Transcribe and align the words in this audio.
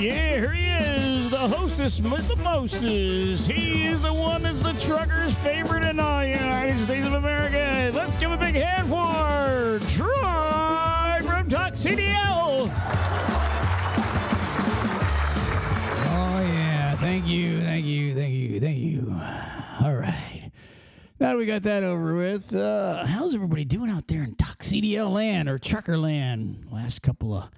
yeah, 0.00 0.36
here 0.36 0.52
he 0.52 0.66
is, 0.66 1.30
the 1.30 1.38
hostess 1.38 2.00
with 2.00 2.28
the 2.28 2.36
mostest. 2.36 3.50
He 3.50 3.86
is 3.86 4.02
the 4.02 4.12
one 4.12 4.42
that's 4.42 4.60
the 4.60 4.72
trucker's 4.74 5.34
favorite 5.34 5.84
in 5.84 5.96
the 5.96 6.36
United 6.38 6.78
States 6.80 7.06
of 7.06 7.14
America. 7.14 7.90
Let's 7.94 8.16
give 8.16 8.30
a 8.30 8.36
big 8.36 8.54
hand 8.54 8.88
for 8.88 9.80
Troy 9.88 11.20
from 11.22 11.48
Talk 11.48 11.74
CDL. 11.74 12.70
Oh, 16.08 16.40
yeah. 16.42 16.94
Thank 16.96 17.26
you. 17.26 17.62
Thank 17.62 17.86
you. 17.86 18.14
Thank 18.14 18.34
you. 18.34 18.60
Thank 18.60 18.78
you. 18.78 19.20
All 19.80 19.94
right. 19.94 20.50
Now 21.18 21.30
that 21.30 21.38
we 21.38 21.46
got 21.46 21.62
that 21.62 21.82
over 21.82 22.14
with, 22.14 22.54
uh, 22.54 23.06
how's 23.06 23.34
everybody 23.34 23.64
doing 23.64 23.90
out 23.90 24.06
there 24.08 24.22
in 24.22 24.34
CDL 24.34 25.10
land 25.12 25.48
or 25.48 25.58
trucker 25.58 25.96
land? 25.96 26.66
Last 26.70 27.02
couple 27.02 27.34
of 27.34 27.50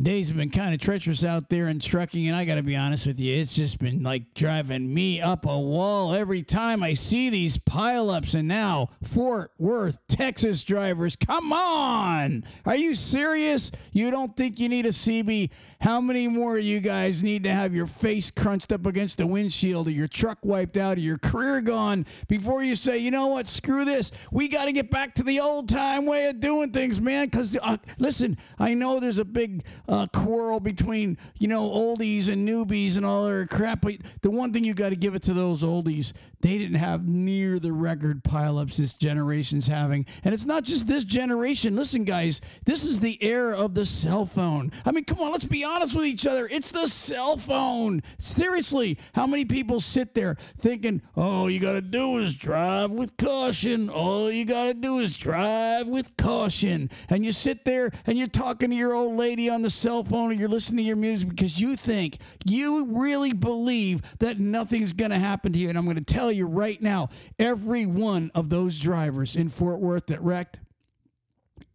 days 0.00 0.28
have 0.28 0.36
been 0.36 0.50
kind 0.50 0.74
of 0.74 0.80
treacherous 0.80 1.24
out 1.24 1.48
there 1.48 1.68
in 1.68 1.80
trucking, 1.80 2.26
and 2.26 2.36
I 2.36 2.44
got 2.44 2.56
to 2.56 2.62
be 2.62 2.76
honest 2.76 3.06
with 3.06 3.18
you, 3.18 3.34
it's 3.40 3.54
just 3.54 3.78
been 3.78 4.02
like 4.02 4.34
driving 4.34 4.92
me 4.92 5.20
up 5.22 5.46
a 5.46 5.58
wall 5.58 6.12
every 6.12 6.42
time 6.42 6.82
I 6.82 6.92
see 6.92 7.30
these 7.30 7.56
pileups. 7.56 8.34
And 8.34 8.46
now, 8.46 8.90
Fort 9.02 9.52
Worth, 9.58 9.98
Texas 10.06 10.62
drivers, 10.62 11.16
come 11.16 11.52
on! 11.52 12.44
Are 12.66 12.76
you 12.76 12.94
serious? 12.94 13.70
You 13.92 14.10
don't 14.10 14.36
think 14.36 14.58
you 14.58 14.68
need 14.68 14.84
a 14.84 14.90
CB? 14.90 15.50
How 15.80 16.00
many 16.00 16.28
more 16.28 16.58
of 16.58 16.64
you 16.64 16.80
guys 16.80 17.22
need 17.22 17.44
to 17.44 17.50
have 17.50 17.74
your 17.74 17.86
face 17.86 18.30
crunched 18.30 18.72
up 18.72 18.84
against 18.84 19.16
the 19.16 19.26
windshield, 19.26 19.86
or 19.86 19.92
your 19.92 20.08
truck 20.08 20.38
wiped 20.42 20.76
out, 20.76 20.98
or 20.98 21.00
your 21.00 21.18
career 21.18 21.62
gone 21.62 22.04
before 22.28 22.62
you 22.62 22.74
say, 22.74 22.98
you 22.98 23.10
know 23.10 23.28
what, 23.28 23.48
screw 23.48 23.84
this? 23.86 24.12
We 24.30 24.48
got 24.48 24.66
to 24.66 24.72
get 24.72 24.90
back 24.90 25.14
to 25.14 25.22
the 25.22 25.40
old 25.40 25.70
time 25.70 26.04
way 26.04 26.26
of 26.26 26.40
doing 26.40 26.70
things, 26.70 27.00
man. 27.00 27.28
Because, 27.28 27.56
uh, 27.62 27.78
listen, 27.98 28.36
I 28.58 28.74
know 28.74 29.00
there's 29.00 29.18
a 29.18 29.24
big 29.24 29.64
uh, 29.88 30.06
quarrel 30.08 30.60
between 30.60 31.18
you 31.38 31.48
know 31.48 31.68
oldies 31.68 32.28
and 32.28 32.46
newbies 32.46 32.96
and 32.96 33.06
all 33.06 33.26
their 33.26 33.46
crap. 33.46 33.82
But 33.82 33.96
the 34.22 34.30
one 34.30 34.52
thing 34.52 34.64
you 34.64 34.74
got 34.74 34.90
to 34.90 34.96
give 34.96 35.14
it 35.14 35.22
to 35.24 35.34
those 35.34 35.62
oldies, 35.62 36.12
they 36.40 36.58
didn't 36.58 36.76
have 36.76 37.06
near 37.06 37.58
the 37.58 37.72
record 37.72 38.24
pileups 38.24 38.76
this 38.76 38.94
generation's 38.94 39.66
having. 39.66 40.06
And 40.24 40.34
it's 40.34 40.46
not 40.46 40.64
just 40.64 40.86
this 40.86 41.04
generation. 41.04 41.76
Listen, 41.76 42.04
guys, 42.04 42.40
this 42.64 42.84
is 42.84 43.00
the 43.00 43.22
era 43.24 43.56
of 43.56 43.74
the 43.74 43.86
cell 43.86 44.26
phone. 44.26 44.72
I 44.84 44.92
mean, 44.92 45.04
come 45.04 45.18
on, 45.20 45.32
let's 45.32 45.44
be 45.44 45.64
honest 45.64 45.94
with 45.94 46.06
each 46.06 46.26
other. 46.26 46.48
It's 46.50 46.70
the 46.70 46.88
cell 46.88 47.36
phone. 47.36 48.02
Seriously, 48.18 48.98
how 49.14 49.26
many 49.26 49.44
people 49.44 49.80
sit 49.80 50.14
there 50.14 50.36
thinking, 50.58 51.02
"Oh, 51.16 51.46
you 51.46 51.60
got 51.60 51.72
to 51.72 51.80
do 51.82 52.18
is 52.18 52.34
drive 52.34 52.90
with 52.90 53.16
caution. 53.16 53.88
All 53.88 54.30
you 54.30 54.44
got 54.44 54.64
to 54.64 54.74
do 54.74 54.98
is 54.98 55.16
drive 55.16 55.88
with 55.88 56.16
caution." 56.16 56.90
And 57.08 57.24
you 57.24 57.32
sit 57.32 57.64
there 57.64 57.90
and 58.06 58.18
you're 58.18 58.28
talking 58.28 58.70
to 58.70 58.76
your 58.76 58.94
old 58.94 59.16
lady 59.16 59.48
on 59.48 59.62
the 59.62 59.70
cell 59.76 60.02
phone 60.02 60.30
or 60.30 60.32
you're 60.32 60.48
listening 60.48 60.84
to 60.84 60.86
your 60.86 60.96
music 60.96 61.28
because 61.28 61.60
you 61.60 61.76
think 61.76 62.18
you 62.44 62.86
really 62.86 63.32
believe 63.32 64.02
that 64.18 64.38
nothing's 64.38 64.92
going 64.92 65.10
to 65.10 65.18
happen 65.18 65.52
to 65.52 65.58
you. 65.58 65.68
And 65.68 65.78
I'm 65.78 65.84
going 65.84 65.96
to 65.96 66.04
tell 66.04 66.32
you 66.32 66.46
right 66.46 66.80
now 66.80 67.10
every 67.38 67.86
one 67.86 68.30
of 68.34 68.48
those 68.48 68.78
drivers 68.78 69.36
in 69.36 69.48
Fort 69.48 69.80
Worth 69.80 70.06
that 70.06 70.22
wrecked, 70.22 70.58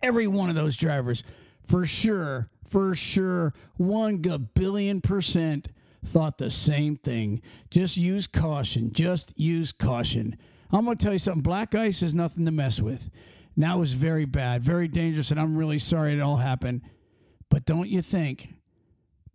every 0.01 0.27
one 0.27 0.49
of 0.49 0.55
those 0.55 0.75
drivers, 0.75 1.23
for 1.61 1.85
sure, 1.85 2.49
for 2.65 2.95
sure, 2.95 3.53
one 3.77 4.21
percent 5.01 5.67
thought 6.03 6.37
the 6.37 6.49
same 6.49 6.95
thing. 6.95 7.41
Just 7.69 7.97
use 7.97 8.27
caution. 8.27 8.91
Just 8.91 9.37
use 9.37 9.71
caution. 9.71 10.37
I'm 10.71 10.85
going 10.85 10.97
to 10.97 11.03
tell 11.03 11.13
you 11.13 11.19
something 11.19 11.43
black 11.43 11.75
ice 11.75 12.01
is 12.01 12.15
nothing 12.15 12.45
to 12.45 12.51
mess 12.51 12.79
with. 12.79 13.09
Now 13.55 13.79
was 13.79 13.93
very 13.93 14.25
bad, 14.25 14.63
very 14.63 14.87
dangerous, 14.87 15.31
and 15.31 15.39
I'm 15.39 15.57
really 15.57 15.79
sorry 15.79 16.13
it 16.13 16.21
all 16.21 16.37
happened. 16.37 16.81
But 17.51 17.65
don't 17.65 17.89
you 17.89 18.01
think, 18.01 18.55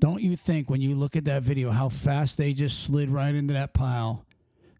don't 0.00 0.22
you 0.22 0.34
think 0.34 0.70
when 0.70 0.80
you 0.80 0.96
look 0.96 1.14
at 1.14 1.26
that 1.26 1.42
video 1.42 1.70
how 1.70 1.90
fast 1.90 2.38
they 2.38 2.54
just 2.54 2.82
slid 2.82 3.10
right 3.10 3.34
into 3.34 3.52
that 3.52 3.74
pile? 3.74 4.24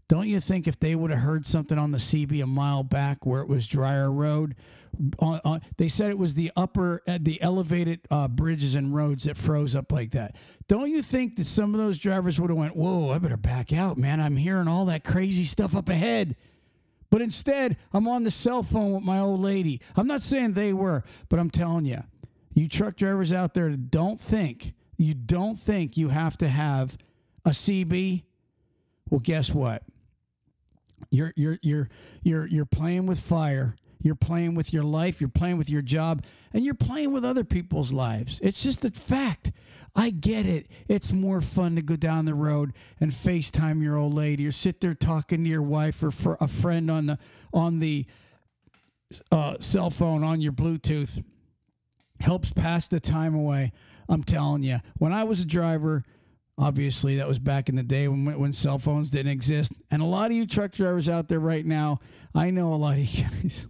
Don't 0.08 0.26
you 0.26 0.40
think 0.40 0.66
if 0.66 0.80
they 0.80 0.94
would 0.94 1.10
have 1.10 1.20
heard 1.20 1.46
something 1.46 1.78
on 1.78 1.91
the 1.91 1.98
CB 1.98 2.42
a 2.42 2.46
mile 2.46 2.82
back 2.82 3.26
where 3.26 3.42
it 3.42 3.48
was 3.48 3.66
drier 3.66 4.10
road, 4.10 4.54
uh, 5.20 5.41
uh, 5.44 5.58
they 5.76 5.88
said 5.88 6.10
it 6.10 6.19
was 6.19 6.32
the 6.32 6.50
upper, 6.56 7.02
uh, 7.06 7.19
the 7.20 7.42
elevated 7.42 8.00
uh, 8.10 8.26
bridges 8.26 8.75
and 8.75 8.94
roads 8.94 9.25
that 9.25 9.36
froze 9.36 9.76
up 9.76 9.92
like 9.92 10.12
that. 10.12 10.34
Don't 10.66 10.91
you 10.91 11.02
think 11.02 11.36
that 11.36 11.46
some 11.46 11.75
of 11.75 11.80
those 11.80 11.98
drivers 11.98 12.41
would 12.41 12.48
have 12.48 12.58
went, 12.58 12.76
"Whoa, 12.76 13.10
I 13.10 13.19
better 13.19 13.36
back 13.36 13.72
out, 13.72 13.98
man! 13.98 14.20
I'm 14.20 14.36
hearing 14.36 14.69
all 14.69 14.86
that 14.86 15.04
crazy 15.04 15.44
stuff 15.44 15.76
up 15.76 15.91
ahead." 15.91 16.36
But 17.10 17.20
instead, 17.20 17.76
I'm 17.92 18.08
on 18.08 18.25
the 18.25 18.30
cell 18.30 18.62
phone 18.62 18.92
with 18.92 19.02
my 19.02 19.19
old 19.19 19.41
lady. 19.41 19.80
I'm 19.96 20.06
not 20.06 20.22
saying 20.22 20.52
they 20.52 20.72
were, 20.72 21.04
but 21.28 21.38
I'm 21.38 21.50
telling 21.50 21.84
you, 21.84 22.02
you 22.56 22.69
truck 22.69 22.97
drivers 22.97 23.34
out 23.34 23.53
there 23.53 23.69
don't 23.69 24.19
think, 24.19 24.72
you 24.97 25.12
don't 25.12 25.56
think 25.56 25.99
you 25.99 26.09
have 26.09 26.39
to 26.39 26.49
have 26.49 26.97
a 27.44 27.50
CB, 27.50 28.22
well, 29.11 29.21
guess 29.21 29.53
what? 29.53 29.83
You're 31.11 31.34
you're 31.37 31.59
you're 31.62 31.91
you're 32.22 32.47
you're 32.47 32.65
playing 32.65 33.06
with 33.06 33.21
fire. 33.21 33.77
You're 34.03 34.15
playing 34.15 34.55
with 34.55 34.72
your 34.72 34.84
life, 34.84 35.21
you're 35.21 35.28
playing 35.28 35.59
with 35.59 35.69
your 35.69 35.83
job, 35.83 36.25
and 36.53 36.65
you're 36.65 36.75
playing 36.75 37.12
with 37.12 37.25
other 37.25 37.44
people's 37.44 37.93
lives. 37.93 38.41
It's 38.43 38.62
just 38.62 38.84
a 38.84 38.91
fact. 38.91 39.53
I 39.94 40.11
get 40.11 40.47
it. 40.47 40.69
It's 40.88 41.12
more 41.12 41.41
fun 41.41 41.77
to 41.77 41.83
go 41.83 41.97
down 41.97 42.25
the 42.25 42.34
road 42.34 42.73
and 43.00 43.11
FaceTime 43.11 43.83
your 43.83 43.97
old 43.97 44.15
lady 44.15 44.47
or 44.47 44.53
sit 44.53 44.81
there 44.81 44.94
talking 44.94 45.44
to 45.44 45.50
your 45.50 45.62
wife 45.62 46.03
or 46.03 46.11
for 46.11 46.37
a 46.41 46.49
friend 46.49 46.91
on 46.91 47.06
the 47.06 47.19
on 47.53 47.81
the 47.81 48.06
uh, 49.31 49.56
cell 49.61 49.91
phone 49.91 50.23
on 50.23 50.41
your 50.41 50.53
Bluetooth 50.53 51.23
helps 52.21 52.53
pass 52.53 52.88
the 52.88 53.00
time 53.00 53.34
away. 53.34 53.72
I'm 54.09 54.22
telling 54.22 54.62
you, 54.62 54.78
when 54.99 55.12
I 55.12 55.25
was 55.25 55.41
a 55.41 55.47
driver, 55.47 56.04
obviously 56.59 57.16
that 57.16 57.28
was 57.28 57.38
back 57.38 57.69
in 57.69 57.77
the 57.77 57.82
day 57.82 58.09
when 58.09 58.38
when 58.38 58.53
cell 58.53 58.78
phones 58.78 59.10
didn't 59.10 59.32
exist. 59.32 59.72
And 59.91 60.03
a 60.03 60.06
lot 60.06 60.31
of 60.31 60.37
you 60.37 60.47
truck 60.47 60.72
drivers 60.72 61.09
out 61.09 61.28
there 61.28 61.41
right 61.41 61.66
now, 61.66 61.99
I 62.34 62.50
know 62.50 62.72
a 62.72 62.76
lot 62.76 62.99
of 62.99 63.05
you 63.15 63.25
guys, 63.25 63.66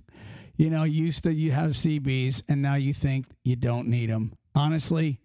you 0.56 0.71
know, 0.71 0.85
used 0.85 1.25
to 1.25 1.33
you 1.33 1.53
have 1.53 1.71
CBs 1.71 2.43
and 2.49 2.62
now 2.62 2.75
you 2.75 2.93
think 2.93 3.27
you 3.45 3.56
don't 3.56 3.89
need 3.89 4.11
them. 4.11 4.33
Honestly, 4.55 5.21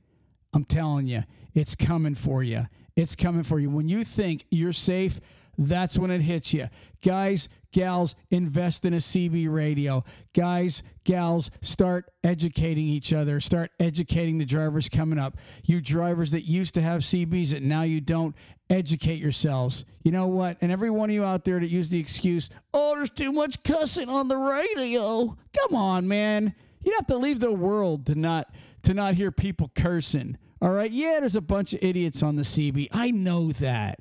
I'm 0.53 0.65
telling 0.65 1.07
you, 1.07 1.23
it's 1.53 1.75
coming 1.75 2.15
for 2.15 2.43
you. 2.43 2.67
It's 2.95 3.15
coming 3.15 3.43
for 3.43 3.59
you. 3.59 3.69
When 3.69 3.87
you 3.87 4.03
think 4.03 4.45
you're 4.51 4.73
safe, 4.73 5.19
that's 5.57 5.97
when 5.97 6.11
it 6.11 6.21
hits 6.21 6.53
you. 6.53 6.67
Guys, 7.03 7.49
gals, 7.71 8.15
invest 8.29 8.85
in 8.85 8.93
a 8.93 8.97
CB 8.97 9.51
radio. 9.51 10.03
Guys, 10.33 10.83
gals, 11.03 11.49
start 11.61 12.09
educating 12.23 12.87
each 12.87 13.11
other. 13.13 13.39
Start 13.39 13.71
educating 13.79 14.37
the 14.37 14.45
drivers 14.45 14.89
coming 14.89 15.19
up. 15.19 15.37
You 15.63 15.81
drivers 15.81 16.31
that 16.31 16.45
used 16.45 16.73
to 16.75 16.81
have 16.81 17.01
CBs 17.01 17.49
that 17.51 17.63
now 17.63 17.81
you 17.83 18.01
don't, 18.01 18.35
educate 18.71 19.19
yourselves. 19.19 19.85
You 20.03 20.11
know 20.11 20.27
what? 20.27 20.57
And 20.61 20.71
every 20.71 20.89
one 20.89 21.09
of 21.09 21.13
you 21.13 21.23
out 21.23 21.43
there 21.43 21.59
that 21.59 21.69
use 21.69 21.89
the 21.89 21.99
excuse, 21.99 22.49
oh, 22.73 22.95
there's 22.95 23.09
too 23.09 23.31
much 23.31 23.61
cussing 23.63 24.09
on 24.09 24.29
the 24.29 24.37
radio. 24.37 25.37
Come 25.59 25.75
on, 25.75 26.07
man. 26.07 26.55
You'd 26.83 26.95
have 26.95 27.07
to 27.07 27.17
leave 27.17 27.39
the 27.39 27.51
world 27.51 28.07
to 28.07 28.15
not 28.15 28.51
to 28.83 28.93
not 28.95 29.13
hear 29.13 29.31
people 29.31 29.71
cursing. 29.75 30.37
All 30.61 30.71
right. 30.71 30.91
Yeah, 30.91 31.17
there's 31.19 31.35
a 31.35 31.41
bunch 31.41 31.73
of 31.73 31.83
idiots 31.83 32.23
on 32.23 32.35
the 32.35 32.43
CB. 32.43 32.87
I 32.91 33.11
know 33.11 33.51
that. 33.53 33.99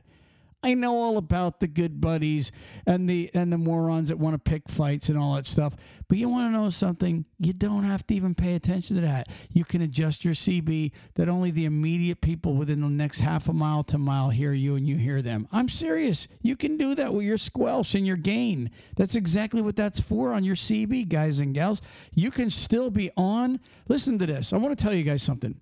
I 0.62 0.74
know 0.74 0.96
all 0.96 1.16
about 1.16 1.60
the 1.60 1.66
good 1.66 2.02
buddies 2.02 2.52
and 2.84 3.08
the 3.08 3.30
and 3.32 3.50
the 3.50 3.56
morons 3.56 4.10
that 4.10 4.18
want 4.18 4.34
to 4.34 4.38
pick 4.38 4.68
fights 4.68 5.08
and 5.08 5.18
all 5.18 5.34
that 5.34 5.46
stuff. 5.46 5.74
But 6.06 6.18
you 6.18 6.28
want 6.28 6.48
to 6.48 6.52
know 6.52 6.68
something? 6.68 7.24
You 7.38 7.54
don't 7.54 7.84
have 7.84 8.06
to 8.08 8.14
even 8.14 8.34
pay 8.34 8.54
attention 8.54 8.96
to 8.96 9.02
that. 9.02 9.28
You 9.50 9.64
can 9.64 9.80
adjust 9.80 10.22
your 10.22 10.34
CB 10.34 10.92
that 11.14 11.30
only 11.30 11.50
the 11.50 11.64
immediate 11.64 12.20
people 12.20 12.56
within 12.56 12.82
the 12.82 12.88
next 12.88 13.20
half 13.20 13.48
a 13.48 13.54
mile 13.54 13.82
to 13.84 13.96
mile 13.96 14.28
hear 14.28 14.52
you 14.52 14.76
and 14.76 14.86
you 14.86 14.96
hear 14.96 15.22
them. 15.22 15.48
I'm 15.50 15.70
serious. 15.70 16.28
You 16.42 16.56
can 16.56 16.76
do 16.76 16.94
that 16.94 17.14
with 17.14 17.24
your 17.24 17.38
squelch 17.38 17.94
and 17.94 18.06
your 18.06 18.16
gain. 18.16 18.70
That's 18.96 19.14
exactly 19.14 19.62
what 19.62 19.76
that's 19.76 20.00
for 20.00 20.34
on 20.34 20.44
your 20.44 20.56
CB, 20.56 21.08
guys 21.08 21.40
and 21.40 21.54
gals. 21.54 21.80
You 22.14 22.30
can 22.30 22.50
still 22.50 22.90
be 22.90 23.10
on. 23.16 23.60
Listen 23.88 24.18
to 24.18 24.26
this. 24.26 24.52
I 24.52 24.58
want 24.58 24.78
to 24.78 24.82
tell 24.82 24.92
you 24.92 25.04
guys 25.04 25.22
something. 25.22 25.58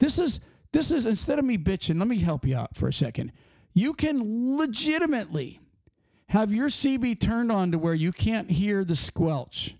This 0.00 0.18
is 0.18 0.40
this 0.72 0.90
is 0.90 1.06
instead 1.06 1.38
of 1.38 1.46
me 1.46 1.56
bitching, 1.56 1.98
let 1.98 2.08
me 2.08 2.18
help 2.18 2.44
you 2.44 2.56
out 2.56 2.76
for 2.76 2.88
a 2.88 2.92
second 2.92 3.32
you 3.74 3.92
can 3.92 4.56
legitimately 4.56 5.60
have 6.28 6.52
your 6.52 6.68
CB 6.68 7.20
turned 7.20 7.52
on 7.52 7.72
to 7.72 7.78
where 7.78 7.94
you 7.94 8.12
can't 8.12 8.50
hear 8.50 8.84
the 8.84 8.96
squelch. 8.96 9.74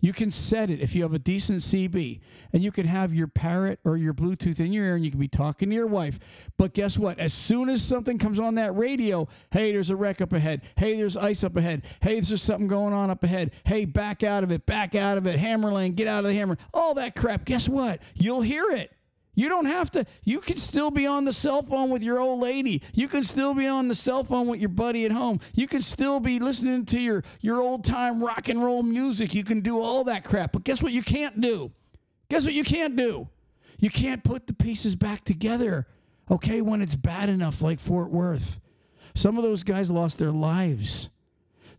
You 0.00 0.12
can 0.12 0.30
set 0.30 0.70
it 0.70 0.80
if 0.80 0.94
you 0.94 1.02
have 1.02 1.12
a 1.12 1.18
decent 1.18 1.60
CB, 1.60 2.20
and 2.52 2.62
you 2.62 2.70
can 2.70 2.86
have 2.86 3.12
your 3.12 3.26
parrot 3.26 3.80
or 3.84 3.96
your 3.96 4.14
Bluetooth 4.14 4.60
in 4.60 4.72
your 4.72 4.84
ear, 4.84 4.94
and 4.94 5.04
you 5.04 5.10
can 5.10 5.18
be 5.18 5.26
talking 5.26 5.70
to 5.70 5.74
your 5.74 5.88
wife. 5.88 6.20
But 6.56 6.72
guess 6.72 6.96
what? 6.96 7.18
As 7.18 7.34
soon 7.34 7.68
as 7.68 7.82
something 7.82 8.16
comes 8.16 8.38
on 8.38 8.54
that 8.56 8.76
radio, 8.76 9.26
hey, 9.50 9.72
there's 9.72 9.90
a 9.90 9.96
wreck 9.96 10.20
up 10.20 10.32
ahead. 10.32 10.62
Hey, 10.76 10.96
there's 10.96 11.16
ice 11.16 11.42
up 11.42 11.56
ahead. 11.56 11.82
Hey, 12.00 12.20
there's 12.20 12.40
something 12.40 12.68
going 12.68 12.94
on 12.94 13.10
up 13.10 13.24
ahead. 13.24 13.50
Hey, 13.64 13.86
back 13.86 14.22
out 14.22 14.44
of 14.44 14.52
it, 14.52 14.66
back 14.66 14.94
out 14.94 15.18
of 15.18 15.26
it. 15.26 15.36
Hammer 15.36 15.72
lane, 15.72 15.94
get 15.94 16.06
out 16.06 16.20
of 16.20 16.26
the 16.26 16.34
hammer. 16.34 16.58
All 16.72 16.94
that 16.94 17.16
crap. 17.16 17.44
Guess 17.44 17.68
what? 17.68 18.00
You'll 18.14 18.42
hear 18.42 18.70
it. 18.70 18.92
You 19.38 19.48
don't 19.48 19.66
have 19.66 19.90
to. 19.92 20.04
You 20.24 20.40
can 20.40 20.56
still 20.56 20.90
be 20.90 21.06
on 21.06 21.24
the 21.24 21.32
cell 21.32 21.62
phone 21.62 21.90
with 21.90 22.02
your 22.02 22.18
old 22.18 22.40
lady. 22.40 22.82
You 22.92 23.08
can 23.08 23.22
still 23.22 23.54
be 23.54 23.66
on 23.66 23.88
the 23.88 23.94
cell 23.94 24.24
phone 24.24 24.48
with 24.48 24.60
your 24.60 24.68
buddy 24.68 25.04
at 25.04 25.12
home. 25.12 25.40
You 25.54 25.66
can 25.66 25.80
still 25.80 26.20
be 26.20 26.38
listening 26.38 26.84
to 26.86 27.00
your, 27.00 27.24
your 27.40 27.60
old 27.60 27.84
time 27.84 28.22
rock 28.22 28.48
and 28.48 28.62
roll 28.62 28.82
music. 28.82 29.34
You 29.34 29.44
can 29.44 29.60
do 29.60 29.80
all 29.80 30.04
that 30.04 30.24
crap. 30.24 30.52
But 30.52 30.64
guess 30.64 30.82
what 30.82 30.92
you 30.92 31.02
can't 31.02 31.40
do? 31.40 31.70
Guess 32.28 32.44
what 32.44 32.52
you 32.52 32.64
can't 32.64 32.96
do? 32.96 33.28
You 33.78 33.90
can't 33.90 34.24
put 34.24 34.46
the 34.46 34.54
pieces 34.54 34.96
back 34.96 35.24
together 35.24 35.86
Okay, 36.30 36.60
when 36.60 36.82
it's 36.82 36.94
bad 36.94 37.28
enough, 37.28 37.62
like 37.62 37.80
Fort 37.80 38.10
Worth. 38.10 38.60
Some 39.14 39.36
of 39.36 39.42
those 39.42 39.62
guys 39.62 39.90
lost 39.90 40.18
their 40.18 40.30
lives. 40.30 41.08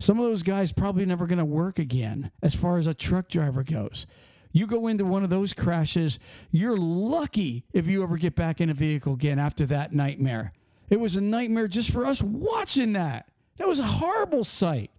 Some 0.00 0.18
of 0.18 0.24
those 0.24 0.42
guys 0.42 0.72
probably 0.72 1.04
never 1.06 1.26
going 1.26 1.38
to 1.38 1.44
work 1.44 1.78
again 1.78 2.30
as 2.42 2.54
far 2.54 2.78
as 2.78 2.86
a 2.86 2.94
truck 2.94 3.28
driver 3.28 3.62
goes. 3.62 4.06
You 4.52 4.66
go 4.66 4.88
into 4.88 5.04
one 5.04 5.22
of 5.22 5.30
those 5.30 5.52
crashes, 5.52 6.18
you're 6.50 6.76
lucky 6.76 7.64
if 7.72 7.88
you 7.88 8.02
ever 8.02 8.16
get 8.16 8.34
back 8.34 8.60
in 8.60 8.70
a 8.70 8.74
vehicle 8.74 9.14
again 9.14 9.38
after 9.38 9.66
that 9.66 9.92
nightmare. 9.92 10.52
It 10.88 10.98
was 10.98 11.16
a 11.16 11.20
nightmare 11.20 11.68
just 11.68 11.90
for 11.90 12.04
us 12.04 12.22
watching 12.22 12.94
that. 12.94 13.28
That 13.58 13.68
was 13.68 13.78
a 13.78 13.84
horrible 13.84 14.42
sight. 14.42 14.90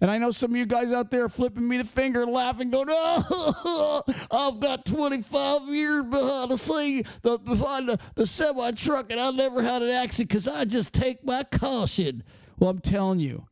And 0.00 0.10
I 0.10 0.18
know 0.18 0.32
some 0.32 0.50
of 0.50 0.56
you 0.56 0.66
guys 0.66 0.92
out 0.92 1.12
there 1.12 1.28
flipping 1.28 1.66
me 1.66 1.78
the 1.78 1.84
finger, 1.84 2.26
laughing, 2.26 2.70
going, 2.70 2.88
"Oh, 2.90 4.02
I've 4.32 4.58
got 4.58 4.84
25 4.84 5.62
years 5.68 6.04
behind 6.04 6.50
the 6.50 6.58
thing, 6.58 7.04
the, 7.22 7.38
behind 7.38 7.88
the, 7.88 7.98
the 8.16 8.26
semi 8.26 8.72
truck, 8.72 9.12
and 9.12 9.20
I 9.20 9.30
never 9.30 9.62
had 9.62 9.80
an 9.80 9.90
accident 9.90 10.30
because 10.30 10.48
I 10.48 10.64
just 10.64 10.92
take 10.92 11.24
my 11.24 11.44
caution." 11.44 12.24
Well, 12.58 12.70
I'm 12.70 12.80
telling 12.80 13.20
you, 13.20 13.46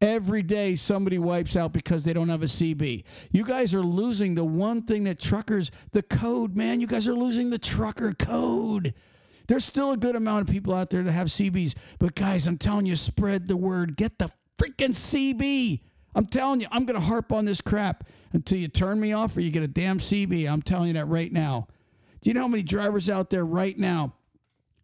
every 0.00 0.42
day 0.42 0.74
somebody 0.74 1.18
wipes 1.18 1.56
out 1.56 1.72
because 1.72 2.04
they 2.04 2.12
don't 2.12 2.28
have 2.28 2.42
a 2.42 2.46
CB. 2.46 3.04
You 3.30 3.44
guys 3.44 3.74
are 3.74 3.82
losing 3.82 4.34
the 4.34 4.44
one 4.44 4.82
thing 4.82 5.04
that 5.04 5.18
truckers, 5.18 5.70
the 5.92 6.02
code, 6.02 6.56
man. 6.56 6.80
You 6.80 6.86
guys 6.86 7.08
are 7.08 7.14
losing 7.14 7.50
the 7.50 7.58
trucker 7.58 8.12
code. 8.12 8.94
There's 9.46 9.64
still 9.64 9.92
a 9.92 9.96
good 9.96 10.16
amount 10.16 10.48
of 10.48 10.52
people 10.52 10.74
out 10.74 10.90
there 10.90 11.02
that 11.02 11.12
have 11.12 11.28
CBs, 11.28 11.74
but 11.98 12.14
guys, 12.14 12.46
I'm 12.46 12.58
telling 12.58 12.86
you, 12.86 12.96
spread 12.96 13.46
the 13.48 13.56
word. 13.56 13.96
Get 13.96 14.18
the 14.18 14.30
freaking 14.58 14.90
CB. 14.90 15.80
I'm 16.14 16.26
telling 16.26 16.60
you, 16.60 16.66
I'm 16.70 16.84
going 16.84 16.98
to 16.98 17.06
harp 17.06 17.30
on 17.30 17.44
this 17.44 17.60
crap 17.60 18.04
until 18.32 18.58
you 18.58 18.68
turn 18.68 18.98
me 18.98 19.12
off 19.12 19.36
or 19.36 19.40
you 19.40 19.50
get 19.50 19.62
a 19.62 19.68
damn 19.68 19.98
CB. 19.98 20.50
I'm 20.50 20.62
telling 20.62 20.88
you 20.88 20.94
that 20.94 21.06
right 21.06 21.30
now. 21.30 21.68
Do 22.22 22.30
you 22.30 22.34
know 22.34 22.40
how 22.40 22.48
many 22.48 22.62
drivers 22.62 23.08
out 23.08 23.30
there 23.30 23.44
right 23.44 23.78
now? 23.78 24.14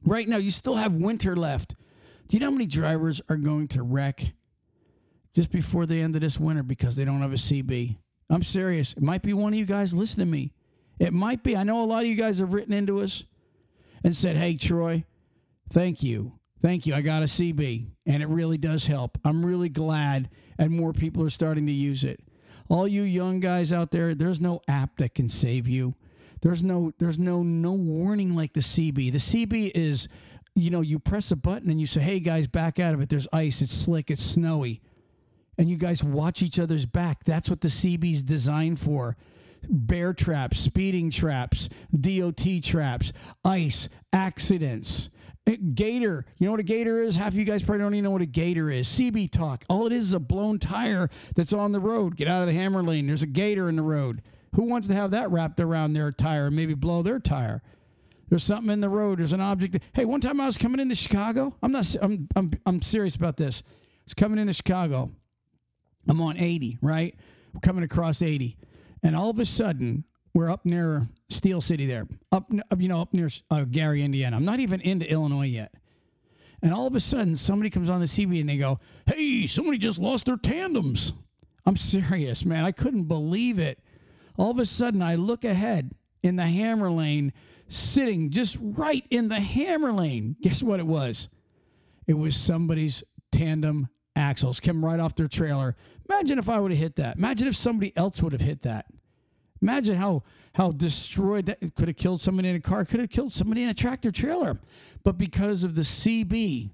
Right 0.04 0.28
now, 0.28 0.36
you 0.36 0.50
still 0.50 0.76
have 0.76 0.92
winter 0.92 1.34
left. 1.34 1.74
Do 2.28 2.36
you 2.36 2.40
know 2.40 2.46
how 2.46 2.52
many 2.52 2.66
drivers 2.66 3.20
are 3.28 3.36
going 3.36 3.68
to 3.68 3.82
wreck 3.82 4.34
just 5.34 5.50
before 5.50 5.86
the 5.86 6.00
end 6.00 6.14
of 6.14 6.20
this 6.20 6.38
winter 6.38 6.62
because 6.62 6.96
they 6.96 7.04
don't 7.04 7.22
have 7.22 7.32
a 7.32 7.36
CB? 7.36 7.96
I'm 8.30 8.42
serious. 8.42 8.92
It 8.92 9.02
might 9.02 9.22
be 9.22 9.32
one 9.32 9.52
of 9.52 9.58
you 9.58 9.64
guys 9.64 9.94
listening 9.94 10.26
to 10.26 10.30
me. 10.30 10.52
It 10.98 11.12
might 11.12 11.42
be. 11.42 11.56
I 11.56 11.64
know 11.64 11.82
a 11.82 11.86
lot 11.86 12.02
of 12.02 12.08
you 12.08 12.14
guys 12.14 12.38
have 12.38 12.52
written 12.52 12.72
into 12.72 13.00
us 13.00 13.24
and 14.04 14.16
said, 14.16 14.36
hey, 14.36 14.56
Troy, 14.56 15.04
thank 15.70 16.02
you. 16.02 16.38
Thank 16.60 16.86
you. 16.86 16.94
I 16.94 17.00
got 17.00 17.22
a 17.22 17.26
CB, 17.26 17.88
and 18.06 18.22
it 18.22 18.28
really 18.28 18.56
does 18.56 18.86
help. 18.86 19.18
I'm 19.24 19.44
really 19.44 19.68
glad, 19.68 20.30
and 20.58 20.70
more 20.70 20.92
people 20.92 21.24
are 21.24 21.30
starting 21.30 21.66
to 21.66 21.72
use 21.72 22.04
it. 22.04 22.20
All 22.68 22.86
you 22.86 23.02
young 23.02 23.40
guys 23.40 23.72
out 23.72 23.90
there, 23.90 24.14
there's 24.14 24.40
no 24.40 24.60
app 24.68 24.96
that 24.98 25.14
can 25.14 25.28
save 25.28 25.66
you. 25.66 25.96
There's 26.40 26.62
no 26.62 26.92
there's 26.98 27.18
no 27.18 27.42
no 27.42 27.72
warning 27.72 28.34
like 28.34 28.52
the 28.52 28.60
CB. 28.60 29.12
The 29.12 29.18
CB 29.18 29.72
is, 29.74 30.08
you 30.54 30.70
know, 30.70 30.80
you 30.80 30.98
press 30.98 31.32
a 31.32 31.36
button 31.36 31.68
and 31.68 31.80
you 31.80 31.86
say, 31.86 32.00
"Hey 32.00 32.20
guys, 32.20 32.46
back 32.46 32.78
out 32.78 32.94
of 32.94 33.00
it. 33.00 33.08
There's 33.08 33.28
ice. 33.32 33.60
It's 33.60 33.74
slick. 33.74 34.10
It's 34.10 34.22
snowy." 34.22 34.80
And 35.62 35.70
you 35.70 35.76
guys 35.76 36.02
watch 36.02 36.42
each 36.42 36.58
other's 36.58 36.86
back. 36.86 37.22
That's 37.22 37.48
what 37.48 37.60
the 37.60 37.68
CB's 37.68 38.24
designed 38.24 38.80
for 38.80 39.16
bear 39.70 40.12
traps, 40.12 40.58
speeding 40.58 41.08
traps, 41.08 41.68
DOT 41.96 42.60
traps, 42.64 43.12
ice, 43.44 43.88
accidents. 44.12 45.08
Eh, 45.46 45.58
gator, 45.72 46.26
you 46.38 46.46
know 46.46 46.50
what 46.50 46.58
a 46.58 46.64
gator 46.64 46.98
is? 46.98 47.14
Half 47.14 47.34
of 47.34 47.38
you 47.38 47.44
guys 47.44 47.62
probably 47.62 47.78
don't 47.78 47.94
even 47.94 48.02
know 48.02 48.10
what 48.10 48.22
a 48.22 48.26
gator 48.26 48.70
is. 48.70 48.88
CB 48.88 49.30
talk. 49.30 49.64
All 49.68 49.86
it 49.86 49.92
is 49.92 50.06
is 50.06 50.12
a 50.14 50.18
blown 50.18 50.58
tire 50.58 51.08
that's 51.36 51.52
on 51.52 51.70
the 51.70 51.78
road. 51.78 52.16
Get 52.16 52.26
out 52.26 52.40
of 52.40 52.48
the 52.48 52.54
hammer 52.54 52.82
lane. 52.82 53.06
There's 53.06 53.22
a 53.22 53.28
gator 53.28 53.68
in 53.68 53.76
the 53.76 53.82
road. 53.82 54.20
Who 54.56 54.64
wants 54.64 54.88
to 54.88 54.94
have 54.94 55.12
that 55.12 55.30
wrapped 55.30 55.60
around 55.60 55.92
their 55.92 56.10
tire 56.10 56.48
and 56.48 56.56
maybe 56.56 56.74
blow 56.74 57.02
their 57.02 57.20
tire? 57.20 57.62
There's 58.28 58.42
something 58.42 58.72
in 58.72 58.80
the 58.80 58.88
road. 58.88 59.20
There's 59.20 59.32
an 59.32 59.40
object. 59.40 59.78
Hey, 59.92 60.06
one 60.06 60.20
time 60.20 60.40
I 60.40 60.46
was 60.46 60.58
coming 60.58 60.80
into 60.80 60.96
Chicago. 60.96 61.54
I'm 61.62 61.70
not. 61.70 61.94
I'm. 62.02 62.26
I'm. 62.34 62.50
I'm 62.66 62.82
serious 62.82 63.14
about 63.14 63.36
this. 63.36 63.62
I 63.64 64.06
was 64.06 64.14
coming 64.14 64.40
into 64.40 64.54
Chicago. 64.54 65.12
I'm 66.08 66.20
on 66.20 66.36
80, 66.38 66.78
right? 66.80 67.14
We're 67.52 67.60
coming 67.60 67.84
across 67.84 68.22
80, 68.22 68.56
and 69.02 69.14
all 69.14 69.30
of 69.30 69.38
a 69.38 69.44
sudden 69.44 70.04
we're 70.34 70.50
up 70.50 70.64
near 70.64 71.08
Steel 71.28 71.60
City 71.60 71.86
there, 71.86 72.06
up 72.30 72.50
you 72.78 72.88
know 72.88 73.02
up 73.02 73.12
near 73.12 73.28
uh, 73.50 73.64
Gary, 73.64 74.02
Indiana. 74.02 74.36
I'm 74.36 74.44
not 74.44 74.60
even 74.60 74.80
into 74.80 75.10
Illinois 75.10 75.46
yet. 75.46 75.74
And 76.62 76.72
all 76.72 76.86
of 76.86 76.94
a 76.94 77.00
sudden, 77.00 77.34
somebody 77.34 77.70
comes 77.70 77.90
on 77.90 78.00
the 78.00 78.06
CB 78.06 78.40
and 78.40 78.48
they 78.48 78.56
go, 78.56 78.78
"Hey, 79.06 79.46
somebody 79.46 79.78
just 79.78 79.98
lost 79.98 80.26
their 80.26 80.36
tandems." 80.36 81.12
I'm 81.66 81.76
serious, 81.76 82.44
man. 82.44 82.64
I 82.64 82.72
couldn't 82.72 83.04
believe 83.04 83.58
it. 83.58 83.80
All 84.36 84.50
of 84.50 84.58
a 84.58 84.66
sudden, 84.66 85.02
I 85.02 85.16
look 85.16 85.44
ahead 85.44 85.92
in 86.22 86.36
the 86.36 86.46
hammer 86.46 86.90
lane, 86.90 87.32
sitting 87.68 88.30
just 88.30 88.56
right 88.60 89.04
in 89.10 89.28
the 89.28 89.40
hammer 89.40 89.92
lane. 89.92 90.36
Guess 90.40 90.62
what 90.62 90.80
it 90.80 90.86
was? 90.86 91.28
It 92.06 92.14
was 92.14 92.36
somebody's 92.36 93.02
tandem 93.30 93.88
axles 94.14 94.60
came 94.60 94.84
right 94.84 95.00
off 95.00 95.14
their 95.14 95.28
trailer. 95.28 95.76
Imagine 96.08 96.38
if 96.38 96.48
I 96.48 96.58
would 96.58 96.70
have 96.70 96.80
hit 96.80 96.96
that. 96.96 97.16
Imagine 97.16 97.48
if 97.48 97.56
somebody 97.56 97.96
else 97.96 98.22
would 98.22 98.32
have 98.32 98.40
hit 98.40 98.62
that. 98.62 98.86
Imagine 99.60 99.96
how 99.96 100.22
how 100.54 100.70
destroyed 100.70 101.46
that 101.46 101.60
could 101.74 101.88
have 101.88 101.96
killed 101.96 102.20
somebody 102.20 102.48
in 102.48 102.56
a 102.56 102.60
car, 102.60 102.84
could 102.84 103.00
have 103.00 103.10
killed 103.10 103.32
somebody 103.32 103.62
in 103.62 103.70
a 103.70 103.74
tractor 103.74 104.10
trailer. 104.10 104.58
But 105.02 105.16
because 105.16 105.64
of 105.64 105.74
the 105.74 105.82
CB, 105.82 106.70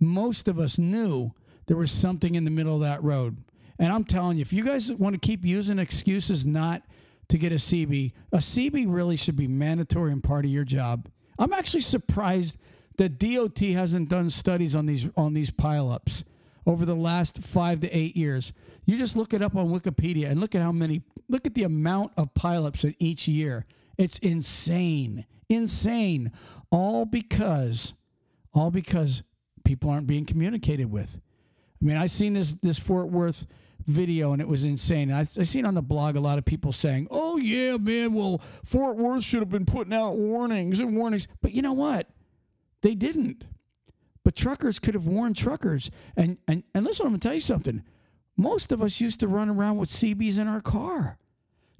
most 0.00 0.48
of 0.48 0.58
us 0.58 0.78
knew 0.78 1.32
there 1.66 1.76
was 1.76 1.92
something 1.92 2.34
in 2.34 2.44
the 2.44 2.50
middle 2.50 2.76
of 2.76 2.80
that 2.80 3.02
road. 3.02 3.38
And 3.78 3.92
I'm 3.92 4.04
telling 4.04 4.38
you, 4.38 4.42
if 4.42 4.52
you 4.52 4.64
guys 4.64 4.92
want 4.92 5.14
to 5.14 5.20
keep 5.20 5.44
using 5.44 5.78
excuses 5.78 6.46
not 6.46 6.82
to 7.28 7.36
get 7.36 7.52
a 7.52 7.56
CB, 7.56 8.12
a 8.32 8.38
CB 8.38 8.86
really 8.88 9.16
should 9.16 9.36
be 9.36 9.46
mandatory 9.46 10.10
and 10.10 10.24
part 10.24 10.46
of 10.46 10.50
your 10.50 10.64
job. 10.64 11.08
I'm 11.38 11.52
actually 11.52 11.82
surprised 11.82 12.56
that 12.96 13.18
DOT 13.18 13.58
hasn't 13.58 14.08
done 14.08 14.30
studies 14.30 14.74
on 14.74 14.86
these 14.86 15.08
on 15.16 15.34
these 15.34 15.50
pileups 15.50 16.24
over 16.68 16.84
the 16.84 16.94
last 16.94 17.42
five 17.42 17.80
to 17.80 17.90
eight 17.90 18.14
years. 18.14 18.52
You 18.84 18.98
just 18.98 19.16
look 19.16 19.32
it 19.32 19.42
up 19.42 19.56
on 19.56 19.70
Wikipedia 19.70 20.30
and 20.30 20.38
look 20.38 20.54
at 20.54 20.60
how 20.60 20.70
many, 20.70 21.02
look 21.26 21.46
at 21.46 21.54
the 21.54 21.64
amount 21.64 22.12
of 22.16 22.34
pileups 22.34 22.84
in 22.84 22.94
each 22.98 23.26
year. 23.26 23.64
It's 23.96 24.18
insane, 24.18 25.24
insane. 25.48 26.30
All 26.70 27.06
because, 27.06 27.94
all 28.52 28.70
because 28.70 29.22
people 29.64 29.88
aren't 29.88 30.06
being 30.06 30.26
communicated 30.26 30.92
with. 30.92 31.20
I 31.80 31.84
mean, 31.84 31.96
I 31.96 32.06
seen 32.06 32.34
this 32.34 32.54
this 32.62 32.78
Fort 32.78 33.08
Worth 33.08 33.46
video 33.86 34.32
and 34.32 34.42
it 34.42 34.48
was 34.48 34.64
insane. 34.64 35.10
I, 35.10 35.20
I 35.20 35.44
seen 35.44 35.64
on 35.64 35.74
the 35.74 35.82
blog 35.82 36.16
a 36.16 36.20
lot 36.20 36.36
of 36.36 36.44
people 36.44 36.72
saying, 36.72 37.08
"Oh 37.10 37.38
yeah, 37.38 37.76
man, 37.76 38.12
well 38.12 38.42
Fort 38.64 38.96
Worth 38.96 39.24
should 39.24 39.40
have 39.40 39.48
been 39.48 39.64
putting 39.64 39.94
out 39.94 40.16
warnings 40.16 40.80
and 40.80 40.96
warnings," 40.96 41.28
but 41.40 41.52
you 41.52 41.62
know 41.62 41.72
what? 41.72 42.08
They 42.82 42.94
didn't. 42.94 43.44
But 44.28 44.36
truckers 44.36 44.78
could 44.78 44.92
have 44.92 45.06
warned 45.06 45.36
truckers. 45.36 45.90
And 46.14 46.36
and 46.46 46.62
and 46.74 46.84
listen, 46.84 47.06
I'm 47.06 47.12
gonna 47.12 47.18
tell 47.18 47.32
you 47.32 47.40
something. 47.40 47.82
Most 48.36 48.72
of 48.72 48.82
us 48.82 49.00
used 49.00 49.20
to 49.20 49.26
run 49.26 49.48
around 49.48 49.78
with 49.78 49.88
CBs 49.88 50.38
in 50.38 50.46
our 50.46 50.60
car 50.60 51.16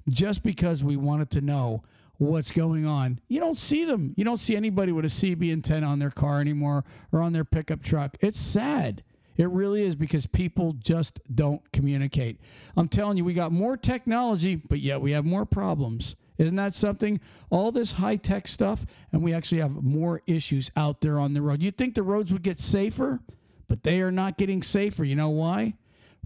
just 0.09 0.41
because 0.41 0.83
we 0.83 0.97
wanted 0.97 1.29
to 1.29 1.41
know 1.41 1.83
what's 2.17 2.51
going 2.51 2.87
on. 2.87 3.19
You 3.27 3.39
don't 3.39 3.55
see 3.55 3.85
them. 3.85 4.15
You 4.17 4.25
don't 4.25 4.39
see 4.39 4.55
anybody 4.55 4.91
with 4.91 5.05
a 5.05 5.09
CB 5.09 5.51
antenna 5.51 5.85
on 5.85 5.99
their 5.99 6.09
car 6.09 6.41
anymore 6.41 6.85
or 7.11 7.21
on 7.21 7.33
their 7.33 7.45
pickup 7.45 7.83
truck. 7.83 8.17
It's 8.19 8.39
sad. 8.39 9.03
It 9.37 9.47
really 9.51 9.83
is 9.83 9.95
because 9.95 10.25
people 10.25 10.73
just 10.73 11.19
don't 11.31 11.61
communicate. 11.71 12.39
I'm 12.75 12.87
telling 12.87 13.17
you, 13.17 13.25
we 13.25 13.33
got 13.33 13.51
more 13.51 13.77
technology, 13.77 14.55
but 14.55 14.79
yet 14.79 15.01
we 15.01 15.11
have 15.11 15.23
more 15.23 15.45
problems. 15.45 16.15
Isn't 16.39 16.55
that 16.55 16.73
something? 16.73 17.19
All 17.51 17.71
this 17.71 17.91
high 17.91 18.15
tech 18.15 18.47
stuff, 18.47 18.85
and 19.11 19.21
we 19.21 19.33
actually 19.33 19.59
have 19.59 19.83
more 19.83 20.21
issues 20.25 20.71
out 20.75 21.01
there 21.01 21.19
on 21.19 21.33
the 21.33 21.41
road. 21.41 21.61
You'd 21.61 21.77
think 21.77 21.93
the 21.93 22.01
roads 22.01 22.33
would 22.33 22.41
get 22.41 22.59
safer, 22.59 23.19
but 23.67 23.83
they 23.83 24.01
are 24.01 24.11
not 24.11 24.37
getting 24.37 24.63
safer. 24.63 25.03
You 25.03 25.15
know 25.15 25.29
why? 25.29 25.75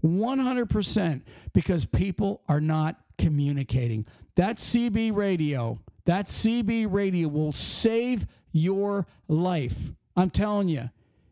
100% 0.04 1.22
because 1.52 1.84
people 1.84 2.42
are 2.48 2.60
not 2.60 3.00
communicating. 3.18 4.06
That 4.36 4.58
CB 4.58 5.14
radio, 5.14 5.80
that 6.04 6.26
CB 6.26 6.86
radio 6.90 7.28
will 7.28 7.52
save 7.52 8.26
your 8.52 9.06
life. 9.26 9.90
I'm 10.16 10.30
telling 10.30 10.68
you, 10.68 10.90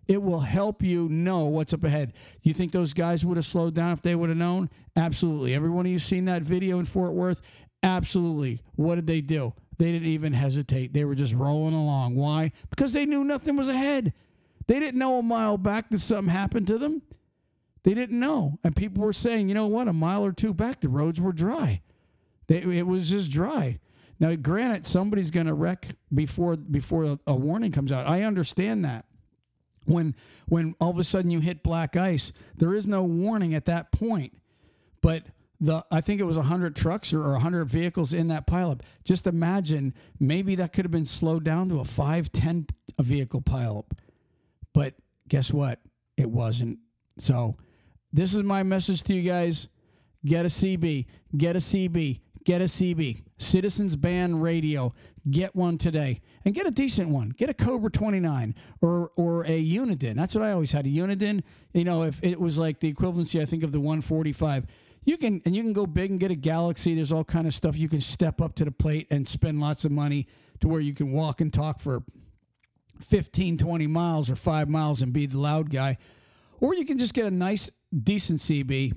it 0.08 0.22
will 0.22 0.40
help 0.40 0.82
you 0.82 1.08
know 1.08 1.44
what's 1.44 1.72
up 1.72 1.84
ahead. 1.84 2.12
You 2.42 2.52
think 2.52 2.72
those 2.72 2.92
guys 2.92 3.24
would 3.24 3.36
have 3.36 3.46
slowed 3.46 3.74
down 3.74 3.92
if 3.92 4.02
they 4.02 4.14
would 4.14 4.28
have 4.28 4.38
known? 4.38 4.68
Absolutely. 4.96 5.54
Every 5.54 5.70
one 5.70 5.86
of 5.86 5.92
you 5.92 5.98
seen 5.98 6.24
that 6.24 6.42
video 6.42 6.78
in 6.78 6.86
Fort 6.86 7.12
Worth? 7.12 7.40
Absolutely. 7.82 8.62
What 8.76 8.96
did 8.96 9.06
they 9.06 9.20
do? 9.20 9.54
They 9.78 9.90
didn't 9.90 10.08
even 10.08 10.32
hesitate. 10.32 10.92
They 10.92 11.04
were 11.04 11.14
just 11.14 11.34
rolling 11.34 11.74
along. 11.74 12.14
Why? 12.14 12.52
Because 12.70 12.92
they 12.92 13.06
knew 13.06 13.24
nothing 13.24 13.56
was 13.56 13.68
ahead. 13.68 14.12
They 14.66 14.78
didn't 14.78 14.98
know 14.98 15.18
a 15.18 15.22
mile 15.22 15.58
back 15.58 15.90
that 15.90 16.00
something 16.00 16.32
happened 16.32 16.68
to 16.68 16.78
them. 16.78 17.02
They 17.82 17.94
didn't 17.94 18.18
know. 18.20 18.58
And 18.62 18.76
people 18.76 19.02
were 19.02 19.12
saying, 19.12 19.48
you 19.48 19.54
know 19.54 19.66
what, 19.66 19.88
a 19.88 19.92
mile 19.92 20.24
or 20.24 20.32
two 20.32 20.54
back, 20.54 20.80
the 20.80 20.88
roads 20.88 21.20
were 21.20 21.32
dry. 21.32 21.82
They, 22.46 22.58
it 22.58 22.86
was 22.86 23.10
just 23.10 23.30
dry. 23.30 23.80
Now, 24.20 24.34
granted, 24.36 24.86
somebody's 24.86 25.32
going 25.32 25.46
to 25.46 25.54
wreck 25.54 25.96
before 26.14 26.56
before 26.56 27.04
a, 27.04 27.18
a 27.26 27.34
warning 27.34 27.72
comes 27.72 27.90
out. 27.90 28.06
I 28.06 28.22
understand 28.22 28.84
that. 28.84 29.04
When 29.86 30.14
when 30.46 30.76
all 30.80 30.90
of 30.90 30.98
a 31.00 31.04
sudden 31.04 31.32
you 31.32 31.40
hit 31.40 31.64
black 31.64 31.96
ice, 31.96 32.32
there 32.56 32.72
is 32.72 32.86
no 32.86 33.02
warning 33.02 33.52
at 33.52 33.64
that 33.64 33.90
point. 33.90 34.32
But 35.00 35.24
the 35.62 35.84
I 35.92 36.00
think 36.00 36.20
it 36.20 36.24
was 36.24 36.36
100 36.36 36.74
trucks 36.74 37.12
or 37.12 37.32
100 37.32 37.66
vehicles 37.66 38.12
in 38.12 38.28
that 38.28 38.46
pileup. 38.46 38.80
Just 39.04 39.28
imagine 39.28 39.94
maybe 40.18 40.56
that 40.56 40.72
could 40.72 40.84
have 40.84 40.90
been 40.90 41.06
slowed 41.06 41.44
down 41.44 41.68
to 41.68 41.78
a 41.78 41.84
5 41.84 42.32
10 42.32 42.66
vehicle 43.00 43.40
pileup. 43.40 43.92
But 44.74 44.94
guess 45.28 45.52
what? 45.52 45.78
It 46.16 46.28
wasn't. 46.28 46.78
So, 47.18 47.56
this 48.12 48.34
is 48.34 48.42
my 48.42 48.62
message 48.64 49.04
to 49.04 49.14
you 49.14 49.22
guys. 49.22 49.68
Get 50.24 50.44
a 50.44 50.48
CB, 50.48 51.06
get 51.36 51.56
a 51.56 51.60
CB, 51.60 52.20
get 52.44 52.60
a 52.60 52.64
CB. 52.64 53.22
Citizens 53.38 53.96
Band 53.96 54.42
Radio. 54.42 54.94
Get 55.30 55.54
one 55.54 55.78
today 55.78 56.20
and 56.44 56.52
get 56.52 56.66
a 56.66 56.72
decent 56.72 57.08
one. 57.08 57.30
Get 57.30 57.48
a 57.48 57.54
Cobra 57.54 57.90
29 57.90 58.56
or 58.80 59.12
or 59.14 59.44
a 59.44 59.64
Uniden. 59.64 60.16
That's 60.16 60.34
what 60.34 60.42
I 60.42 60.50
always 60.50 60.72
had. 60.72 60.84
A 60.84 60.88
Uniden, 60.88 61.44
you 61.72 61.84
know, 61.84 62.02
if 62.02 62.18
it 62.24 62.40
was 62.40 62.58
like 62.58 62.80
the 62.80 62.92
equivalency 62.92 63.40
I 63.40 63.44
think 63.44 63.62
of 63.62 63.70
the 63.70 63.78
145 63.78 64.66
you 65.04 65.16
can 65.16 65.42
and 65.44 65.54
you 65.54 65.62
can 65.62 65.72
go 65.72 65.86
big 65.86 66.10
and 66.10 66.20
get 66.20 66.30
a 66.30 66.36
galaxy. 66.36 66.94
There's 66.94 67.12
all 67.12 67.24
kind 67.24 67.46
of 67.46 67.54
stuff. 67.54 67.76
You 67.76 67.88
can 67.88 68.00
step 68.00 68.40
up 68.40 68.54
to 68.56 68.64
the 68.64 68.70
plate 68.70 69.08
and 69.10 69.26
spend 69.26 69.60
lots 69.60 69.84
of 69.84 69.92
money 69.92 70.26
to 70.60 70.68
where 70.68 70.80
you 70.80 70.94
can 70.94 71.12
walk 71.12 71.40
and 71.40 71.52
talk 71.52 71.80
for 71.80 72.02
15 73.00 73.58
20 73.58 73.86
miles 73.88 74.30
or 74.30 74.36
5 74.36 74.68
miles 74.68 75.02
and 75.02 75.12
be 75.12 75.26
the 75.26 75.38
loud 75.38 75.70
guy. 75.70 75.98
Or 76.60 76.74
you 76.74 76.84
can 76.84 76.98
just 76.98 77.14
get 77.14 77.26
a 77.26 77.30
nice 77.30 77.70
decent 77.92 78.40
cb 78.40 78.92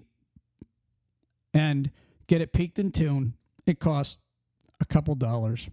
and 1.54 1.90
get 2.28 2.42
it 2.42 2.54
peaked 2.54 2.78
in 2.78 2.92
tune. 2.92 3.34
It 3.66 3.80
costs 3.80 4.18
a 4.80 4.86
couple 4.86 5.16
dollars. 5.16 5.70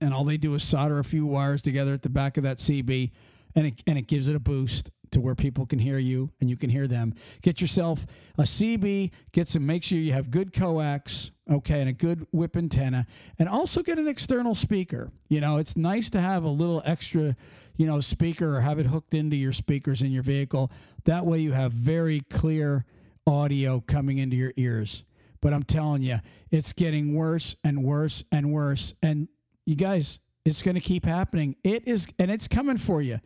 And 0.00 0.12
all 0.12 0.24
they 0.24 0.36
do 0.36 0.54
is 0.54 0.64
solder 0.64 0.98
a 0.98 1.04
few 1.04 1.26
wires 1.26 1.62
together 1.62 1.92
at 1.92 2.02
the 2.02 2.10
back 2.10 2.36
of 2.36 2.42
that 2.44 2.58
cb 2.58 3.12
and 3.54 3.68
it, 3.68 3.82
and 3.86 3.98
it 3.98 4.06
gives 4.08 4.28
it 4.28 4.34
a 4.34 4.40
boost 4.40 4.90
to 5.12 5.20
where 5.20 5.34
people 5.34 5.66
can 5.66 5.78
hear 5.78 5.98
you 5.98 6.30
and 6.40 6.48
you 6.48 6.56
can 6.56 6.70
hear 6.70 6.86
them. 6.86 7.14
Get 7.42 7.60
yourself 7.60 8.06
a 8.36 8.42
CB, 8.42 9.10
get 9.32 9.48
some, 9.48 9.66
make 9.66 9.84
sure 9.84 9.98
you 9.98 10.12
have 10.12 10.30
good 10.30 10.52
coax, 10.52 11.30
okay, 11.50 11.80
and 11.80 11.88
a 11.88 11.92
good 11.92 12.26
whip 12.30 12.56
antenna, 12.56 13.06
and 13.38 13.48
also 13.48 13.82
get 13.82 13.98
an 13.98 14.08
external 14.08 14.54
speaker. 14.54 15.10
You 15.28 15.40
know, 15.40 15.58
it's 15.58 15.76
nice 15.76 16.10
to 16.10 16.20
have 16.20 16.44
a 16.44 16.48
little 16.48 16.82
extra, 16.84 17.36
you 17.76 17.86
know, 17.86 18.00
speaker 18.00 18.56
or 18.56 18.60
have 18.60 18.78
it 18.78 18.86
hooked 18.86 19.14
into 19.14 19.36
your 19.36 19.52
speakers 19.52 20.02
in 20.02 20.10
your 20.10 20.22
vehicle. 20.22 20.70
That 21.04 21.24
way 21.26 21.38
you 21.40 21.52
have 21.52 21.72
very 21.72 22.20
clear 22.20 22.84
audio 23.26 23.80
coming 23.80 24.18
into 24.18 24.36
your 24.36 24.52
ears. 24.56 25.04
But 25.40 25.52
I'm 25.52 25.62
telling 25.62 26.02
you, 26.02 26.18
it's 26.50 26.72
getting 26.72 27.14
worse 27.14 27.54
and 27.62 27.84
worse 27.84 28.24
and 28.32 28.52
worse. 28.52 28.94
And 29.02 29.28
you 29.64 29.76
guys, 29.76 30.18
it's 30.44 30.62
going 30.62 30.74
to 30.74 30.80
keep 30.80 31.04
happening. 31.04 31.56
It 31.62 31.86
is, 31.86 32.08
and 32.18 32.30
it's 32.30 32.48
coming 32.48 32.78
for 32.78 33.02
you. 33.02 33.20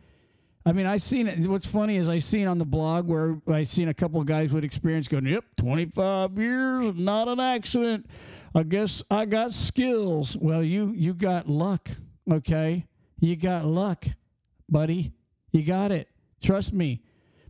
I 0.65 0.71
mean, 0.71 0.85
I 0.85 0.97
seen 0.97 1.27
it. 1.27 1.45
What's 1.47 1.67
funny 1.67 1.97
is 1.97 2.07
I 2.07 2.19
seen 2.19 2.47
on 2.47 2.57
the 2.57 2.65
blog 2.65 3.07
where 3.07 3.37
I 3.47 3.63
seen 3.63 3.89
a 3.89 3.93
couple 3.93 4.21
of 4.21 4.27
guys 4.27 4.51
with 4.53 4.63
experience 4.63 5.07
going, 5.07 5.25
"Yep, 5.25 5.43
25 5.57 6.37
years, 6.37 6.95
not 6.95 7.27
an 7.27 7.39
accident. 7.39 8.05
I 8.55 8.63
guess 8.63 9.03
I 9.11 9.25
got 9.25 9.53
skills." 9.53 10.37
Well, 10.37 10.63
you 10.63 10.93
you 10.95 11.13
got 11.13 11.49
luck, 11.49 11.89
okay? 12.31 12.85
You 13.19 13.35
got 13.35 13.65
luck, 13.65 14.05
buddy. 14.69 15.11
You 15.51 15.63
got 15.63 15.91
it. 15.91 16.07
Trust 16.41 16.73
me 16.73 17.01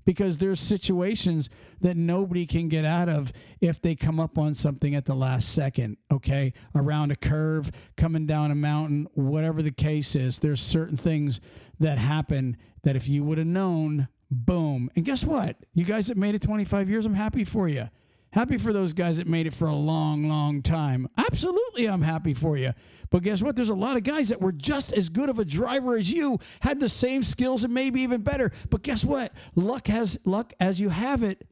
because 0.05 0.37
there's 0.39 0.59
situations 0.59 1.49
that 1.83 1.95
nobody 1.97 2.45
can 2.45 2.69
get 2.69 2.85
out 2.85 3.07
of 3.07 3.31
if 3.61 3.81
they 3.81 3.93
come 3.93 4.19
up 4.19 4.37
on 4.37 4.55
something 4.55 4.95
at 4.95 5.05
the 5.05 5.13
last 5.13 5.53
second, 5.53 5.97
okay? 6.11 6.53
Around 6.73 7.11
a 7.11 7.15
curve, 7.15 7.71
coming 7.95 8.25
down 8.25 8.51
a 8.51 8.55
mountain, 8.55 9.07
whatever 9.13 9.61
the 9.61 9.71
case 9.71 10.15
is, 10.15 10.39
there's 10.39 10.61
certain 10.61 10.97
things 10.97 11.39
that 11.79 11.97
happen 11.97 12.57
that 12.83 12.95
if 12.95 13.07
you 13.07 13.23
would 13.23 13.37
have 13.37 13.47
known, 13.47 14.07
boom. 14.31 14.89
And 14.95 15.05
guess 15.05 15.23
what? 15.23 15.57
You 15.73 15.83
guys 15.83 16.07
that 16.07 16.17
made 16.17 16.35
it 16.35 16.41
25 16.41 16.89
years, 16.89 17.05
I'm 17.05 17.13
happy 17.13 17.43
for 17.43 17.67
you. 17.67 17.89
Happy 18.31 18.57
for 18.57 18.73
those 18.73 18.93
guys 18.93 19.19
that 19.19 19.27
made 19.27 19.45
it 19.45 19.53
for 19.53 19.67
a 19.67 19.75
long, 19.75 20.27
long 20.27 20.63
time. 20.63 21.07
Absolutely, 21.17 21.87
I'm 21.87 22.01
happy 22.01 22.33
for 22.33 22.57
you. 22.57 22.73
But 23.11 23.21
guess 23.21 23.43
what? 23.43 23.55
There's 23.55 23.69
a 23.69 23.75
lot 23.75 23.95
of 23.95 24.01
guys 24.01 24.29
that 24.29 24.41
were 24.41 24.51
just 24.51 24.91
as 24.93 25.09
good 25.09 25.29
of 25.29 25.37
a 25.37 25.45
driver 25.45 25.95
as 25.97 26.11
you, 26.11 26.39
had 26.61 26.79
the 26.79 26.89
same 26.89 27.21
skills 27.21 27.63
and 27.63 27.71
maybe 27.71 28.01
even 28.01 28.21
better. 28.21 28.51
But 28.71 28.81
guess 28.81 29.05
what? 29.05 29.33
Luck 29.53 29.85
has 29.85 30.17
luck 30.25 30.51
as 30.59 30.79
you 30.79 30.89
have 30.89 31.21
it. 31.21 31.45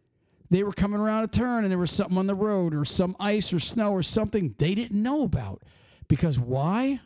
They 0.52 0.64
were 0.64 0.74
coming 0.74 1.00
around 1.00 1.24
a 1.24 1.28
turn 1.28 1.64
and 1.64 1.72
there 1.72 1.80
was 1.80 1.92
something 1.92 2.18
on 2.18 2.28
the 2.28 2.36
road 2.36 2.76
or 2.76 2.84
some 2.84 3.16
ice 3.20 3.54
or 3.54 3.60
snow 3.60 3.94
or 3.94 4.04
something 4.04 4.54
they 4.60 4.76
didn't 4.76 5.02
know 5.02 5.24
about. 5.24 5.64
Because 6.10 6.38
why? 6.38 7.00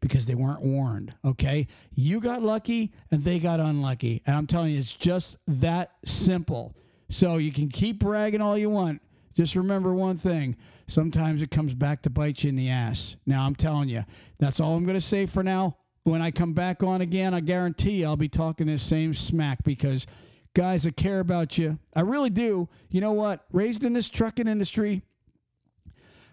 Because 0.00 0.24
they 0.24 0.34
weren't 0.34 0.62
warned. 0.62 1.14
Okay. 1.22 1.68
You 1.94 2.18
got 2.18 2.42
lucky 2.42 2.94
and 3.10 3.22
they 3.22 3.38
got 3.38 3.60
unlucky. 3.60 4.22
And 4.26 4.34
I'm 4.34 4.46
telling 4.46 4.72
you, 4.72 4.80
it's 4.80 4.94
just 4.94 5.36
that 5.46 5.92
simple. 6.06 6.74
So 7.10 7.36
you 7.36 7.52
can 7.52 7.68
keep 7.68 7.98
bragging 7.98 8.40
all 8.40 8.56
you 8.56 8.70
want. 8.70 9.02
Just 9.34 9.54
remember 9.54 9.94
one 9.94 10.16
thing 10.16 10.56
sometimes 10.86 11.42
it 11.42 11.50
comes 11.50 11.74
back 11.74 12.02
to 12.02 12.10
bite 12.10 12.42
you 12.42 12.48
in 12.48 12.56
the 12.56 12.70
ass. 12.70 13.16
Now, 13.26 13.44
I'm 13.44 13.54
telling 13.54 13.90
you, 13.90 14.04
that's 14.38 14.60
all 14.60 14.76
I'm 14.76 14.84
going 14.84 14.96
to 14.96 15.00
say 15.00 15.26
for 15.26 15.42
now. 15.42 15.76
When 16.04 16.22
I 16.22 16.30
come 16.30 16.54
back 16.54 16.82
on 16.82 17.02
again, 17.02 17.32
I 17.34 17.40
guarantee 17.40 18.04
I'll 18.04 18.16
be 18.16 18.28
talking 18.28 18.66
this 18.66 18.82
same 18.82 19.14
smack 19.14 19.62
because 19.62 20.06
guys, 20.54 20.84
that 20.84 20.96
care 20.96 21.20
about 21.20 21.58
you. 21.58 21.78
I 21.94 22.00
really 22.00 22.30
do. 22.30 22.68
You 22.90 23.00
know 23.00 23.12
what? 23.12 23.44
Raised 23.52 23.84
in 23.84 23.92
this 23.92 24.08
trucking 24.08 24.46
industry, 24.46 25.02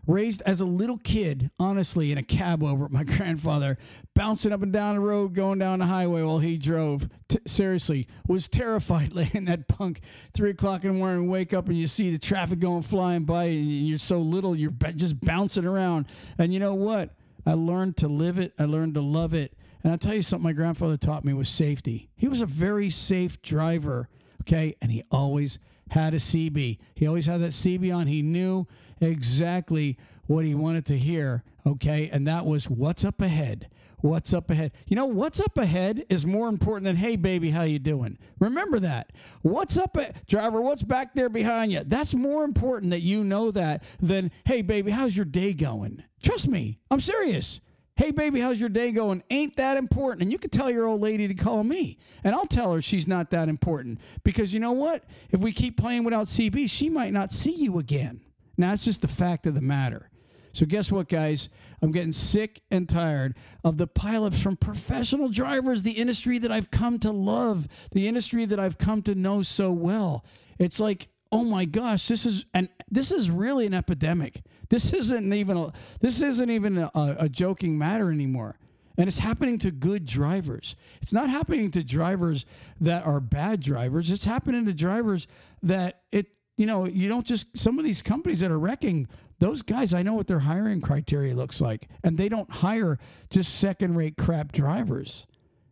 raised 0.06 0.42
as 0.46 0.60
a 0.60 0.66
little 0.66 0.98
kid, 0.98 1.52
honestly, 1.60 2.12
in 2.12 2.18
a 2.18 2.24
cab 2.24 2.64
over 2.64 2.86
at 2.86 2.92
my 2.92 3.04
grandfather, 3.18 3.78
bouncing 4.16 4.52
up 4.52 4.62
and 4.62 4.74
down 4.74 4.96
the 4.96 5.02
road, 5.02 5.34
going 5.34 5.60
down 5.60 5.80
the 5.80 5.86
highway 5.86 6.22
while 6.22 6.40
he 6.40 6.58
drove. 6.58 7.08
T- 7.28 7.40
seriously, 7.46 8.08
was 8.28 8.48
terrified 8.48 9.14
laying 9.14 9.46
that 9.46 9.68
punk 9.68 10.02
three 10.34 10.50
o'clock 10.50 10.84
in 10.84 10.94
the 10.94 10.98
morning, 10.98 11.28
wake 11.28 11.54
up 11.54 11.68
and 11.68 11.78
you 11.78 11.88
see 11.88 12.12
the 12.12 12.20
traffic 12.20 12.60
going 12.60 12.84
flying 12.84 13.24
by, 13.24 13.46
and 13.46 13.88
you're 13.88 13.98
so 13.98 14.20
little, 14.20 14.56
you're 14.56 14.74
just 14.96 15.20
bouncing 15.20 15.66
around. 15.66 16.08
And 16.38 16.54
you 16.54 16.60
know 16.60 16.74
what? 16.74 17.16
I 17.46 17.54
learned 17.54 17.98
to 17.98 18.08
live 18.08 18.38
it. 18.38 18.54
I 18.60 18.66
learned 18.66 18.96
to 18.96 19.02
love 19.02 19.34
it. 19.34 19.54
And 19.84 19.92
I'll 19.92 19.98
tell 19.98 20.14
you 20.14 20.22
something 20.22 20.44
my 20.44 20.54
grandfather 20.54 20.98
taught 20.98 21.24
me 21.24 21.34
was 21.34 21.50
safety. 21.50 22.10
He 22.16 22.28
was 22.28 22.42
a 22.42 22.46
very 22.46 22.90
safe 22.90 23.42
driver, 23.42 24.10
okay? 24.42 24.76
And 24.82 24.92
he 24.92 25.04
always 25.10 25.58
had 25.92 26.14
a 26.14 26.18
CB. 26.18 26.78
He 26.96 27.08
always 27.08 27.26
had 27.26 27.42
that 27.42 27.52
CB 27.52 27.96
on. 27.96 28.08
He 28.08 28.22
knew 28.22 28.68
exactly 29.02 29.98
what 30.28 30.46
he 30.46 30.54
wanted 30.54 30.86
to 30.88 30.98
hear, 30.98 31.44
okay? 31.66 32.10
And 32.12 32.28
that 32.28 32.46
was 32.46 32.70
what's 32.70 33.04
up 33.04 33.22
ahead. 33.22 33.70
What's 34.02 34.34
up 34.34 34.50
ahead? 34.50 34.72
You 34.88 34.96
know, 34.96 35.06
what's 35.08 35.42
up 35.42 35.58
ahead 35.58 36.06
is 36.08 36.26
more 36.26 36.48
important 36.48 36.86
than 36.86 36.96
hey 36.96 37.18
baby, 37.18 37.50
how 37.50 37.64
you 37.64 37.80
doing? 37.80 38.18
Remember 38.40 38.80
that. 38.80 39.12
What's 39.42 39.78
up 39.78 39.98
a- 39.98 40.14
driver, 40.28 40.62
what's 40.62 40.84
back 40.84 41.14
there 41.16 41.28
behind 41.28 41.74
you? 41.74 41.84
That's 41.86 42.14
more 42.16 42.46
important 42.46 42.92
that 42.92 43.02
you 43.02 43.26
know 43.26 43.52
that 43.52 43.84
than 44.00 44.32
hey 44.46 44.62
baby, 44.62 44.92
how's 44.92 45.18
your 45.18 45.26
day 45.26 45.54
going? 45.54 46.04
Trust 46.24 46.48
me. 46.48 46.80
I'm 46.90 47.02
serious. 47.02 47.60
Hey, 48.00 48.12
baby, 48.12 48.40
how's 48.40 48.62
your 48.62 48.70
day 48.70 48.94
going? 48.94 49.24
Ain't 49.30 49.58
that 49.58 49.76
important? 49.76 50.22
And 50.22 50.32
you 50.32 50.38
can 50.38 50.50
tell 50.50 50.72
your 50.72 50.88
old 50.88 51.02
lady 51.02 51.28
to 51.28 51.34
call 51.34 51.66
me, 51.66 51.98
and 52.24 52.34
I'll 52.34 52.46
tell 52.46 52.72
her 52.72 52.82
she's 52.82 53.10
not 53.10 53.30
that 53.32 53.50
important. 53.50 54.00
Because 54.24 54.54
you 54.54 54.62
know 54.62 54.72
what? 54.72 55.04
If 55.32 55.42
we 55.42 55.52
keep 55.52 55.76
playing 55.76 56.06
without 56.06 56.28
CB, 56.28 56.70
she 56.70 56.88
might 56.90 57.12
not 57.12 57.34
see 57.34 57.52
you 57.52 57.78
again. 57.78 58.22
Now, 58.58 58.72
it's 58.72 58.86
just 58.86 59.02
the 59.02 59.10
fact 59.10 59.46
of 59.48 59.54
the 59.54 59.60
matter. 59.60 60.10
So, 60.54 60.66
guess 60.66 60.90
what, 60.90 61.10
guys? 61.10 61.50
I'm 61.82 61.92
getting 61.92 62.14
sick 62.14 62.62
and 62.72 62.88
tired 62.88 63.36
of 63.66 63.78
the 63.78 63.86
pileups 63.86 64.42
from 64.42 64.56
professional 64.56 65.28
drivers, 65.28 65.84
the 65.84 65.92
industry 65.92 66.40
that 66.40 66.54
I've 66.54 66.72
come 66.72 67.00
to 67.00 67.12
love, 67.12 67.68
the 67.92 68.08
industry 68.08 68.46
that 68.46 68.62
I've 68.62 68.78
come 68.78 69.02
to 69.04 69.14
know 69.14 69.44
so 69.44 69.74
well. 69.74 70.24
It's 70.58 70.80
like, 70.80 71.10
oh 71.32 71.44
my 71.44 71.66
gosh, 71.66 72.08
this 72.08 72.26
is 72.26 72.46
and 72.54 72.70
this 72.90 73.12
is 73.12 73.30
really 73.30 73.66
an 73.66 73.74
epidemic. 73.74 74.42
This 74.70 74.92
isn't 74.94 75.34
even 75.34 75.58
a 75.58 75.74
this 76.02 76.22
isn't 76.22 76.50
even 76.50 76.78
a, 76.78 76.92
a 76.96 77.30
joking 77.30 77.78
matter 77.78 78.12
anymore. 78.12 78.58
And 78.98 79.08
it's 79.08 79.20
happening 79.20 79.58
to 79.60 79.72
good 79.72 80.06
drivers. 80.06 80.76
It's 81.02 81.14
not 81.14 81.30
happening 81.30 81.72
to 81.72 81.84
drivers 81.84 82.46
that 82.82 83.06
are 83.06 83.22
bad 83.22 83.62
drivers. 83.62 84.12
It's 84.12 84.26
happening 84.26 84.66
to 84.66 84.74
drivers 84.74 85.28
that 85.64 86.02
it 86.12 86.28
you 86.58 86.66
know, 86.66 86.86
you 86.86 87.08
don't 87.08 87.26
just 87.26 87.58
some 87.58 87.80
of 87.80 87.86
these 87.86 88.02
companies 88.02 88.42
that 88.42 88.52
are 88.52 88.60
wrecking 88.60 89.08
those 89.40 89.62
guys, 89.62 89.94
I 89.94 90.04
know 90.04 90.14
what 90.14 90.28
their 90.28 90.40
hiring 90.40 90.82
criteria 90.82 91.34
looks 91.34 91.62
like. 91.62 91.88
And 92.04 92.18
they 92.18 92.28
don't 92.28 92.52
hire 92.52 93.00
just 93.30 93.56
second 93.58 93.96
rate 93.96 94.18
crap 94.18 94.52
drivers. 94.52 95.26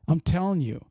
I'm 0.08 0.22
telling 0.22 0.62
you, 0.62 0.86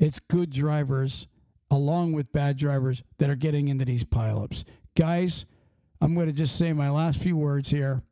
it's 0.00 0.18
good 0.18 0.50
drivers 0.50 1.28
along 1.74 2.12
with 2.12 2.32
bad 2.32 2.56
drivers 2.56 3.02
that 3.18 3.28
are 3.28 3.34
getting 3.34 3.68
into 3.68 3.84
these 3.84 4.04
pileups. 4.04 4.64
Guys, 4.96 5.44
I'm 6.00 6.14
going 6.14 6.26
to 6.26 6.32
just 6.32 6.56
say 6.56 6.72
my 6.72 6.88
last 6.88 7.20
few 7.20 7.36
words 7.36 7.70
here. 7.70 8.02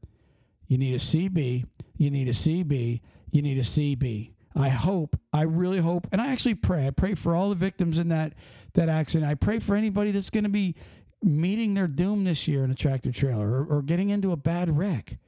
You 0.66 0.78
need 0.78 0.94
a 0.94 0.98
CB, 0.98 1.64
you 1.96 2.10
need 2.10 2.28
a 2.28 2.32
CB, 2.32 3.00
you 3.30 3.42
need 3.42 3.58
a 3.58 3.62
CB. 3.62 4.32
I 4.56 4.68
hope, 4.68 5.18
I 5.32 5.42
really 5.42 5.78
hope, 5.78 6.06
and 6.12 6.20
I 6.20 6.32
actually 6.32 6.54
pray. 6.54 6.86
I 6.86 6.90
pray 6.90 7.14
for 7.14 7.34
all 7.34 7.48
the 7.48 7.54
victims 7.54 7.98
in 7.98 8.08
that 8.08 8.34
that 8.74 8.88
accident. 8.88 9.30
I 9.30 9.34
pray 9.34 9.58
for 9.58 9.76
anybody 9.76 10.10
that's 10.10 10.30
going 10.30 10.44
to 10.44 10.50
be 10.50 10.74
meeting 11.22 11.74
their 11.74 11.86
doom 11.86 12.24
this 12.24 12.48
year 12.48 12.64
in 12.64 12.70
a 12.70 12.74
tractor 12.74 13.12
trailer 13.12 13.48
or, 13.48 13.64
or 13.64 13.82
getting 13.82 14.10
into 14.10 14.32
a 14.32 14.36
bad 14.36 14.76
wreck. 14.76 15.18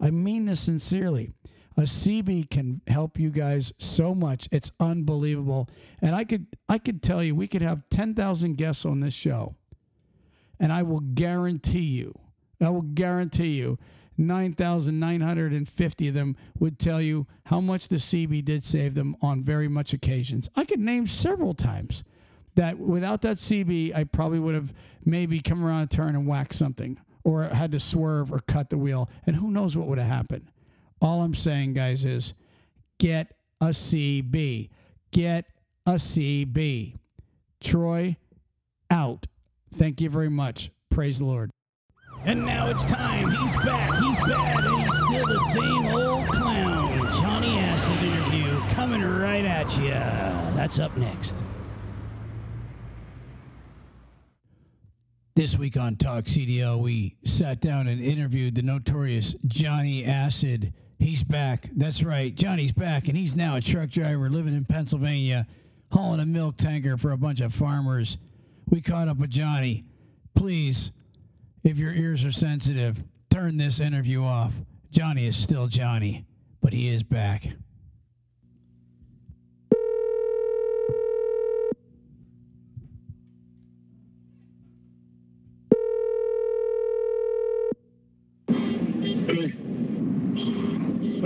I 0.00 0.10
mean 0.10 0.46
this 0.46 0.60
sincerely. 0.60 1.32
A 1.80 1.84
CB 1.84 2.50
can 2.50 2.82
help 2.88 3.18
you 3.18 3.30
guys 3.30 3.72
so 3.78 4.14
much. 4.14 4.50
It's 4.52 4.70
unbelievable. 4.78 5.66
And 6.02 6.14
I 6.14 6.24
could 6.24 6.46
I 6.68 6.76
could 6.76 7.02
tell 7.02 7.24
you 7.24 7.34
we 7.34 7.48
could 7.48 7.62
have 7.62 7.88
10,000 7.88 8.58
guests 8.58 8.84
on 8.84 9.00
this 9.00 9.14
show. 9.14 9.56
And 10.58 10.74
I 10.74 10.82
will 10.82 11.00
guarantee 11.00 11.78
you, 11.80 12.12
I 12.60 12.68
will 12.68 12.82
guarantee 12.82 13.56
you, 13.56 13.78
9,950 14.18 16.08
of 16.08 16.14
them 16.14 16.36
would 16.58 16.78
tell 16.78 17.00
you 17.00 17.26
how 17.46 17.62
much 17.62 17.88
the 17.88 17.96
CB 17.96 18.44
did 18.44 18.62
save 18.62 18.94
them 18.94 19.16
on 19.22 19.42
very 19.42 19.66
much 19.68 19.94
occasions. 19.94 20.50
I 20.54 20.66
could 20.66 20.80
name 20.80 21.06
several 21.06 21.54
times 21.54 22.04
that 22.56 22.78
without 22.78 23.22
that 23.22 23.38
CB, 23.38 23.96
I 23.96 24.04
probably 24.04 24.38
would 24.38 24.54
have 24.54 24.74
maybe 25.06 25.40
come 25.40 25.64
around 25.64 25.84
a 25.84 25.86
turn 25.86 26.14
and 26.14 26.26
whacked 26.26 26.56
something 26.56 27.00
or 27.24 27.44
had 27.44 27.72
to 27.72 27.80
swerve 27.80 28.30
or 28.30 28.40
cut 28.40 28.68
the 28.68 28.76
wheel. 28.76 29.08
And 29.26 29.36
who 29.36 29.50
knows 29.50 29.78
what 29.78 29.86
would 29.86 29.96
have 29.96 30.06
happened. 30.06 30.49
All 31.00 31.22
I'm 31.22 31.34
saying, 31.34 31.74
guys, 31.74 32.04
is 32.04 32.34
get 32.98 33.34
a 33.60 33.68
CB. 33.68 34.68
Get 35.12 35.46
a 35.86 35.92
CB. 35.92 36.96
Troy, 37.62 38.16
out. 38.90 39.26
Thank 39.72 40.00
you 40.00 40.10
very 40.10 40.30
much. 40.30 40.70
Praise 40.90 41.18
the 41.18 41.24
Lord. 41.24 41.50
And 42.24 42.44
now 42.44 42.68
it's 42.68 42.84
time. 42.84 43.30
He's 43.30 43.56
back. 43.56 44.02
He's 44.02 44.18
bad, 44.18 44.64
and 44.64 44.82
he's 44.82 44.98
still 44.98 45.26
the 45.26 45.40
same 45.52 45.86
old 45.86 46.26
clown. 46.28 46.98
Johnny 47.14 47.58
Acid 47.58 48.02
interview 48.02 48.60
coming 48.74 49.02
right 49.02 49.44
at 49.44 49.74
you. 49.78 49.90
That's 50.54 50.78
up 50.78 50.96
next. 50.98 51.36
This 55.34 55.56
week 55.56 55.78
on 55.78 55.96
Talk 55.96 56.24
CDL, 56.24 56.80
we 56.82 57.16
sat 57.24 57.60
down 57.60 57.86
and 57.88 58.02
interviewed 58.02 58.54
the 58.56 58.62
notorious 58.62 59.34
Johnny 59.46 60.04
Acid. 60.04 60.74
He's 61.00 61.22
back. 61.22 61.70
That's 61.74 62.02
right. 62.02 62.34
Johnny's 62.34 62.72
back, 62.72 63.08
and 63.08 63.16
he's 63.16 63.34
now 63.34 63.56
a 63.56 63.62
truck 63.62 63.88
driver 63.88 64.28
living 64.28 64.54
in 64.54 64.66
Pennsylvania, 64.66 65.46
hauling 65.90 66.20
a 66.20 66.26
milk 66.26 66.58
tanker 66.58 66.98
for 66.98 67.10
a 67.10 67.16
bunch 67.16 67.40
of 67.40 67.54
farmers. 67.54 68.18
We 68.68 68.82
caught 68.82 69.08
up 69.08 69.16
with 69.16 69.30
Johnny. 69.30 69.84
Please, 70.34 70.92
if 71.64 71.78
your 71.78 71.92
ears 71.92 72.22
are 72.24 72.32
sensitive, 72.32 73.02
turn 73.30 73.56
this 73.56 73.80
interview 73.80 74.22
off. 74.22 74.52
Johnny 74.90 75.26
is 75.26 75.36
still 75.36 75.68
Johnny, 75.68 76.26
but 76.60 76.74
he 76.74 76.88
is 76.88 77.02
back. 77.02 77.48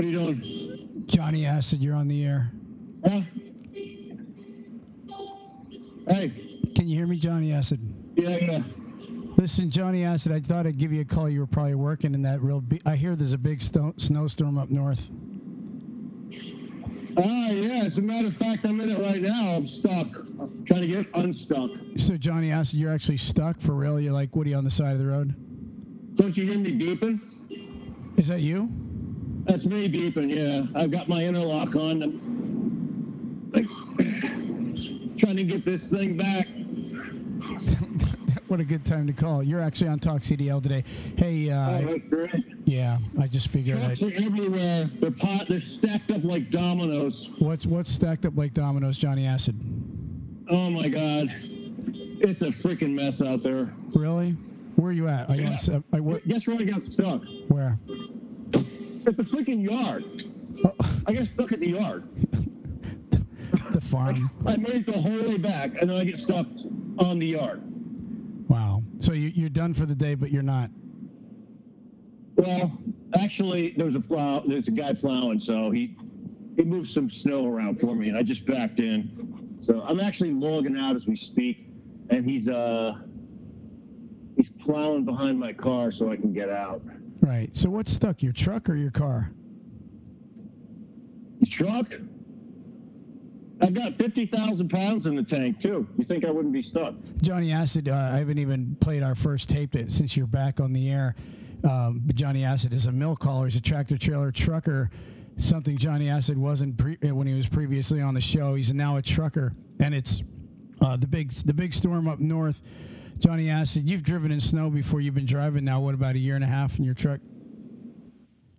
What 0.04 0.08
are 0.14 0.18
you 0.18 0.34
doing? 0.34 1.02
Johnny 1.06 1.46
Acid, 1.46 1.82
you're 1.82 1.94
on 1.94 2.08
the 2.08 2.26
air. 2.26 2.52
Huh? 3.06 3.22
Hey. 6.06 6.60
Can 6.74 6.88
you 6.88 6.96
hear 6.98 7.06
me, 7.06 7.16
Johnny 7.16 7.54
Acid? 7.54 7.80
Yeah, 8.14 8.36
yeah. 8.36 8.62
Listen, 9.38 9.70
Johnny 9.70 10.04
Acid, 10.04 10.32
I 10.32 10.40
thought 10.40 10.66
I'd 10.66 10.76
give 10.76 10.92
you 10.92 11.00
a 11.00 11.04
call. 11.06 11.30
You 11.30 11.40
were 11.40 11.46
probably 11.46 11.74
working 11.74 12.12
in 12.12 12.20
that 12.20 12.42
real. 12.42 12.60
Be- 12.60 12.82
I 12.84 12.96
hear 12.96 13.16
there's 13.16 13.32
a 13.32 13.38
big 13.38 13.62
sto- 13.62 13.94
snowstorm 13.96 14.58
up 14.58 14.68
north. 14.68 15.10
Ah, 17.16 17.48
yeah. 17.50 17.84
As 17.84 17.96
a 17.96 18.02
matter 18.02 18.28
of 18.28 18.36
fact, 18.36 18.66
I'm 18.66 18.80
in 18.82 18.90
it 18.90 18.98
right 18.98 19.22
now. 19.22 19.54
I'm 19.54 19.66
stuck. 19.66 20.18
I'm 20.38 20.64
trying 20.66 20.82
to 20.82 20.86
get 20.86 21.06
unstuck. 21.14 21.70
So, 21.96 22.18
Johnny 22.18 22.52
Acid, 22.52 22.74
you're 22.74 22.92
actually 22.92 23.16
stuck 23.16 23.58
for 23.58 23.72
real? 23.72 23.98
You're 23.98 24.12
like 24.12 24.36
Woody 24.36 24.52
on 24.52 24.64
the 24.64 24.70
side 24.70 24.92
of 24.92 24.98
the 24.98 25.06
road? 25.06 25.34
Don't 26.16 26.36
you 26.36 26.44
hear 26.44 26.58
me 26.58 26.78
beeping? 26.78 27.20
Is 28.18 28.28
that 28.28 28.40
you? 28.42 28.70
That's 29.44 29.64
me 29.66 29.88
beeping. 29.88 30.30
Yeah, 30.30 30.66
I've 30.80 30.90
got 30.90 31.08
my 31.08 31.24
interlock 31.24 31.74
on. 31.76 32.02
I'm 32.02 33.50
like 33.52 33.66
trying 35.18 35.36
to 35.36 35.44
get 35.44 35.64
this 35.64 35.88
thing 35.88 36.16
back. 36.16 36.48
what 38.48 38.60
a 38.60 38.64
good 38.64 38.84
time 38.84 39.06
to 39.06 39.12
call. 39.12 39.42
You're 39.42 39.60
actually 39.60 39.88
on 39.88 39.98
Talk 39.98 40.22
CDL 40.22 40.62
today. 40.62 40.84
Hey, 41.16 41.50
uh, 41.50 41.78
Oh, 41.80 41.84
that's 41.86 42.08
great. 42.08 42.44
yeah, 42.64 42.98
I 43.20 43.26
just 43.26 43.48
figured 43.48 43.78
Trucks 43.78 44.02
I. 44.02 44.06
are 44.06 44.12
everywhere. 44.24 44.84
They're 44.84 45.10
pot. 45.10 45.46
They're 45.48 45.60
stacked 45.60 46.10
up 46.10 46.24
like 46.24 46.50
dominoes. 46.50 47.28
What's 47.38 47.66
what's 47.66 47.90
stacked 47.92 48.24
up 48.24 48.36
like 48.36 48.54
dominoes, 48.54 48.96
Johnny 48.96 49.26
Acid? 49.26 49.56
Oh 50.50 50.70
my 50.70 50.88
God, 50.88 51.28
it's 52.20 52.42
a 52.42 52.46
freaking 52.48 52.94
mess 52.94 53.20
out 53.22 53.42
there. 53.42 53.72
Really? 53.94 54.32
Where 54.76 54.88
are 54.88 54.92
you 54.92 55.08
at? 55.08 55.28
Are 55.30 55.36
you 55.36 55.44
on, 55.44 55.52
Yeah. 55.52 55.56
se- 55.58 55.82
uh, 55.92 55.98
where? 56.02 56.18
Guess 56.20 56.46
where 56.46 56.56
I 56.58 56.62
got 56.64 56.84
stuck? 56.84 57.22
where? 57.48 57.78
At 59.06 59.16
the 59.16 59.22
freaking 59.22 59.62
yard. 59.62 60.24
Oh, 60.64 60.72
I 61.06 61.12
got 61.12 61.26
stuck 61.26 61.52
at 61.52 61.60
the 61.60 61.68
yard. 61.68 62.08
the 63.70 63.80
farm. 63.80 64.30
I 64.46 64.56
made 64.56 64.74
it 64.74 64.86
the 64.86 64.92
whole 64.92 65.22
way 65.22 65.36
back, 65.36 65.80
and 65.80 65.90
then 65.90 65.96
I 65.96 66.04
get 66.04 66.18
stuck 66.18 66.46
on 66.98 67.18
the 67.18 67.26
yard. 67.26 67.62
Wow. 68.48 68.82
So 69.00 69.12
you, 69.12 69.28
you're 69.34 69.48
done 69.50 69.74
for 69.74 69.84
the 69.84 69.94
day, 69.94 70.14
but 70.14 70.30
you're 70.30 70.42
not. 70.42 70.70
Well, 72.36 72.72
actually, 73.14 73.74
there 73.76 73.86
was 73.86 73.94
a 73.94 74.00
plow. 74.00 74.42
There's 74.46 74.68
a 74.68 74.72
guy 74.72 74.94
plowing, 74.94 75.40
so 75.40 75.70
he 75.70 75.96
he 76.56 76.62
moved 76.62 76.90
some 76.90 77.10
snow 77.10 77.46
around 77.46 77.80
for 77.80 77.94
me, 77.94 78.08
and 78.08 78.16
I 78.16 78.22
just 78.22 78.46
backed 78.46 78.80
in. 78.80 79.58
So 79.60 79.82
I'm 79.82 80.00
actually 80.00 80.32
logging 80.32 80.78
out 80.78 80.96
as 80.96 81.06
we 81.06 81.16
speak, 81.16 81.68
and 82.10 82.24
he's 82.28 82.48
uh 82.48 82.94
he's 84.36 84.50
plowing 84.50 85.04
behind 85.04 85.38
my 85.38 85.52
car 85.52 85.92
so 85.92 86.10
I 86.10 86.16
can 86.16 86.32
get 86.32 86.48
out. 86.48 86.82
Right. 87.24 87.50
So 87.56 87.70
what's 87.70 87.90
stuck? 87.90 88.22
Your 88.22 88.34
truck 88.34 88.68
or 88.68 88.76
your 88.76 88.90
car? 88.90 89.30
Truck. 91.48 91.94
I've 93.62 93.72
got 93.72 93.94
fifty 93.94 94.26
thousand 94.26 94.68
pounds 94.68 95.06
in 95.06 95.16
the 95.16 95.22
tank 95.22 95.60
too. 95.60 95.88
You 95.96 96.04
think 96.04 96.26
I 96.26 96.30
wouldn't 96.30 96.52
be 96.52 96.60
stuck? 96.60 96.94
Johnny 97.22 97.50
Acid, 97.50 97.88
uh, 97.88 98.10
I 98.12 98.18
haven't 98.18 98.38
even 98.38 98.76
played 98.78 99.02
our 99.02 99.14
first 99.14 99.48
tape 99.48 99.74
since 99.88 100.18
you're 100.18 100.26
back 100.26 100.60
on 100.60 100.74
the 100.74 100.90
air. 100.90 101.14
Um, 101.66 102.02
but 102.04 102.14
Johnny 102.14 102.44
Acid 102.44 102.74
is 102.74 102.84
a 102.84 102.92
milk 102.92 103.22
hauler. 103.22 103.46
He's 103.46 103.56
a 103.56 103.62
tractor 103.62 103.96
trailer 103.96 104.30
trucker. 104.30 104.90
Something 105.38 105.78
Johnny 105.78 106.10
Acid 106.10 106.36
wasn't 106.36 106.76
pre- 106.76 106.98
uh, 107.02 107.14
when 107.14 107.26
he 107.26 107.32
was 107.32 107.48
previously 107.48 108.02
on 108.02 108.12
the 108.12 108.20
show. 108.20 108.54
He's 108.54 108.72
now 108.74 108.98
a 108.98 109.02
trucker, 109.02 109.54
and 109.80 109.94
it's 109.94 110.22
uh, 110.82 110.98
the 110.98 111.06
big 111.06 111.32
the 111.32 111.54
big 111.54 111.72
storm 111.72 112.06
up 112.06 112.20
north. 112.20 112.60
Johnny 113.18 113.48
Acid, 113.48 113.88
you've 113.88 114.02
driven 114.02 114.30
in 114.30 114.40
snow 114.40 114.70
before. 114.70 115.00
You've 115.00 115.14
been 115.14 115.26
driving 115.26 115.64
now. 115.64 115.80
What 115.80 115.94
about 115.94 116.14
a 116.14 116.18
year 116.18 116.34
and 116.34 116.44
a 116.44 116.48
half 116.48 116.78
in 116.78 116.84
your 116.84 116.94
truck? 116.94 117.20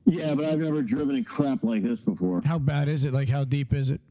Yeah, 0.05 0.35
but 0.35 0.45
I've 0.45 0.59
never 0.59 0.81
driven 0.81 1.15
in 1.15 1.23
crap 1.23 1.63
like 1.63 1.83
this 1.83 1.99
before. 1.99 2.41
How 2.45 2.59
bad 2.59 2.87
is 2.87 3.05
it? 3.05 3.13
Like 3.13 3.27
how 3.29 3.43
deep 3.43 3.73
is 3.73 3.91
it? 3.91 4.01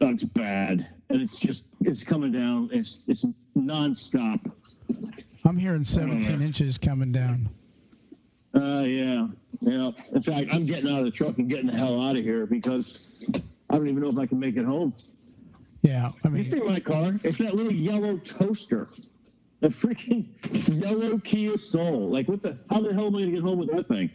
It's 0.00 0.24
bad, 0.24 0.86
and 1.10 1.22
it's 1.22 1.36
just 1.36 1.64
it's 1.82 2.02
coming 2.02 2.32
down. 2.32 2.68
It's 2.72 3.04
it's 3.06 3.24
nonstop. 3.56 4.50
I'm 5.44 5.56
hearing 5.56 5.84
17 5.84 6.42
inches 6.42 6.78
coming 6.78 7.12
down. 7.12 7.48
Uh, 8.54 8.82
yeah, 8.86 9.26
yeah. 9.60 9.90
In 10.12 10.22
fact, 10.22 10.48
I'm 10.52 10.64
getting 10.64 10.90
out 10.90 11.00
of 11.00 11.04
the 11.04 11.10
truck 11.10 11.38
and 11.38 11.48
getting 11.48 11.66
the 11.66 11.76
hell 11.76 12.00
out 12.02 12.16
of 12.16 12.24
here 12.24 12.46
because 12.46 13.10
I 13.70 13.76
don't 13.76 13.88
even 13.88 14.02
know 14.02 14.08
if 14.08 14.18
I 14.18 14.26
can 14.26 14.38
make 14.38 14.56
it 14.56 14.64
home. 14.64 14.94
Yeah, 15.82 16.10
I 16.24 16.28
mean, 16.28 16.44
You 16.44 16.50
see 16.50 16.60
my 16.60 16.80
car? 16.80 17.14
It's 17.24 17.38
that 17.38 17.54
little 17.54 17.72
yellow 17.72 18.16
toaster, 18.18 18.88
a 19.64 19.68
freaking 19.68 20.26
yellow 20.82 21.18
Kia 21.18 21.56
Soul. 21.56 22.08
Like, 22.10 22.28
what 22.28 22.42
the? 22.42 22.56
How 22.70 22.80
the 22.80 22.92
hell 22.94 23.06
am 23.06 23.16
I 23.16 23.20
gonna 23.20 23.32
get 23.32 23.42
home 23.42 23.58
with 23.58 23.70
that 23.72 23.88
thing? 23.88 24.10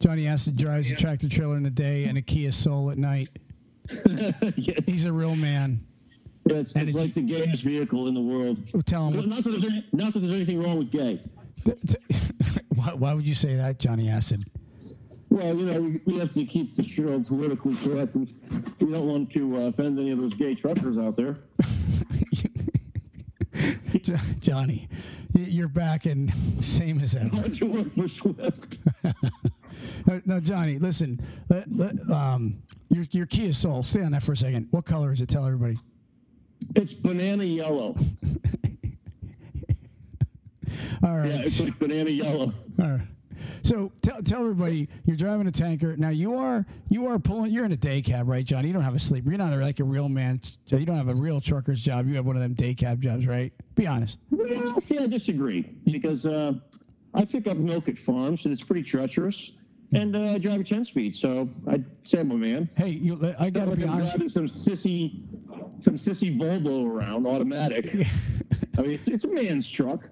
Johnny 0.00 0.26
Acid 0.26 0.56
drives 0.56 0.90
a 0.90 0.96
tractor 0.96 1.28
trailer 1.28 1.56
in 1.56 1.62
the 1.62 1.70
day 1.70 2.04
and 2.04 2.18
a 2.18 2.22
Kia 2.22 2.52
Soul 2.52 2.90
at 2.90 2.98
night. 2.98 3.28
yes, 4.56 4.86
He's 4.86 5.04
a 5.04 5.12
real 5.12 5.36
man. 5.36 5.84
it's, 6.46 6.72
and 6.72 6.88
it's 6.88 6.90
it's- 6.90 6.94
like 6.94 7.14
the 7.14 7.22
gayest 7.22 7.62
vehicle 7.62 8.08
in 8.08 8.14
the 8.14 8.20
world. 8.20 8.58
Tell 8.86 9.08
him. 9.08 9.28
Not 9.28 9.44
that, 9.44 9.50
there's 9.50 9.64
any, 9.64 9.86
not 9.92 10.12
that 10.14 10.20
there's 10.20 10.32
anything 10.32 10.62
wrong 10.62 10.78
with 10.78 10.90
gay. 10.90 11.22
why, 12.74 12.92
why 12.94 13.14
would 13.14 13.26
you 13.26 13.34
say 13.34 13.54
that, 13.56 13.78
Johnny 13.78 14.08
Acid? 14.10 14.44
Well, 15.30 15.54
you 15.56 15.66
know, 15.66 15.80
we, 15.80 16.00
we 16.04 16.18
have 16.18 16.32
to 16.32 16.44
keep 16.44 16.76
the 16.76 16.82
show 16.84 17.20
politically 17.20 17.74
correct. 17.76 18.14
We, 18.14 18.34
we 18.80 18.92
don't 18.92 19.06
want 19.06 19.30
to 19.32 19.56
uh, 19.56 19.60
offend 19.68 19.98
any 19.98 20.10
of 20.12 20.18
those 20.18 20.34
gay 20.34 20.54
truckers 20.54 20.96
out 20.98 21.16
there. 21.16 21.38
Jo- 24.04 24.16
Johnny, 24.38 24.88
you're 25.32 25.68
back 25.68 26.04
and 26.06 26.32
same 26.64 27.00
as 27.00 27.14
ever. 27.14 27.48
You 27.48 27.66
work 27.66 27.94
for 27.94 28.08
Swift? 28.08 28.78
No, 30.06 30.20
no, 30.24 30.40
Johnny, 30.40 30.78
listen. 30.78 31.20
Let, 31.48 31.64
let, 31.74 32.10
um, 32.10 32.62
your 32.90 33.04
your 33.10 33.26
Kia 33.26 33.52
Soul. 33.52 33.82
Stay 33.82 34.02
on 34.02 34.12
that 34.12 34.22
for 34.22 34.32
a 34.32 34.36
second. 34.36 34.68
What 34.70 34.84
color 34.86 35.12
is 35.12 35.20
it? 35.20 35.28
Tell 35.28 35.44
everybody. 35.44 35.78
It's 36.76 36.92
banana 36.94 37.44
yellow. 37.44 37.96
All 41.02 41.16
right. 41.18 41.28
Yeah, 41.30 41.38
it's 41.40 41.60
like 41.60 41.78
banana 41.78 42.10
yellow. 42.10 42.52
All 42.80 42.86
right. 42.86 43.00
So 43.62 43.92
tell 44.02 44.22
tell 44.22 44.40
everybody 44.40 44.88
you're 45.04 45.16
driving 45.16 45.46
a 45.46 45.52
tanker. 45.52 45.96
Now 45.96 46.10
you 46.10 46.34
are 46.36 46.66
you 46.88 47.06
are 47.06 47.18
pulling. 47.18 47.52
You're 47.52 47.64
in 47.64 47.72
a 47.72 47.76
day 47.76 48.02
cab, 48.02 48.28
right, 48.28 48.44
John? 48.44 48.66
You 48.66 48.72
don't 48.72 48.82
have 48.82 48.94
a 48.94 48.98
sleeper. 48.98 49.28
You're 49.30 49.38
not 49.38 49.56
like 49.58 49.80
a 49.80 49.84
real 49.84 50.08
man. 50.08 50.40
You 50.66 50.84
don't 50.84 50.96
have 50.96 51.08
a 51.08 51.14
real 51.14 51.40
trucker's 51.40 51.80
job. 51.80 52.06
You 52.08 52.14
have 52.16 52.26
one 52.26 52.36
of 52.36 52.42
them 52.42 52.54
day 52.54 52.74
cab 52.74 53.00
jobs, 53.02 53.26
right? 53.26 53.52
Be 53.74 53.86
honest. 53.86 54.20
Well, 54.30 54.80
see, 54.80 54.98
I 54.98 55.06
disagree 55.06 55.62
because 55.84 56.26
uh, 56.26 56.54
I 57.14 57.24
pick 57.24 57.46
up 57.46 57.56
milk 57.56 57.88
at 57.88 57.98
farms 57.98 58.44
and 58.44 58.52
it's 58.52 58.62
pretty 58.62 58.82
treacherous, 58.82 59.52
and 59.92 60.14
uh, 60.16 60.32
I 60.32 60.38
drive 60.38 60.60
a 60.60 60.64
10 60.64 60.84
speed, 60.84 61.14
so 61.16 61.48
I'd 61.68 61.84
say 62.04 62.20
I'm 62.20 62.30
a 62.32 62.36
man. 62.36 62.68
Hey, 62.76 62.90
you, 62.90 63.34
I 63.38 63.50
got 63.50 63.64
to 63.64 63.70
Like 63.70 63.78
be 63.78 63.84
I'm 63.84 63.90
honest. 63.90 64.12
driving 64.12 64.28
some 64.28 64.46
sissy, 64.46 65.22
some 65.80 65.96
sissy 65.98 66.36
Volvo 66.38 66.86
around, 66.86 67.26
automatic. 67.26 67.94
I 68.78 68.82
mean, 68.82 68.90
it's, 68.92 69.06
it's 69.06 69.24
a 69.24 69.28
man's 69.28 69.70
truck. 69.70 70.08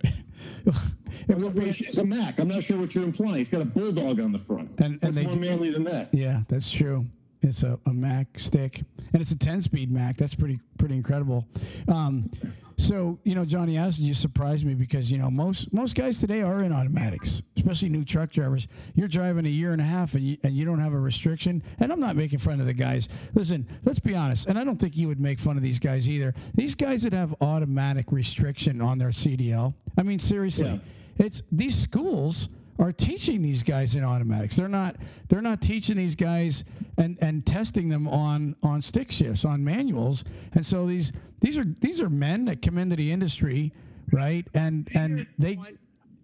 We're 1.29 1.51
It's 1.57 1.97
a 1.99 2.05
Mack. 2.05 2.39
I'm 2.41 2.49
not 2.49 2.63
sure 2.65 2.79
what 2.79 2.95
you're 2.95 3.05
implying. 3.05 3.43
It's 3.43 3.51
got 3.51 3.61
a 3.61 3.65
bulldog 3.67 4.21
on 4.21 4.33
the 4.33 4.39
front. 4.39 4.71
And- 4.79 4.95
and 4.95 5.01
That's 5.01 5.15
they 5.15 5.25
more 5.25 5.35
do- 5.35 5.41
manly 5.41 5.71
than 5.71 5.85
that. 5.85 6.09
yeah, 6.13 6.43
that's 6.49 6.71
true. 6.71 7.07
It's 7.43 7.63
a, 7.65 7.79
a 7.87 7.93
Mack 7.93 8.39
stick, 8.39 8.83
and 9.13 9.21
it's 9.21 9.33
a 9.33 9.37
10-speed 9.37 9.91
Mack. 9.91 10.17
That's 10.17 10.35
pretty 10.35 10.61
pretty 10.79 10.95
incredible. 10.97 11.47
Um, 11.89 12.31
so 12.83 13.19
you 13.25 13.35
know, 13.35 13.45
Johnny 13.45 13.79
Acid, 13.79 14.01
you 14.05 14.15
surprised 14.15 14.65
me 14.65 14.75
because 14.75 15.11
you 15.11 15.19
know 15.19 15.31
most 15.31 15.73
most 15.73 15.95
guys 15.95 16.21
today 16.21 16.43
are 16.43 16.63
in 16.63 16.73
automatics, 16.73 17.43
especially 17.57 17.89
new 17.89 18.05
truck 18.05 18.31
drivers. 18.31 18.67
You're 18.95 19.09
driving 19.09 19.47
a 19.47 19.51
year 19.51 19.73
and 19.73 19.81
a 19.81 19.85
half, 19.85 20.15
and 20.15 20.23
you, 20.23 20.37
and 20.43 20.55
you 20.55 20.65
don't 20.65 20.81
have 20.81 20.93
a 20.93 20.99
restriction. 20.99 21.63
And 21.79 21.93
I'm 21.93 22.01
not 22.01 22.17
making 22.17 22.41
fun 22.41 22.61
of 22.61 22.67
the 22.67 22.75
guys. 22.75 23.09
Listen, 23.35 23.67
let's 23.85 24.01
be 24.01 24.15
honest, 24.15 24.47
and 24.47 24.59
I 24.59 24.65
don't 24.65 24.79
think 24.79 24.97
you 24.97 25.09
would 25.09 25.21
make 25.21 25.39
fun 25.39 25.57
of 25.57 25.63
these 25.63 25.79
guys 25.79 26.09
either. 26.09 26.35
These 26.55 26.75
guys 26.75 27.03
that 27.03 27.13
have 27.13 27.35
automatic 27.41 28.11
restriction 28.11 28.81
on 28.81 28.99
their 28.99 29.11
CDL. 29.11 29.75
I 29.97 30.03
mean, 30.03 30.19
seriously, 30.19 30.81
it's 31.19 31.43
these 31.53 31.77
schools 31.77 32.49
are 32.83 32.93
teaching 32.93 33.43
these 33.43 33.63
guys 33.63 33.95
in 33.95 34.03
automatics. 34.03 34.57
They're 34.57 34.69
not 34.69 34.97
they're 35.29 35.41
not 35.41 35.63
teaching 35.63 35.97
these 35.97 36.17
guys 36.17 36.65
and, 36.99 37.17
and 37.21 37.47
testing 37.47 37.89
them 37.89 38.09
on 38.09 38.57
on 38.63 38.83
stick 38.83 39.13
shifts, 39.13 39.45
on 39.45 39.63
manuals. 39.63 40.25
And 40.53 40.67
so 40.67 40.87
these 40.87 41.13
these 41.41 41.57
are 41.57 41.65
these 41.81 42.01
are 42.01 42.11
men 42.11 42.45
that 42.47 42.61
come 42.61 42.79
into 42.79 42.97
the 42.97 43.13
industry, 43.13 43.73
right? 44.11 44.47
And 44.53 44.89
and 44.95 45.27
they 45.39 45.59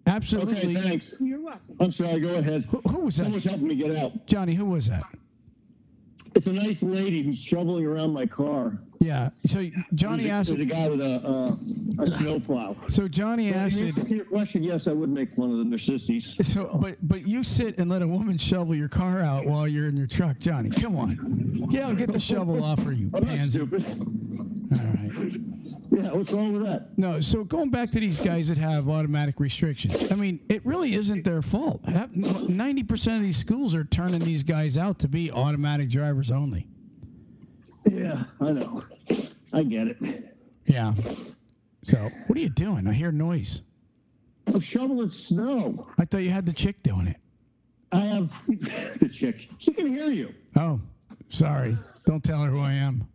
absolutely 0.05 0.75
Okay, 0.75 0.89
thanks. 0.89 1.15
You're 1.21 1.41
welcome. 1.41 1.77
I'm 1.79 1.91
sorry. 1.93 2.19
Go 2.19 2.35
ahead. 2.35 2.65
who, 2.65 2.81
who 2.81 2.99
was 3.05 3.15
that? 3.17 3.23
Someone's 3.23 3.45
helping 3.45 3.67
me 3.67 3.75
get 3.75 3.95
out. 3.95 4.27
Johnny, 4.27 4.53
who 4.53 4.65
was 4.65 4.89
that? 4.89 5.03
It's 6.35 6.47
a 6.47 6.53
nice 6.53 6.83
lady 6.83 7.23
who's 7.23 7.41
shoveling 7.41 7.85
around 7.85 8.13
my 8.13 8.25
car. 8.25 8.79
Yeah. 8.99 9.29
So 9.45 9.69
Johnny 9.95 10.23
There's 10.23 10.49
a, 10.49 10.53
Acid 10.53 10.57
there's 10.57 10.67
a 10.69 10.73
guy 10.73 10.89
with 10.89 11.01
a, 11.01 11.27
uh, 11.27 12.03
a 12.03 12.07
snowplow. 12.17 12.75
so 12.87 13.07
Johnny 13.07 13.53
asked. 13.53 13.79
To 13.79 13.89
Acid 13.89 14.09
your 14.09 14.25
question, 14.25 14.63
yes, 14.63 14.87
I 14.87 14.93
would 14.93 15.09
make 15.09 15.35
fun 15.35 15.51
of 15.51 15.57
them. 15.57 15.69
They're 15.69 15.79
sissies. 15.79 16.35
so 16.41 16.77
but 16.81 16.97
but 17.07 17.27
you 17.27 17.43
sit 17.43 17.77
and 17.79 17.89
let 17.89 18.01
a 18.01 18.07
woman 18.07 18.37
shovel 18.37 18.75
your 18.75 18.89
car 18.89 19.21
out 19.21 19.45
while 19.45 19.67
you're 19.67 19.87
in 19.87 19.95
your 19.97 20.07
truck, 20.07 20.39
Johnny. 20.39 20.69
Come 20.69 20.97
on. 20.97 21.69
Out, 21.81 21.97
get 21.97 22.11
the 22.11 22.19
shovel 22.19 22.63
off 22.63 22.83
her, 22.83 22.91
you 22.91 23.09
pansy. 23.09 23.59
stupid. 23.59 23.85
All 24.71 24.77
right. 24.77 25.08
Yeah, 25.99 26.11
what's 26.13 26.31
wrong 26.31 26.53
with 26.53 26.63
that? 26.63 26.97
No, 26.97 27.19
so 27.19 27.43
going 27.43 27.69
back 27.69 27.91
to 27.91 27.99
these 27.99 28.21
guys 28.21 28.47
that 28.47 28.57
have 28.57 28.87
automatic 28.87 29.39
restrictions, 29.39 30.11
I 30.11 30.15
mean, 30.15 30.39
it 30.47 30.65
really 30.65 30.93
isn't 30.93 31.23
their 31.25 31.41
fault. 31.41 31.81
Ninety 32.15 32.83
percent 32.83 33.17
of 33.17 33.23
these 33.23 33.37
schools 33.37 33.75
are 33.75 33.83
turning 33.83 34.19
these 34.21 34.43
guys 34.43 34.77
out 34.77 34.99
to 34.99 35.07
be 35.09 35.29
automatic 35.31 35.89
drivers 35.89 36.31
only. 36.31 36.67
Yeah, 37.91 38.23
I 38.39 38.51
know. 38.51 38.83
I 39.51 39.63
get 39.63 39.87
it. 39.87 40.35
Yeah. 40.65 40.93
So, 41.83 42.09
what 42.27 42.37
are 42.37 42.41
you 42.41 42.49
doing? 42.49 42.87
I 42.87 42.93
hear 42.93 43.11
noise. 43.11 43.63
I'm 44.47 44.59
shoveling 44.61 45.11
snow. 45.11 45.87
I 45.97 46.05
thought 46.05 46.19
you 46.19 46.31
had 46.31 46.45
the 46.45 46.53
chick 46.53 46.81
doing 46.83 47.07
it. 47.07 47.17
I 47.91 47.99
have 47.99 48.31
the 48.47 49.09
chick. 49.11 49.49
She 49.57 49.73
can 49.73 49.87
hear 49.87 50.11
you. 50.11 50.33
Oh, 50.55 50.79
sorry. 51.29 51.77
Don't 52.05 52.23
tell 52.23 52.41
her 52.41 52.49
who 52.51 52.59
I 52.59 52.73
am. 52.73 53.07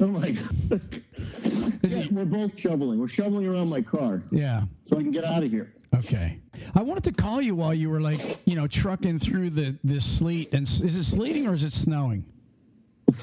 Oh 0.00 0.06
my 0.06 0.18
like, 0.70 1.02
Is 1.11 1.11
yeah, 1.44 2.06
we're 2.10 2.24
both 2.24 2.58
shoveling. 2.58 2.98
We're 2.98 3.08
shoveling 3.08 3.46
around 3.46 3.68
my 3.68 3.82
car 3.82 4.22
yeah. 4.30 4.62
so 4.88 4.98
I 4.98 5.02
can 5.02 5.10
get 5.10 5.24
out 5.24 5.42
of 5.42 5.50
here. 5.50 5.72
Okay. 5.94 6.38
I 6.74 6.82
wanted 6.82 7.04
to 7.04 7.12
call 7.12 7.42
you 7.42 7.54
while 7.54 7.74
you 7.74 7.90
were 7.90 8.00
like, 8.00 8.38
you 8.46 8.56
know, 8.56 8.66
trucking 8.66 9.18
through 9.18 9.50
the 9.50 9.76
this 9.84 10.04
sleet. 10.04 10.52
And 10.52 10.66
is 10.66 10.96
it 10.96 11.04
sleeting 11.04 11.46
or 11.46 11.54
is 11.54 11.64
it 11.64 11.72
snowing? 11.72 12.24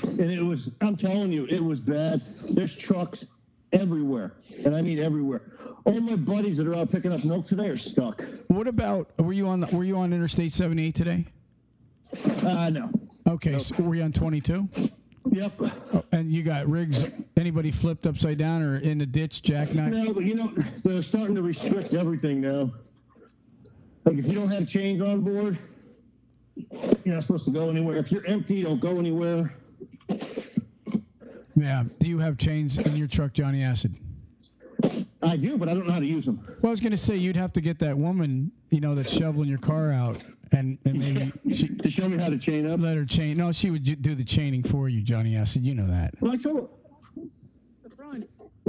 And 0.03 0.32
it 0.32 0.43
was, 0.43 0.69
I'm 0.82 0.95
telling 0.95 1.32
you, 1.32 1.45
it 1.45 1.63
was 1.63 1.79
bad. 1.79 2.21
There's 2.49 2.75
trucks 2.75 3.25
everywhere. 3.73 4.34
And 4.65 4.75
I 4.75 4.82
mean 4.82 4.99
everywhere. 4.99 5.41
All 5.86 5.99
my 5.99 6.15
buddies 6.15 6.58
that 6.58 6.67
are 6.67 6.75
out 6.75 6.91
picking 6.91 7.12
up 7.12 7.23
milk 7.23 7.47
today 7.47 7.67
are 7.67 7.77
stuck. 7.77 8.23
What 8.47 8.67
about 8.67 9.17
were 9.17 9.34
you 9.34 9.47
on 9.47 9.62
the, 9.62 9.75
were 9.75 9.84
you 9.84 9.97
on 9.97 10.13
Interstate 10.13 10.53
78 10.53 10.93
today? 10.93 11.25
Uh, 12.43 12.69
no. 12.69 12.91
Okay, 13.27 13.58
so 13.60 13.75
were 13.79 13.95
you 13.95 14.03
on 14.03 14.12
22? 14.12 14.67
Yep. 15.32 15.62
And 16.12 16.32
you 16.32 16.43
got 16.43 16.67
rigs. 16.67 17.03
Anybody 17.39 17.71
flipped 17.71 18.06
upside 18.06 18.38
down 18.38 18.62
or 18.62 18.78
in 18.78 18.97
the 18.97 19.06
ditch, 19.06 19.41
jackknife? 19.41 19.93
No, 19.93 20.13
but 20.13 20.25
you 20.25 20.36
know, 20.36 20.54
they're 20.84 21.02
starting 21.02 21.36
to 21.36 21.41
restrict 21.41 21.93
everything 21.93 22.41
now. 22.41 22.69
Like 24.04 24.17
if 24.17 24.28
you 24.28 24.34
don't 24.34 24.49
have 24.49 24.67
chains 24.67 25.02
on 25.02 25.21
board, 25.21 25.58
you're 26.56 27.13
not 27.15 27.21
supposed 27.21 27.45
to 27.45 27.52
go 27.52 27.69
anywhere. 27.69 27.95
If 27.95 28.12
you're 28.12 28.25
empty, 28.28 28.63
don't 28.63 28.82
go 28.82 28.99
anywhere. 28.99 29.56
Yeah. 31.56 31.86
Do 31.99 32.10
you 32.10 32.19
have 32.19 32.38
chains 32.38 32.78
in 32.78 32.97
your 32.97 33.08
truck, 33.08 33.34
Johnny 33.34 33.63
Acid? 33.63 33.95
I 35.21 35.38
do, 35.38 35.58
but 35.58 35.69
I 35.69 35.73
don't 35.73 35.88
know 35.88 35.93
how 35.93 35.99
to 35.99 36.06
use 36.06 36.25
them. 36.25 36.43
Well, 36.62 36.69
I 36.69 36.71
was 36.71 36.82
going 36.82 36.91
to 36.91 36.97
say 36.97 37.15
you'd 37.15 37.36
have 37.36 37.54
to 37.54 37.62
get 37.62 37.80
that 37.80 37.97
woman, 37.97 38.52
you 38.69 38.82
know, 38.82 38.95
that's 38.95 39.12
shoveling 39.12 39.49
your 39.49 39.60
car 39.60 39.91
out, 39.91 40.21
and, 40.52 40.78
and 40.86 40.97
maybe 40.97 41.34
she 41.54 41.67
to 41.69 41.89
show 41.89 42.08
me 42.10 42.17
how 42.17 42.30
to 42.30 42.38
chain 42.38 42.69
up. 42.69 42.80
let 42.80 42.97
her 42.97 43.06
chain. 43.06 43.38
No, 43.38 43.52
she 43.52 43.69
would 43.71 44.02
do 44.02 44.15
the 44.15 44.23
chaining 44.23 44.63
for 44.63 44.89
you, 44.89 45.02
Johnny 45.02 45.36
Acid. 45.36 45.63
You 45.63 45.75
know 45.75 45.88
that. 45.88 46.13
Well, 46.21 46.32
I 46.32 46.38
told. 46.38 46.69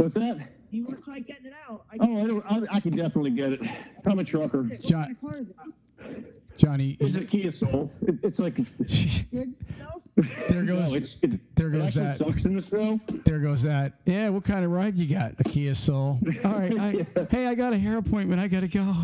What's 0.01 0.15
that? 0.15 0.39
You 0.71 0.85
want 0.85 0.97
to 0.97 1.05
try 1.05 1.19
getting 1.19 1.45
it 1.45 1.53
out? 1.69 1.85
I 1.93 1.97
Oh, 2.01 2.23
I 2.23 2.27
don't. 2.27 2.45
I, 2.71 2.77
I 2.77 2.81
can 2.81 2.97
definitely 2.97 3.33
get 3.33 3.53
it. 3.53 3.61
I'm 4.07 4.19
a 4.19 4.25
trucker. 4.25 4.63
John, 4.81 5.15
My 5.23 5.29
car 5.29 5.39
is 5.39 5.49
out. 5.61 6.25
Johnny. 6.57 6.97
It's 7.01 7.17
a 7.17 7.25
Kia 7.25 7.53
Soul. 7.53 7.93
It, 8.07 8.15
it's 8.23 8.39
like 8.39 8.55
Good? 9.31 9.53
No? 9.79 10.03
there 10.49 10.63
no, 10.63 10.77
goes. 10.77 10.95
it's, 10.95 11.17
it, 11.21 11.39
there 11.55 11.69
goes 11.69 11.99
actually 11.99 12.05
that. 12.05 12.19
sucks 12.19 12.45
in 12.47 12.57
the 12.57 12.63
snow. 12.63 12.99
There 13.27 13.41
goes 13.41 13.63
that. 13.65 13.93
Yeah. 14.07 14.31
What 14.31 14.45
kind 14.45 14.65
of 14.65 14.71
ride 14.71 14.97
you 14.97 15.07
got? 15.15 15.35
A 15.39 15.45
Kia 15.45 15.75
Soul. 15.75 16.19
All 16.47 16.53
right. 16.53 16.79
I, 16.79 17.07
hey, 17.31 17.47
I 17.47 17.55
got 17.55 17.75
a 17.75 17.79
hair 17.79 17.99
appointment. 17.99 18.41
I 18.41 18.49
got 18.49 18.61
to 18.61 18.69
go. 18.69 18.95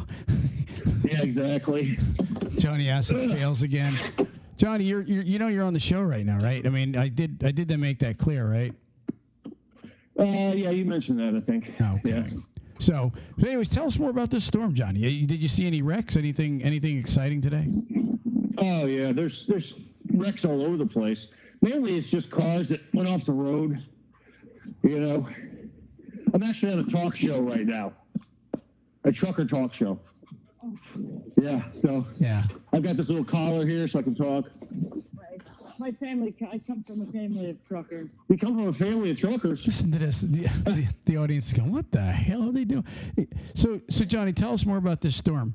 Yeah, 1.04 1.20
exactly. 1.20 1.98
Johnny 2.56 2.88
Acid 2.88 3.30
fails 3.32 3.61
again. 3.61 3.94
Johnny, 4.56 4.85
you're, 4.85 5.02
you're 5.02 5.22
you 5.22 5.38
know 5.38 5.48
you're 5.48 5.64
on 5.64 5.74
the 5.74 5.80
show 5.80 6.00
right 6.00 6.24
now, 6.24 6.38
right? 6.42 6.66
I 6.66 6.70
mean, 6.70 6.96
I 6.96 7.09
did 7.09 7.42
I 7.44 7.50
did 7.50 7.68
make 7.78 7.98
that 7.98 8.16
clear, 8.16 8.50
right? 8.50 8.72
Uh, 10.18 10.24
yeah, 10.55 10.70
you 10.70 10.85
mentioned 10.85 11.18
that. 11.18 11.35
I 11.35 11.40
think. 11.40 11.74
Okay. 11.81 12.00
Yeah. 12.05 12.26
So, 12.79 13.12
so 13.40 13.46
anyways, 13.46 13.70
tell 13.70 13.87
us 13.87 13.98
more 13.98 14.11
about 14.11 14.31
this 14.31 14.44
storm, 14.44 14.74
Johnny. 14.74 15.24
Did 15.26 15.40
you 15.40 15.48
see 15.48 15.66
any 15.66 15.83
wrecks? 15.83 16.16
Anything 16.16 16.62
anything 16.62 16.98
exciting 16.98 17.40
today? 17.40 17.68
Oh 18.59 18.87
yeah, 18.87 19.12
there's 19.12 19.46
there's 19.46 19.76
wrecks 20.12 20.44
all 20.44 20.62
over 20.62 20.76
the 20.76 20.87
place. 20.87 21.29
Mainly, 21.62 21.96
it's 21.96 22.11
just 22.11 22.31
cars 22.31 22.68
that 22.68 22.83
went 22.94 23.09
off 23.09 23.24
the 23.24 23.33
road. 23.33 23.83
You 24.83 25.00
know, 25.00 25.29
I'm 26.35 26.42
actually 26.42 26.72
on 26.72 26.81
a 26.81 26.85
talk 26.85 27.16
show 27.16 27.40
right 27.40 27.66
now, 27.66 27.92
a 29.05 29.12
trucker 29.12 29.44
talk 29.44 29.72
show. 29.72 29.98
Yeah, 31.40 31.62
so 31.74 32.07
Yeah. 32.18 32.44
I've 32.72 32.83
got 32.83 32.96
this 32.96 33.09
little 33.09 33.24
collar 33.24 33.64
here 33.66 33.87
so 33.88 33.98
I 33.98 34.02
can 34.02 34.14
talk. 34.14 34.50
Right. 35.78 35.92
My 36.00 36.06
family, 36.06 36.34
I 36.52 36.60
come 36.66 36.84
from 36.86 37.02
a 37.02 37.06
family 37.12 37.50
of 37.50 37.56
truckers. 37.68 38.14
We 38.28 38.36
come 38.36 38.54
from 38.54 38.68
a 38.68 38.72
family 38.72 39.10
of 39.10 39.18
truckers. 39.18 39.64
Listen 39.66 39.92
to 39.92 39.98
this. 39.98 40.20
The, 40.22 40.42
the, 40.64 40.94
the 41.04 41.16
audience 41.16 41.48
is 41.48 41.52
going, 41.54 41.72
"What 41.72 41.90
the 41.92 42.00
hell 42.02 42.48
are 42.48 42.52
they 42.52 42.64
doing?" 42.64 42.84
So, 43.54 43.80
so 43.90 44.04
Johnny, 44.04 44.32
tell 44.32 44.52
us 44.54 44.64
more 44.66 44.78
about 44.78 45.00
this 45.00 45.16
storm. 45.16 45.54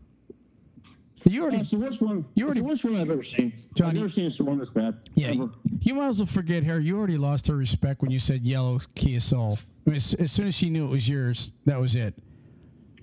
You 1.23 1.43
already, 1.43 1.57
That's 1.57 1.69
the 1.71 1.77
worst 1.77 2.01
one. 2.01 2.17
You 2.17 2.25
You 2.35 2.45
already- 2.45 2.61
the 2.61 2.65
worst 2.65 2.83
one 2.83 2.95
I've 2.95 3.09
ever 3.11 3.23
seen. 3.23 3.53
Johnny- 3.75 3.89
I've 3.89 3.95
never 3.95 4.09
seen 4.09 4.25
a 4.25 4.31
storm 4.31 4.57
this 4.57 4.69
bad. 4.71 4.97
yeah. 5.13 5.27
ever. 5.27 5.35
You, 5.35 5.53
you 5.81 5.93
might 5.93 6.07
as 6.09 6.17
well 6.17 6.25
forget 6.25 6.63
her. 6.63 6.79
You 6.79 6.97
already 6.97 7.17
lost 7.17 7.45
her 7.47 7.55
respect 7.55 8.01
when 8.01 8.09
you 8.09 8.17
said 8.17 8.43
yellow 8.43 8.79
Kia 8.95 9.19
Soul. 9.19 9.59
I 9.85 9.89
mean, 9.91 9.97
as, 9.97 10.15
as 10.15 10.31
soon 10.31 10.47
as 10.47 10.55
she 10.55 10.71
knew 10.71 10.85
it 10.85 10.89
was 10.89 11.07
yours, 11.07 11.51
that 11.65 11.79
was 11.79 11.93
it. 11.93 12.15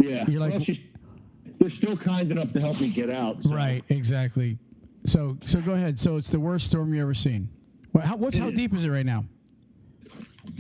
Yeah. 0.00 0.24
You're 0.28 0.40
like- 0.40 0.50
well, 0.52 0.60
she's, 0.60 0.80
they're 1.60 1.70
still 1.70 1.96
kind 1.96 2.32
enough 2.32 2.52
to 2.54 2.60
help 2.60 2.80
me 2.80 2.88
get 2.88 3.08
out. 3.08 3.40
so- 3.44 3.50
Right. 3.50 3.84
Exactly. 3.88 4.58
So, 5.08 5.36
so 5.46 5.60
go 5.60 5.72
ahead. 5.72 5.98
So 5.98 6.16
it's 6.16 6.30
the 6.30 6.38
worst 6.40 6.66
storm 6.66 6.92
you 6.94 7.00
ever 7.02 7.14
seen. 7.14 7.48
Well, 7.92 8.06
how, 8.06 8.16
what's 8.16 8.36
how 8.36 8.50
deep 8.50 8.74
is 8.74 8.84
it 8.84 8.90
right 8.90 9.06
now? 9.06 9.24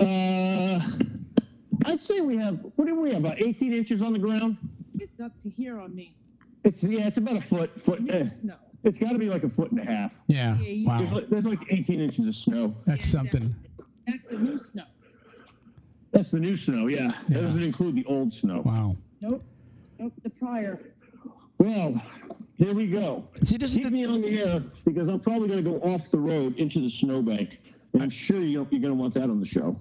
Uh, 0.00 0.80
I'd 1.86 2.00
say 2.00 2.20
we 2.20 2.36
have. 2.38 2.58
What 2.76 2.86
do 2.86 2.98
we 3.00 3.12
have? 3.12 3.24
About 3.24 3.40
18 3.40 3.72
inches 3.72 4.02
on 4.02 4.12
the 4.12 4.18
ground. 4.18 4.56
It's 4.98 5.20
up 5.20 5.32
to 5.42 5.50
here 5.50 5.78
on 5.78 5.94
me. 5.94 6.14
It's 6.64 6.82
yeah. 6.82 7.06
It's 7.06 7.16
about 7.18 7.36
a 7.36 7.40
foot. 7.40 7.78
Foot. 7.80 8.00
Eh. 8.10 8.26
No. 8.42 8.54
It's 8.84 8.96
got 8.98 9.10
to 9.12 9.18
be 9.18 9.28
like 9.28 9.44
a 9.44 9.48
foot 9.48 9.70
and 9.70 9.80
a 9.80 9.84
half. 9.84 10.14
Yeah. 10.28 10.56
Yeah, 10.58 10.68
you- 10.68 10.86
There's 10.88 11.10
Wow. 11.10 11.16
like, 11.16 11.28
there's 11.30 11.44
like 11.44 11.58
18 11.70 12.00
inches 12.00 12.26
of 12.26 12.34
snow. 12.34 12.74
That's 12.86 13.06
something. 13.06 13.54
That's 14.06 14.22
the 14.30 14.38
new 14.38 14.60
snow. 14.72 14.84
That's 16.12 16.30
the 16.30 16.38
new 16.40 16.56
snow. 16.56 16.86
Yeah. 16.86 16.96
Yeah. 17.06 17.12
That 17.28 17.42
doesn't 17.42 17.62
include 17.62 17.96
the 17.96 18.04
old 18.06 18.32
snow. 18.32 18.62
Wow. 18.64 18.96
Nope. 19.20 19.42
Nope. 19.98 20.12
The 20.22 20.30
prior. 20.30 20.80
Well, 21.58 22.00
here 22.58 22.74
we 22.74 22.88
go. 22.88 23.24
See, 23.44 23.56
this 23.56 23.70
is 23.72 23.78
Keep 23.78 23.84
the, 23.84 23.90
me 23.92 24.04
on 24.04 24.20
the 24.20 24.42
air 24.42 24.62
because 24.84 25.08
I'm 25.08 25.20
probably 25.20 25.48
going 25.48 25.64
to 25.64 25.70
go 25.70 25.78
off 25.80 26.10
the 26.10 26.18
road 26.18 26.56
into 26.58 26.80
the 26.80 26.90
snowbank. 26.90 27.60
And 27.92 28.02
I'm 28.02 28.10
sure 28.10 28.40
you 28.40 28.66
you're 28.70 28.80
going 28.80 28.82
to 28.82 28.94
want 28.94 29.14
that 29.14 29.24
on 29.24 29.40
the 29.40 29.46
show. 29.46 29.76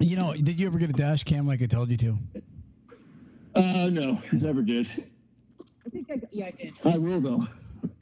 you 0.00 0.16
know, 0.16 0.34
did 0.34 0.58
you 0.58 0.66
ever 0.66 0.78
get 0.78 0.90
a 0.90 0.94
dash 0.94 1.22
cam 1.24 1.46
like 1.46 1.62
I 1.62 1.66
told 1.66 1.90
you 1.90 1.96
to? 1.98 2.18
Uh, 3.54 3.90
no, 3.92 4.20
never 4.32 4.62
did. 4.62 4.88
I 5.84 5.90
think 5.90 6.10
I 6.10 6.20
yeah, 6.30 6.46
I 6.46 6.50
did. 6.50 6.74
I 6.84 6.98
will 6.98 7.20
though. 7.20 7.46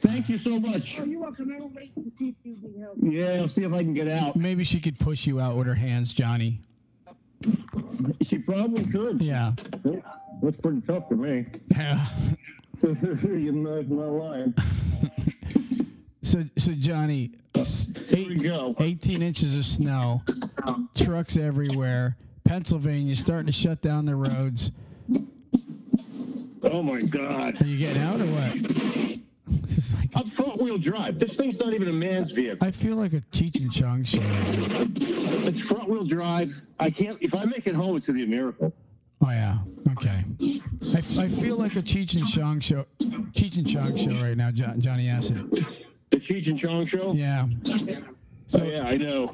Thank 0.00 0.28
you 0.28 0.38
so 0.38 0.60
much. 0.60 0.98
Oh, 1.00 1.04
you're 1.04 1.20
welcome. 1.20 1.52
I 1.54 1.60
will 1.60 1.68
wait 1.68 1.94
to 1.96 2.10
see 2.18 2.28
if 2.28 2.34
you 2.44 2.56
can 2.56 2.80
help. 2.80 2.96
Yeah, 3.02 3.40
I'll 3.40 3.48
see 3.48 3.64
if 3.64 3.72
I 3.72 3.82
can 3.82 3.94
get 3.94 4.08
out. 4.08 4.36
Maybe 4.36 4.64
she 4.64 4.80
could 4.80 4.98
push 4.98 5.26
you 5.26 5.40
out 5.40 5.56
with 5.56 5.66
her 5.66 5.74
hands, 5.74 6.12
Johnny. 6.12 6.60
She 8.22 8.38
probably 8.38 8.84
could. 8.86 9.20
Yeah. 9.20 9.52
That's 10.42 10.56
pretty 10.58 10.80
tough 10.82 11.08
to 11.08 11.16
me. 11.16 11.46
Yeah. 11.70 12.06
You're 12.82 13.52
not, 13.52 13.88
not 13.88 14.08
lying. 14.10 14.54
So, 16.22 16.44
so 16.56 16.72
Johnny, 16.72 17.32
s- 17.56 17.90
Here 18.08 18.28
we 18.28 18.34
eight, 18.36 18.42
go. 18.42 18.74
18 18.78 19.22
inches 19.22 19.56
of 19.56 19.64
snow, 19.64 20.22
trucks 20.94 21.36
everywhere. 21.36 22.16
Pennsylvania 22.44 23.16
starting 23.16 23.46
to 23.46 23.52
shut 23.52 23.80
down 23.82 24.06
the 24.06 24.14
roads. 24.16 24.70
Oh 26.62 26.82
my 26.82 27.00
God. 27.00 27.60
Are 27.60 27.66
you 27.66 27.78
getting 27.78 28.02
out 28.02 28.20
or 28.20 28.26
what? 28.26 29.20
This 29.62 29.78
is 29.78 29.94
like 29.98 30.10
I'm 30.14 30.26
front 30.28 30.60
wheel 30.60 30.78
drive. 30.78 31.18
This 31.18 31.34
thing's 31.34 31.58
not 31.58 31.72
even 31.74 31.88
a 31.88 31.92
man's 31.92 32.30
vehicle. 32.30 32.66
I 32.66 32.70
feel 32.70 32.96
like 32.96 33.12
a 33.12 33.20
Cheech 33.32 33.60
and 33.60 33.72
Chong 33.72 34.04
show. 34.04 34.20
It's 34.22 35.60
front 35.60 35.88
wheel 35.88 36.04
drive. 36.04 36.62
I 36.78 36.90
can't. 36.90 37.18
If 37.20 37.34
I 37.34 37.44
make 37.44 37.66
it 37.66 37.74
home, 37.74 37.96
it's 37.96 38.06
gonna 38.06 38.18
be 38.18 38.24
a 38.24 38.28
miracle. 38.28 38.72
Oh 39.22 39.30
yeah. 39.30 39.58
Okay. 39.92 40.24
I, 40.94 40.98
I 41.18 41.28
feel 41.28 41.56
like 41.56 41.76
a 41.76 41.82
Cheech 41.82 42.18
and 42.18 42.26
Chong 42.26 42.60
show. 42.60 42.86
Cheech 43.00 43.58
and 43.58 43.68
Chong 43.68 43.96
show 43.96 44.12
right 44.22 44.36
now, 44.36 44.50
jo- 44.50 44.74
Johnny 44.78 45.08
Acid. 45.08 45.50
The 46.10 46.16
Cheech 46.16 46.48
and 46.48 46.58
Chong 46.58 46.86
show. 46.86 47.12
Yeah. 47.12 47.46
So 48.46 48.64
yeah, 48.64 48.82
I 48.82 48.96
know. 48.96 49.32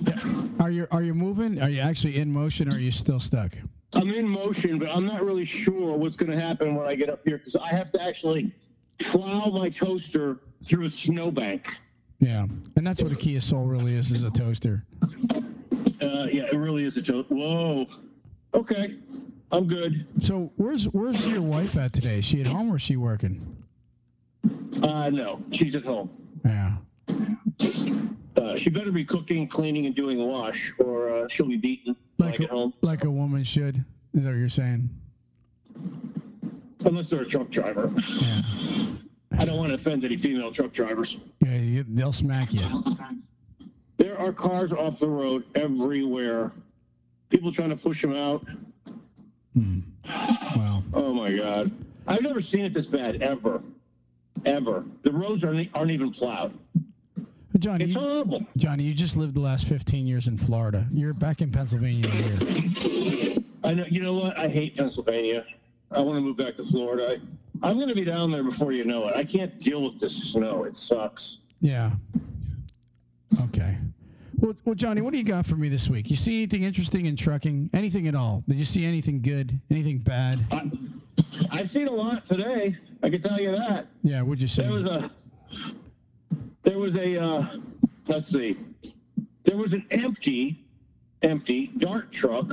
Are 0.60 0.70
you 0.70 0.86
are 0.90 1.02
you 1.02 1.14
moving? 1.14 1.62
Are 1.62 1.68
you 1.68 1.80
actually 1.80 2.16
in 2.16 2.32
motion 2.32 2.68
or 2.68 2.72
are 2.72 2.78
you 2.78 2.90
still 2.90 3.20
stuck? 3.20 3.52
I'm 3.94 4.10
in 4.10 4.28
motion, 4.28 4.78
but 4.78 4.88
I'm 4.88 5.06
not 5.06 5.24
really 5.24 5.44
sure 5.44 5.96
what's 5.96 6.16
gonna 6.16 6.38
happen 6.38 6.74
when 6.74 6.86
I 6.86 6.94
get 6.94 7.08
up 7.08 7.20
here 7.24 7.38
because 7.38 7.56
I 7.56 7.68
have 7.68 7.92
to 7.92 8.02
actually 8.02 8.52
plow 8.98 9.46
my 9.46 9.68
toaster 9.70 10.40
through 10.64 10.86
a 10.86 10.90
snowbank. 10.90 11.76
Yeah. 12.18 12.46
And 12.76 12.86
that's 12.86 13.02
what 13.02 13.12
a 13.12 13.16
Kia 13.16 13.40
Soul 13.40 13.66
really 13.66 13.94
is, 13.94 14.10
is 14.10 14.24
a 14.24 14.30
toaster. 14.30 14.84
Uh, 16.02 16.26
yeah, 16.30 16.44
it 16.52 16.56
really 16.56 16.84
is 16.84 16.96
a 16.96 17.02
toast. 17.02 17.30
Whoa. 17.30 17.86
Okay, 18.54 18.96
I'm 19.52 19.66
good. 19.68 20.06
So 20.20 20.52
where's 20.56 20.84
where's 20.86 21.24
your 21.26 21.42
wife 21.42 21.76
at 21.76 21.92
today? 21.92 22.18
Is 22.18 22.24
she 22.24 22.40
at 22.40 22.46
home 22.46 22.70
or 22.72 22.76
is 22.76 22.82
she 22.82 22.96
working? 22.96 23.56
Uh, 24.82 25.08
no, 25.10 25.40
she's 25.52 25.74
at 25.76 25.84
home. 25.84 26.10
Yeah. 26.44 26.76
Uh, 28.36 28.56
she 28.56 28.70
better 28.70 28.92
be 28.92 29.04
cooking, 29.04 29.48
cleaning, 29.48 29.86
and 29.86 29.94
doing 29.94 30.18
wash, 30.18 30.72
or 30.78 31.10
uh, 31.10 31.28
she'll 31.28 31.46
be 31.48 31.56
beaten 31.56 31.96
Like 32.18 32.38
a, 32.40 32.46
home. 32.46 32.74
like 32.82 33.04
a 33.04 33.10
woman 33.10 33.42
should. 33.44 33.76
Is 34.14 34.24
that 34.24 34.30
what 34.30 34.36
you're 34.36 34.48
saying? 34.48 34.90
Unless 36.84 37.08
they're 37.08 37.22
a 37.22 37.26
truck 37.26 37.50
driver. 37.50 37.90
Yeah. 38.20 38.42
I 39.38 39.44
don't 39.44 39.56
want 39.56 39.70
to 39.70 39.74
offend 39.74 40.04
any 40.04 40.16
female 40.16 40.52
truck 40.52 40.72
drivers. 40.72 41.18
Yeah, 41.44 41.56
you, 41.56 41.84
they'll 41.88 42.12
smack 42.12 42.52
you. 42.52 42.62
There 43.96 44.18
are 44.20 44.32
cars 44.32 44.72
off 44.72 44.98
the 44.98 45.08
road 45.08 45.44
everywhere. 45.54 46.52
People 47.30 47.50
trying 47.52 47.70
to 47.70 47.76
push 47.76 48.02
them 48.02 48.14
out. 48.14 48.46
Hmm. 49.56 49.80
Well, 50.56 50.84
Oh 50.92 51.12
my 51.14 51.34
God. 51.34 51.72
I've 52.06 52.22
never 52.22 52.40
seen 52.40 52.64
it 52.64 52.74
this 52.74 52.86
bad 52.86 53.22
ever. 53.22 53.62
Ever. 54.44 54.84
The 55.02 55.10
roads 55.12 55.44
aren't, 55.44 55.68
aren't 55.74 55.90
even 55.90 56.12
plowed. 56.12 56.52
Johnny, 57.58 57.86
It's 57.86 57.94
you, 57.94 58.00
horrible. 58.00 58.46
Johnny, 58.58 58.84
you 58.84 58.92
just 58.92 59.16
lived 59.16 59.34
the 59.34 59.40
last 59.40 59.66
15 59.66 60.06
years 60.06 60.28
in 60.28 60.36
Florida. 60.36 60.86
You're 60.90 61.14
back 61.14 61.40
in 61.40 61.50
Pennsylvania 61.50 62.08
here. 62.10 63.38
I 63.64 63.72
know. 63.74 63.86
You 63.88 64.02
know 64.02 64.12
what? 64.12 64.38
I 64.38 64.46
hate 64.48 64.76
Pennsylvania. 64.76 65.44
I 65.90 66.00
want 66.00 66.18
to 66.18 66.20
move 66.20 66.36
back 66.36 66.56
to 66.56 66.64
Florida. 66.64 67.18
I, 67.62 67.68
I'm 67.68 67.76
going 67.76 67.88
to 67.88 67.94
be 67.94 68.04
down 68.04 68.30
there 68.30 68.44
before 68.44 68.72
you 68.72 68.84
know 68.84 69.08
it. 69.08 69.16
I 69.16 69.24
can't 69.24 69.58
deal 69.58 69.82
with 69.82 69.98
this 69.98 70.14
snow. 70.32 70.64
It 70.64 70.76
sucks. 70.76 71.38
Yeah. 71.62 71.92
Okay. 73.44 73.78
Well, 74.38 74.54
well, 74.64 74.74
Johnny, 74.74 75.00
what 75.00 75.12
do 75.12 75.18
you 75.18 75.24
got 75.24 75.46
for 75.46 75.56
me 75.56 75.68
this 75.68 75.88
week? 75.88 76.10
You 76.10 76.16
see 76.16 76.36
anything 76.36 76.62
interesting 76.62 77.06
in 77.06 77.16
trucking? 77.16 77.70
Anything 77.72 78.06
at 78.06 78.14
all? 78.14 78.44
Did 78.46 78.58
you 78.58 78.64
see 78.64 78.84
anything 78.84 79.22
good? 79.22 79.58
Anything 79.70 79.98
bad? 79.98 80.44
I, 80.52 80.70
I've 81.50 81.70
seen 81.70 81.88
a 81.88 81.92
lot 81.92 82.26
today. 82.26 82.76
I 83.02 83.08
can 83.08 83.22
tell 83.22 83.40
you 83.40 83.52
that. 83.52 83.86
Yeah, 84.02 84.22
what'd 84.22 84.42
you 84.42 84.48
say? 84.48 84.62
There 84.62 84.72
was 84.72 84.84
a. 84.84 85.10
There 86.64 86.78
was 86.78 86.96
a. 86.96 87.22
Uh, 87.22 87.46
let's 88.08 88.28
see. 88.28 88.58
There 89.44 89.56
was 89.56 89.72
an 89.72 89.86
empty, 89.90 90.64
empty 91.22 91.68
dart 91.78 92.12
truck. 92.12 92.52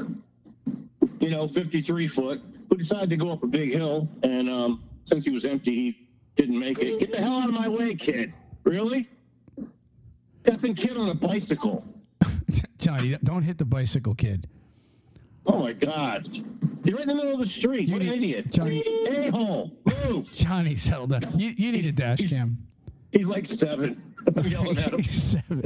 You 1.19 1.30
know, 1.30 1.48
53 1.48 2.08
foot, 2.08 2.41
who 2.69 2.78
decided 2.78 3.10
to 3.10 3.17
go 3.17 3.32
up 3.32 3.43
a 3.43 3.48
big 3.48 3.72
hill, 3.74 4.08
and 4.24 4.50
um, 4.50 4.84
since 5.06 5.26
he 5.26 5.32
was 5.32 5.43
empty, 5.46 5.74
he 5.74 6.08
didn't 6.36 6.60
make 6.60 6.80
it. 6.80 7.00
Get 7.00 7.12
the 7.12 7.17
hell 7.17 7.39
out 7.39 7.50
of 7.50 7.56
my 7.56 7.67
way, 7.67 7.96
kid! 7.96 8.34
Really? 8.63 9.10
Effing 10.43 10.75
kid 10.75 10.97
on 10.97 11.10
a 11.10 11.13
bicycle. 11.13 11.86
Johnny, 12.77 13.17
don't 13.23 13.43
hit 13.43 13.58
the 13.58 13.65
bicycle 13.65 14.13
kid. 14.15 14.47
Oh 15.45 15.60
my 15.60 15.73
God! 15.73 16.27
You're 16.84 16.95
right 16.97 17.03
in 17.03 17.08
the 17.10 17.15
middle 17.15 17.34
of 17.34 17.39
the 17.39 17.45
street. 17.45 17.88
You 17.88 17.93
what 17.95 18.01
an 18.01 18.10
idiot! 18.13 18.51
Johnny- 18.51 18.82
A 19.08 19.29
hole. 19.32 19.71
Move. 20.08 20.32
Johnny, 20.36 20.75
settle 20.75 21.08
down. 21.08 21.38
You, 21.38 21.49
you 21.58 21.71
need 21.71 21.86
a 21.86 21.91
dash 21.91 22.29
cam. 22.29 22.58
He's 23.12 23.27
like 23.27 23.45
seven. 23.45 24.01
I'm 24.38 24.45
yelling 24.47 24.77
at 24.77 24.93
him. 24.93 25.03
Seven. 25.03 25.63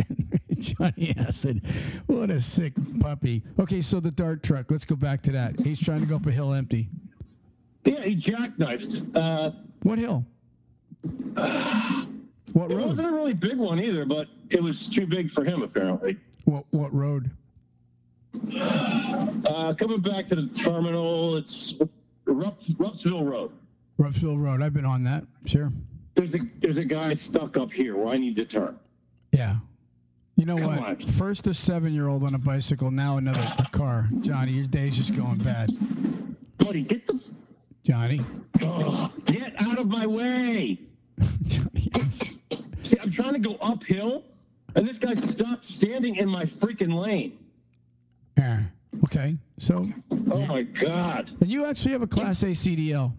Johnny 0.57 1.13
Acid. 1.17 1.61
What 2.07 2.31
a 2.31 2.41
sick 2.41 2.73
puppy. 2.99 3.43
Okay, 3.59 3.81
so 3.81 3.99
the 3.99 4.09
dart 4.11 4.41
truck. 4.41 4.71
Let's 4.71 4.85
go 4.85 4.95
back 4.95 5.21
to 5.23 5.31
that. 5.33 5.59
He's 5.59 5.79
trying 5.79 5.99
to 6.01 6.07
go 6.07 6.15
up 6.15 6.25
a 6.25 6.31
hill 6.31 6.53
empty. 6.53 6.89
Yeah, 7.85 8.01
he 8.01 8.15
jackknifed. 8.15 9.15
Uh, 9.15 9.51
What 9.83 9.99
hill? 9.99 10.25
What 12.57 12.71
It 12.71 12.75
road? 12.77 12.87
wasn't 12.87 13.07
a 13.09 13.11
really 13.11 13.33
big 13.33 13.57
one 13.59 13.79
either, 13.79 14.03
but 14.03 14.27
it 14.49 14.63
was 14.63 14.87
too 14.87 15.05
big 15.05 15.29
for 15.29 15.43
him 15.43 15.61
apparently. 15.61 16.17
What 16.45 16.65
what 16.71 16.91
road? 16.91 17.29
Uh, 18.51 19.75
coming 19.77 19.99
back 20.01 20.25
to 20.27 20.35
the 20.35 20.47
terminal, 20.59 21.37
it's 21.37 21.75
Rupp, 22.25 22.59
Ruppsville 22.77 23.23
Road. 23.29 23.51
Ruppsville 23.99 24.37
Road. 24.39 24.63
I've 24.63 24.73
been 24.73 24.85
on 24.85 25.03
that. 25.03 25.23
Sure. 25.45 25.71
There's 26.15 26.33
a 26.33 26.39
there's 26.59 26.77
a 26.79 26.83
guy 26.85 27.13
stuck 27.13 27.57
up 27.57 27.71
here 27.71 27.95
where 27.95 28.07
I 28.07 28.17
need 28.17 28.35
to 28.37 28.45
turn. 28.45 28.79
Yeah. 29.31 29.57
You 30.35 30.45
know 30.45 30.57
Come 30.57 30.75
what? 30.77 30.79
on. 31.01 31.07
First 31.07 31.45
a 31.45 31.53
seven 31.53 31.93
year 31.93 32.07
old 32.07 32.23
on 32.23 32.33
a 32.33 32.39
bicycle, 32.39 32.89
now 32.89 33.17
another 33.17 33.55
car. 33.71 34.09
Johnny, 34.21 34.53
your 34.53 34.65
day's 34.65 34.97
just 34.97 35.15
going 35.15 35.37
bad. 35.43 35.69
Buddy, 36.57 36.81
get 36.81 37.05
the 37.05 37.21
Johnny. 37.83 38.21
oh, 38.63 39.11
get 39.25 39.53
out 39.61 39.77
of 39.77 39.87
my 39.87 40.07
way. 40.07 40.79
Johnny. 41.43 41.91
See, 42.83 42.99
I'm 42.99 43.11
trying 43.11 43.33
to 43.33 43.39
go 43.39 43.55
uphill, 43.61 44.23
and 44.75 44.87
this 44.87 44.97
guy 44.97 45.13
stopped 45.13 45.65
standing 45.65 46.15
in 46.15 46.29
my 46.29 46.45
freaking 46.45 46.93
lane. 46.93 47.37
Yeah. 48.37 48.63
Okay. 49.05 49.37
So 49.59 49.87
Oh 50.31 50.45
my 50.45 50.61
god! 50.61 51.31
and 51.41 51.49
you 51.49 51.65
actually 51.65 51.91
have 51.91 52.01
a 52.01 52.07
class 52.07 52.43
A 52.43 52.47
CDL. 52.47 53.13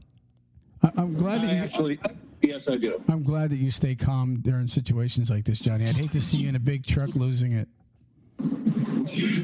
I, 0.82 0.90
I'm 0.96 1.14
glad 1.14 1.40
I 1.40 1.46
that 1.46 1.54
you 1.54 1.62
actually, 1.62 2.00
yes, 2.42 2.68
I 2.68 2.76
do. 2.76 3.02
I'm 3.08 3.22
glad 3.22 3.50
that 3.50 3.56
you 3.56 3.70
stay 3.70 3.94
calm 3.94 4.38
during 4.42 4.68
situations 4.68 5.30
like 5.30 5.44
this, 5.44 5.58
Johnny. 5.58 5.88
I'd 5.88 5.96
hate 5.96 6.12
to 6.12 6.20
see 6.20 6.36
you 6.38 6.48
in 6.48 6.56
a 6.56 6.60
big 6.60 6.86
truck 6.86 7.14
losing 7.14 7.52
it. 7.52 7.68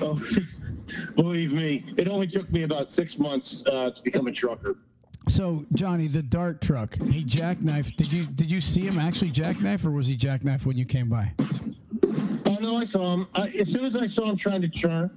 Oh, 0.01 0.21
believe 1.17 1.53
me, 1.53 1.85
it 1.97 2.07
only 2.07 2.29
took 2.29 2.51
me 2.53 2.62
about 2.62 2.88
six 2.88 3.19
months 3.19 3.64
uh, 3.67 3.90
to 3.90 4.03
become 4.03 4.29
a 4.29 4.33
trucker. 4.33 4.77
So, 5.29 5.65
Johnny, 5.73 6.07
the 6.07 6.23
dart 6.23 6.61
truck, 6.61 6.97
he 6.97 7.25
jackknifed. 7.25 7.97
Did 7.97 8.13
you 8.13 8.27
did 8.27 8.51
you 8.51 8.61
see 8.61 8.83
him 8.83 8.99
actually 8.99 9.31
jackknife, 9.31 9.85
or 9.85 9.91
was 9.91 10.07
he 10.07 10.17
jackknife 10.17 10.67
when 10.67 10.77
you 10.77 10.85
came 10.85 11.09
by? 11.09 11.33
Oh 12.47 12.59
no, 12.61 12.77
I 12.77 12.85
saw 12.85 13.15
him. 13.15 13.27
I, 13.35 13.49
as 13.49 13.73
soon 13.73 13.85
as 13.85 13.97
I 13.97 14.07
saw 14.07 14.29
him 14.29 14.37
trying 14.37 14.61
to 14.63 14.69
turn 14.69 15.11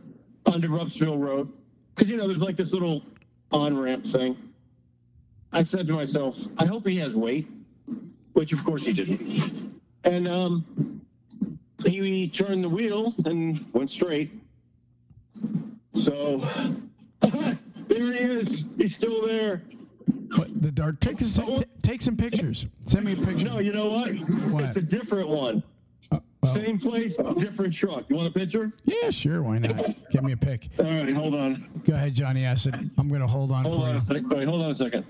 onto 0.46 0.70
Ruppsville 0.70 1.18
Road, 1.18 1.52
because 1.94 2.10
you 2.10 2.18
know 2.18 2.28
there's 2.28 2.42
like 2.42 2.56
this 2.56 2.72
little 2.72 3.04
on 3.52 3.78
ramp 3.78 4.06
thing. 4.06 4.38
I 5.52 5.62
said 5.62 5.88
to 5.88 5.94
myself, 5.94 6.40
I 6.58 6.66
hope 6.66 6.88
he 6.88 6.98
has 6.98 7.16
weight, 7.16 7.50
which 8.34 8.54
of 8.54 8.64
course 8.64 8.86
he 8.86 8.94
didn't. 8.94 9.82
And 10.04 10.28
um, 10.28 11.02
he 11.86 12.30
turned 12.30 12.64
the 12.64 12.70
wheel 12.70 13.14
and 13.26 13.66
went 13.74 13.92
straight. 13.92 14.32
So 15.96 16.48
there 17.22 17.58
he 18.14 18.20
is. 18.20 18.66
He's 18.78 18.96
still 18.96 19.26
there. 19.26 19.64
What, 20.36 20.62
the 20.62 20.72
dart? 20.72 21.02
Take 21.02 21.20
some, 21.22 21.64
take 21.82 22.02
some 22.02 22.16
pictures. 22.18 22.66
Send 22.84 23.06
me 23.06 23.14
a 23.14 23.16
picture. 23.16 23.46
No, 23.46 23.60
you 23.60 23.72
know 23.74 23.90
what? 23.90 24.10
What? 24.52 24.64
It's 24.66 24.78
a 24.78 24.82
different 24.82 25.30
one. 25.30 25.64
Uh, 26.12 26.20
well, 26.44 26.54
Same 26.54 26.80
place, 26.80 27.18
different 27.38 27.74
truck. 27.74 28.06
You 28.10 28.16
want 28.16 28.28
a 28.28 28.32
picture? 28.32 28.72
yeah, 28.86 29.10
sure. 29.10 29.42
Why 29.42 29.58
not? 29.60 29.96
Give 30.12 30.24
me 30.24 30.34
a 30.34 30.38
pic. 30.38 30.70
All 30.80 30.86
right, 30.86 31.14
hold 31.14 31.36
on. 31.36 31.82
Go 31.86 31.94
ahead, 31.94 32.14
Johnny 32.14 32.46
Acid. 32.46 32.92
I'm 32.98 33.10
gonna 33.10 33.28
hold 33.28 33.52
on 33.52 33.64
Hold 33.64 33.82
for 33.82 33.88
on 33.88 33.92
you. 33.96 33.98
a 33.98 34.02
second. 34.02 34.30
Wait, 34.30 34.48
hold 34.48 34.62
on 34.64 34.72
a 34.72 34.76
second. 34.76 35.06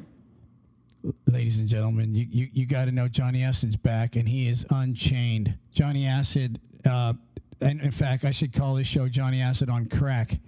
ladies 1.28 1.60
and 1.60 1.68
gentlemen, 1.70 2.16
you, 2.16 2.26
you, 2.30 2.48
you 2.54 2.66
got 2.66 2.86
to 2.86 2.92
know 2.92 3.08
Johnny 3.08 3.44
Acid's 3.44 3.76
back, 3.76 4.16
and 4.16 4.28
he 4.28 4.48
is 4.48 4.66
unchained. 4.70 5.56
Johnny 5.72 6.06
Acid, 6.08 6.60
uh, 6.86 7.14
and 7.62 7.82
in 7.82 7.92
fact, 7.92 8.26
I 8.26 8.32
should 8.32 8.54
call 8.54 8.76
this 8.76 8.88
show 8.88 9.08
Johnny 9.08 9.42
Acid 9.42 9.70
on 9.70 9.86
crack. 9.88 10.40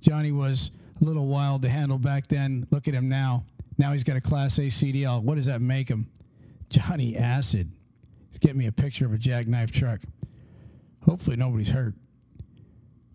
Johnny 0.00 0.32
was 0.32 0.70
a 1.00 1.04
little 1.04 1.26
wild 1.26 1.62
to 1.62 1.68
handle 1.68 1.98
back 1.98 2.26
then. 2.26 2.66
Look 2.70 2.88
at 2.88 2.94
him 2.94 3.08
now. 3.08 3.44
Now 3.80 3.92
he's 3.94 4.04
got 4.04 4.14
a 4.16 4.20
Class 4.20 4.58
A 4.58 4.64
CDL. 4.64 5.22
What 5.22 5.36
does 5.36 5.46
that 5.46 5.62
make 5.62 5.88
him? 5.88 6.06
Johnny 6.68 7.16
Acid. 7.16 7.72
He's 8.28 8.38
getting 8.38 8.58
me 8.58 8.66
a 8.66 8.72
picture 8.72 9.06
of 9.06 9.14
a 9.14 9.16
jackknife 9.18 9.72
truck. 9.72 10.02
Hopefully 11.06 11.36
nobody's 11.36 11.70
hurt. 11.70 11.94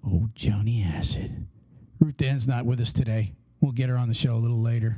Oh, 0.03 0.27
Johnny 0.33 0.81
Acid. 0.83 1.45
Ruth 1.99 2.19
Ann's 2.19 2.47
not 2.47 2.65
with 2.65 2.79
us 2.81 2.91
today. 2.91 3.33
We'll 3.61 3.73
get 3.73 3.89
her 3.89 3.95
on 3.95 4.07
the 4.07 4.15
show 4.15 4.35
a 4.37 4.39
little 4.41 4.59
later. 4.59 4.97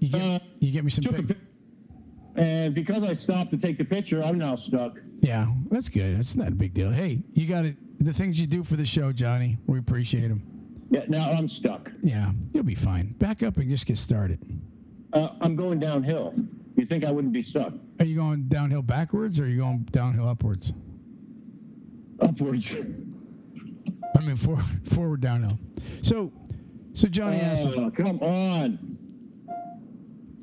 you 0.00 0.08
get 0.08 0.22
Uh, 0.22 0.38
you 0.58 0.70
get 0.72 0.82
me 0.82 0.90
some. 0.90 1.02
Took 1.04 1.12
a 1.12 1.22
Pic- 1.22 1.28
pic- 1.28 1.38
and 2.36 2.74
because 2.74 3.02
I 3.02 3.12
stopped 3.12 3.50
to 3.50 3.58
take 3.58 3.76
the 3.76 3.84
picture, 3.84 4.22
I'm 4.24 4.38
now 4.38 4.56
stuck. 4.56 4.98
yeah, 5.20 5.52
that's 5.70 5.90
good. 5.90 6.16
That's 6.16 6.36
not 6.36 6.48
a 6.48 6.54
big 6.54 6.72
deal. 6.72 6.90
Hey, 6.90 7.22
you 7.34 7.46
got 7.46 7.66
it. 7.66 7.76
The 8.02 8.14
things 8.14 8.40
you 8.40 8.46
do 8.46 8.64
for 8.64 8.76
the 8.76 8.86
show, 8.86 9.12
Johnny, 9.12 9.58
we 9.66 9.78
appreciate 9.78 10.28
them. 10.28 10.42
Yeah, 10.92 11.04
now 11.08 11.30
I'm 11.32 11.48
stuck. 11.48 11.90
Yeah, 12.02 12.32
you'll 12.52 12.64
be 12.64 12.74
fine. 12.74 13.12
Back 13.12 13.42
up 13.42 13.56
and 13.56 13.70
just 13.70 13.86
get 13.86 13.96
started. 13.96 14.38
Uh, 15.14 15.30
I'm 15.40 15.56
going 15.56 15.78
downhill. 15.80 16.34
You 16.76 16.84
think 16.84 17.02
I 17.06 17.10
wouldn't 17.10 17.32
be 17.32 17.40
stuck? 17.40 17.72
Are 17.98 18.04
you 18.04 18.14
going 18.14 18.42
downhill 18.48 18.82
backwards 18.82 19.40
or 19.40 19.44
are 19.44 19.46
you 19.46 19.56
going 19.62 19.88
downhill 19.90 20.28
upwards? 20.28 20.74
Upwards. 22.20 22.76
I 24.16 24.20
mean, 24.20 24.36
for, 24.36 24.58
forward 24.84 25.22
downhill. 25.22 25.58
So, 26.02 26.30
so 26.92 27.08
Johnny 27.08 27.40
Acid, 27.40 27.72
Oh, 27.74 27.90
come 27.90 28.18
on. 28.20 28.98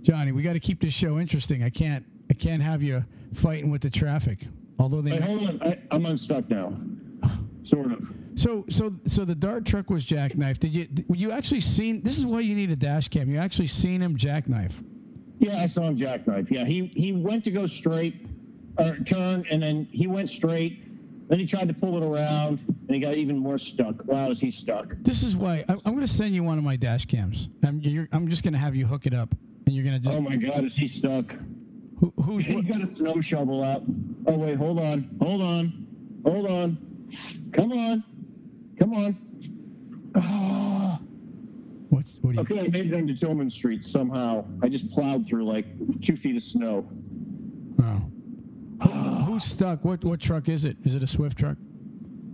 Johnny, 0.01 0.31
we 0.31 0.41
got 0.41 0.53
to 0.53 0.59
keep 0.59 0.81
this 0.81 0.93
show 0.93 1.19
interesting. 1.19 1.62
I 1.62 1.69
can't, 1.69 2.03
I 2.31 2.33
can't 2.33 2.63
have 2.63 2.81
you 2.81 3.05
fighting 3.35 3.69
with 3.69 3.81
the 3.81 3.91
traffic. 3.91 4.47
Although 4.79 5.01
they, 5.01 5.12
Hey, 5.12 5.19
hold 5.21 5.47
on. 5.47 5.62
I, 5.62 5.77
I'm 5.91 6.07
unstuck 6.07 6.49
now. 6.49 6.73
Sort 7.62 7.91
of. 7.91 8.12
So, 8.39 8.65
so, 8.69 8.93
so 9.06 9.25
the 9.25 9.36
dart 9.36 9.65
truck 9.65 9.89
was 9.89 10.06
jackknifed. 10.06 10.60
Did 10.60 10.75
you, 10.75 10.86
did 10.86 11.06
you 11.10 11.32
actually 11.32 11.62
seen? 11.62 12.02
This 12.02 12.17
is 12.17 12.25
why 12.25 12.39
you 12.39 12.56
need 12.56 12.71
a 12.71 12.75
dash 12.75 13.08
cam. 13.10 13.30
You 13.30 13.38
actually 13.38 13.67
seen 13.67 14.02
him 14.02 14.15
jackknife. 14.15 14.82
Yeah, 15.39 15.62
I 15.62 15.65
saw 15.65 15.84
him 15.84 15.97
jackknife. 15.97 16.49
Yeah, 16.49 16.65
he 16.65 16.88
he 16.95 17.12
went 17.12 17.43
to 17.45 17.52
go 17.52 17.65
straight 17.65 18.28
or 18.78 18.97
turn, 18.97 19.45
and 19.49 19.62
then 19.62 19.88
he 19.91 20.08
went 20.08 20.30
straight. 20.30 20.86
Then 21.30 21.38
he 21.38 21.45
tried 21.45 21.67
to 21.67 21.73
pull 21.73 21.97
it 21.97 22.04
around, 22.04 22.60
and 22.67 22.89
he 22.89 22.99
got 22.99 23.15
even 23.15 23.38
more 23.38 23.58
stuck. 23.58 24.04
Wow, 24.06 24.32
is 24.32 24.39
he 24.39 24.49
stuck? 24.49 24.95
This 25.02 25.21
is 25.21 25.36
why 25.36 25.63
I, 25.69 25.73
I'm 25.73 25.93
going 25.93 25.99
to 25.99 26.08
send 26.08 26.34
you 26.34 26.43
one 26.43 26.58
of 26.58 26.63
my 26.63 26.75
dash 26.75 27.06
cams. 27.06 27.49
I'm, 27.63 27.80
you're, 27.82 28.08
I'm 28.12 28.30
just 28.30 28.43
going 28.43 28.54
to 28.54 28.60
have 28.60 28.75
you 28.75 28.86
hook 28.86 29.06
it 29.06 29.13
up, 29.13 29.36
and 29.65 29.75
you're 29.75 29.84
going 29.84 29.95
to 29.95 30.02
just 30.02 30.17
Oh 30.17 30.21
my 30.21 30.36
God, 30.36 30.63
is 30.63 30.75
he 30.75 30.88
stuck? 30.88 31.36
who, 31.99 32.13
who's 32.23 32.45
He's 32.47 32.65
got 32.65 32.82
a 32.82 32.95
snow 32.95 33.21
shovel 33.21 33.63
out. 33.63 33.84
Oh 34.28 34.38
wait, 34.38 34.56
hold 34.56 34.80
on, 34.80 35.10
hold 35.21 35.41
on, 35.41 35.88
hold 36.25 36.49
on. 36.49 36.78
Come 37.52 37.71
on, 37.73 38.04
come 38.80 38.94
on. 38.94 39.18
Ah. 40.15 41.00
what's, 41.89 42.13
what 42.22 42.32
do 42.32 42.36
you? 42.36 42.42
Okay, 42.42 42.60
I 42.60 42.68
made 42.70 42.88
it 42.88 42.94
into 42.94 43.15
Tillman 43.15 43.50
Street 43.50 43.84
somehow. 43.84 44.46
I 44.63 44.70
just 44.70 44.89
plowed 44.92 45.28
through 45.28 45.46
like 45.46 45.65
two 46.02 46.15
feet 46.18 46.36
of 46.36 46.44
snow. 46.44 46.89
Oh. 47.82 48.12
Who, 48.84 48.89
who's 49.34 49.44
stuck? 49.44 49.84
What 49.86 50.04
what 50.04 50.20
truck 50.20 50.50
is 50.50 50.65
it? 50.65 50.78
Is 50.84 50.96
it 50.96 51.04
a 51.04 51.08
Swift 51.08 51.38
truck? 51.38 51.58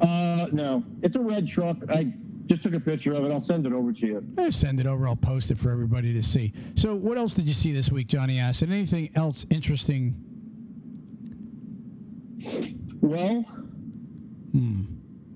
Uh, 0.02 0.48
no, 0.52 0.84
it's 1.02 1.16
a 1.16 1.20
red 1.20 1.48
truck. 1.48 1.78
I 1.90 2.14
just 2.48 2.62
took 2.64 2.74
a 2.74 2.80
picture 2.80 3.14
of 3.14 3.24
it. 3.26 3.32
I'll 3.32 3.42
send 3.42 3.66
it 3.66 3.74
over 3.74 3.92
to 3.92 4.06
you. 4.06 4.24
Eh, 4.38 4.52
send 4.52 4.80
it 4.80 4.88
over. 4.88 5.08
I'll 5.08 5.16
post 5.16 5.50
it 5.52 5.58
for 5.58 5.72
everybody 5.72 6.14
to 6.14 6.22
see. 6.22 6.54
So, 6.76 6.94
what 6.94 7.18
else 7.18 7.34
did 7.34 7.48
you 7.48 7.54
see 7.54 7.72
this 7.72 7.92
week, 7.92 8.08
Johnny 8.08 8.40
Acid? 8.40 8.68
And 8.70 8.78
Anything 8.78 9.10
else 9.16 9.46
interesting? 9.50 10.16
Well, 13.02 13.42
Hmm. 14.52 14.84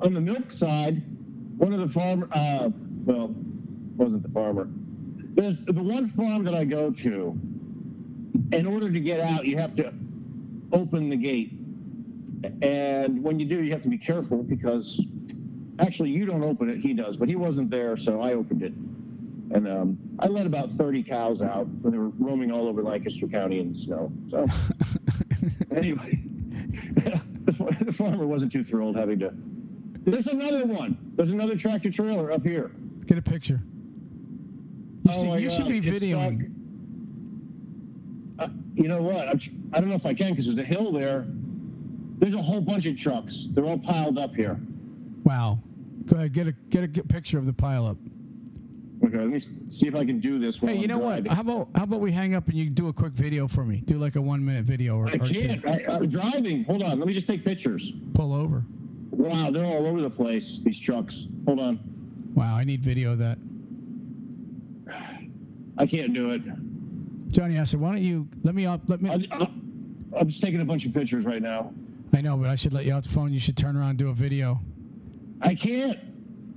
On 0.01 0.13
the 0.13 0.21
milk 0.21 0.51
side, 0.51 1.01
one 1.57 1.73
of 1.73 1.79
the 1.79 1.87
farm, 1.87 2.29
uh, 2.31 2.69
well, 3.05 3.33
wasn't 3.95 4.23
the 4.23 4.29
farmer. 4.29 4.67
There's 4.71 5.57
the 5.65 5.73
one 5.73 6.07
farm 6.07 6.43
that 6.43 6.55
I 6.55 6.63
go 6.65 6.91
to. 6.91 7.39
In 8.51 8.65
order 8.65 8.91
to 8.91 8.99
get 8.99 9.19
out, 9.19 9.45
you 9.45 9.57
have 9.57 9.75
to 9.75 9.93
open 10.71 11.09
the 11.09 11.15
gate, 11.15 11.53
and 12.61 13.23
when 13.23 13.39
you 13.39 13.45
do, 13.45 13.63
you 13.63 13.71
have 13.71 13.83
to 13.83 13.89
be 13.89 13.97
careful 13.97 14.43
because 14.43 15.01
actually 15.79 16.09
you 16.09 16.25
don't 16.25 16.43
open 16.43 16.69
it, 16.69 16.79
he 16.79 16.93
does, 16.93 17.17
but 17.17 17.27
he 17.27 17.35
wasn't 17.35 17.69
there, 17.69 17.97
so 17.97 18.21
I 18.21 18.33
opened 18.33 18.63
it. 18.63 18.73
And 19.51 19.67
um, 19.67 19.97
I 20.19 20.27
let 20.27 20.45
about 20.45 20.69
30 20.69 21.03
cows 21.03 21.41
out 21.41 21.67
when 21.81 21.91
they 21.91 21.97
were 21.97 22.09
roaming 22.09 22.51
all 22.51 22.67
over 22.67 22.83
Lancaster 22.83 23.27
County 23.27 23.59
in 23.59 23.73
the 23.73 23.79
snow. 23.79 24.11
So 24.29 24.45
anyway, 25.75 26.19
the 27.81 27.93
farmer 27.93 28.27
wasn't 28.27 28.51
too 28.51 28.63
thrilled 28.63 28.95
having 28.95 29.19
to. 29.19 29.33
There's 30.11 30.27
another 30.27 30.65
one. 30.65 30.97
There's 31.15 31.31
another 31.31 31.55
tractor 31.55 31.91
trailer 31.91 32.31
up 32.31 32.43
here. 32.43 32.71
Get 33.05 33.17
a 33.17 33.21
picture. 33.21 33.61
You, 33.63 35.11
Oh 35.11 35.21
see, 35.21 35.41
you 35.41 35.49
should 35.49 35.67
be 35.67 35.79
it's 35.79 35.87
videoing. 35.87 36.51
Uh, 38.37 38.47
you 38.75 38.87
know 38.87 39.01
what? 39.01 39.27
I'm, 39.27 39.39
I 39.73 39.79
don't 39.79 39.89
know 39.89 39.95
if 39.95 40.05
I 40.05 40.13
can 40.13 40.31
because 40.31 40.45
there's 40.45 40.57
a 40.57 40.63
hill 40.63 40.91
there. 40.91 41.25
There's 42.19 42.33
a 42.33 42.41
whole 42.41 42.61
bunch 42.61 42.85
of 42.85 42.97
trucks. 42.97 43.47
They're 43.51 43.65
all 43.65 43.79
piled 43.79 44.17
up 44.17 44.35
here. 44.35 44.59
Wow. 45.23 45.59
Go 46.05 46.17
ahead. 46.17 46.33
Get 46.33 46.47
a 46.47 46.51
get 46.51 46.83
a 46.83 46.87
good 46.87 47.09
picture 47.09 47.37
of 47.37 47.45
the 47.45 47.53
pileup. 47.53 47.97
Okay, 49.03 49.17
let 49.17 49.27
me 49.27 49.39
see 49.69 49.87
if 49.87 49.95
I 49.95 50.03
can 50.03 50.19
do 50.19 50.39
this. 50.39 50.57
Hey, 50.57 50.75
you 50.75 50.83
I'm 50.83 50.87
know 50.89 50.97
what? 50.97 51.25
How 51.27 51.41
about 51.41 51.69
how 51.75 51.83
about 51.83 52.01
we 52.01 52.11
hang 52.11 52.35
up 52.35 52.47
and 52.47 52.57
you 52.57 52.69
do 52.69 52.89
a 52.89 52.93
quick 52.93 53.13
video 53.13 53.47
for 53.47 53.63
me? 53.63 53.81
Do 53.85 53.97
like 53.97 54.17
a 54.17 54.21
one 54.21 54.43
minute 54.43 54.65
video 54.65 54.97
or, 54.97 55.07
I 55.07 55.13
or 55.13 55.19
can't. 55.19 55.65
I, 55.65 55.85
I'm 55.89 56.09
driving. 56.09 56.65
Hold 56.65 56.83
on. 56.83 56.99
Let 56.99 57.07
me 57.07 57.13
just 57.13 57.27
take 57.27 57.45
pictures. 57.45 57.93
Pull 58.13 58.33
over. 58.33 58.63
Wow, 59.19 59.51
they're 59.51 59.65
all 59.65 59.85
over 59.85 59.99
the 59.99 60.09
place. 60.09 60.61
These 60.61 60.79
trucks. 60.79 61.27
Hold 61.45 61.59
on. 61.59 61.77
Wow, 62.35 62.55
I 62.55 62.63
need 62.63 62.81
video 62.81 63.11
of 63.11 63.17
that. 63.19 63.37
I 65.77 65.85
can't 65.85 66.13
do 66.13 66.31
it. 66.31 66.41
Johnny 67.29 67.57
Acid, 67.57 67.81
why 67.81 67.89
don't 67.91 68.01
you 68.01 68.29
let 68.43 68.55
me 68.55 68.65
up? 68.65 68.81
Let 68.87 69.01
me. 69.01 69.09
I, 69.09 69.27
I, 69.35 69.51
I'm 70.17 70.29
just 70.29 70.41
taking 70.41 70.61
a 70.61 70.65
bunch 70.65 70.85
of 70.85 70.93
pictures 70.93 71.25
right 71.25 71.41
now. 71.41 71.73
I 72.13 72.21
know, 72.21 72.37
but 72.37 72.49
I 72.49 72.55
should 72.55 72.73
let 72.73 72.85
you 72.85 72.93
out 72.93 73.03
the 73.03 73.09
phone. 73.09 73.33
You 73.33 73.41
should 73.41 73.57
turn 73.57 73.75
around 73.75 73.89
and 73.89 73.99
do 73.99 74.09
a 74.09 74.13
video. 74.13 74.61
I 75.41 75.53
can't. 75.53 75.99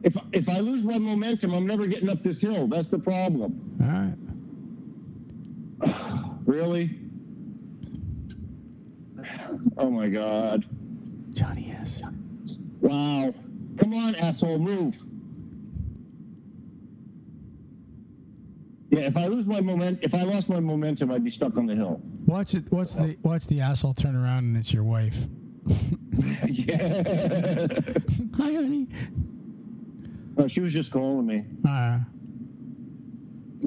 If 0.05 0.17
if 0.31 0.49
I 0.49 0.61
lose 0.61 0.85
my 0.85 0.99
momentum, 0.99 1.55
I'm 1.55 1.67
never 1.67 1.89
getting 1.89 2.09
up 2.11 2.23
this 2.23 2.41
hill. 2.41 2.69
That's 2.69 2.91
the 2.91 2.99
problem. 2.99 3.77
All 3.83 3.89
right. 5.89 5.99
Really? 6.45 6.99
Oh 9.79 9.89
my 9.91 10.09
God. 10.09 10.65
Johnny 11.33 11.73
Acid. 11.73 12.12
Wow. 12.83 13.35
Come 13.79 13.95
on, 13.95 14.15
asshole, 14.17 14.59
move. 14.59 15.03
Yeah, 18.91 19.07
if 19.07 19.17
I 19.17 19.27
lose 19.27 19.47
my 19.47 19.63
moment, 19.63 20.01
if 20.03 20.15
I 20.15 20.23
lost 20.23 20.51
my 20.51 20.61
momentum, 20.61 21.11
I'd 21.11 21.25
be 21.25 21.31
stuck 21.31 21.57
on 21.57 21.65
the 21.65 21.75
hill. 21.75 22.03
Watch 22.27 22.55
it. 22.55 22.71
Watch 22.71 22.93
the 22.93 23.17
watch 23.23 23.47
the 23.47 23.63
asshole 23.63 23.95
turn 23.95 24.15
around 24.15 24.45
and 24.45 24.57
it's 24.59 24.75
your 24.75 24.85
wife. 24.85 25.17
yeah. 26.47 27.69
Hi, 28.37 28.53
honey. 28.53 28.89
No, 30.37 30.47
she 30.49 30.61
was 30.61 30.75
just 30.75 30.91
calling 30.91 31.27
me. 31.27 31.45
Uh, 31.67 32.01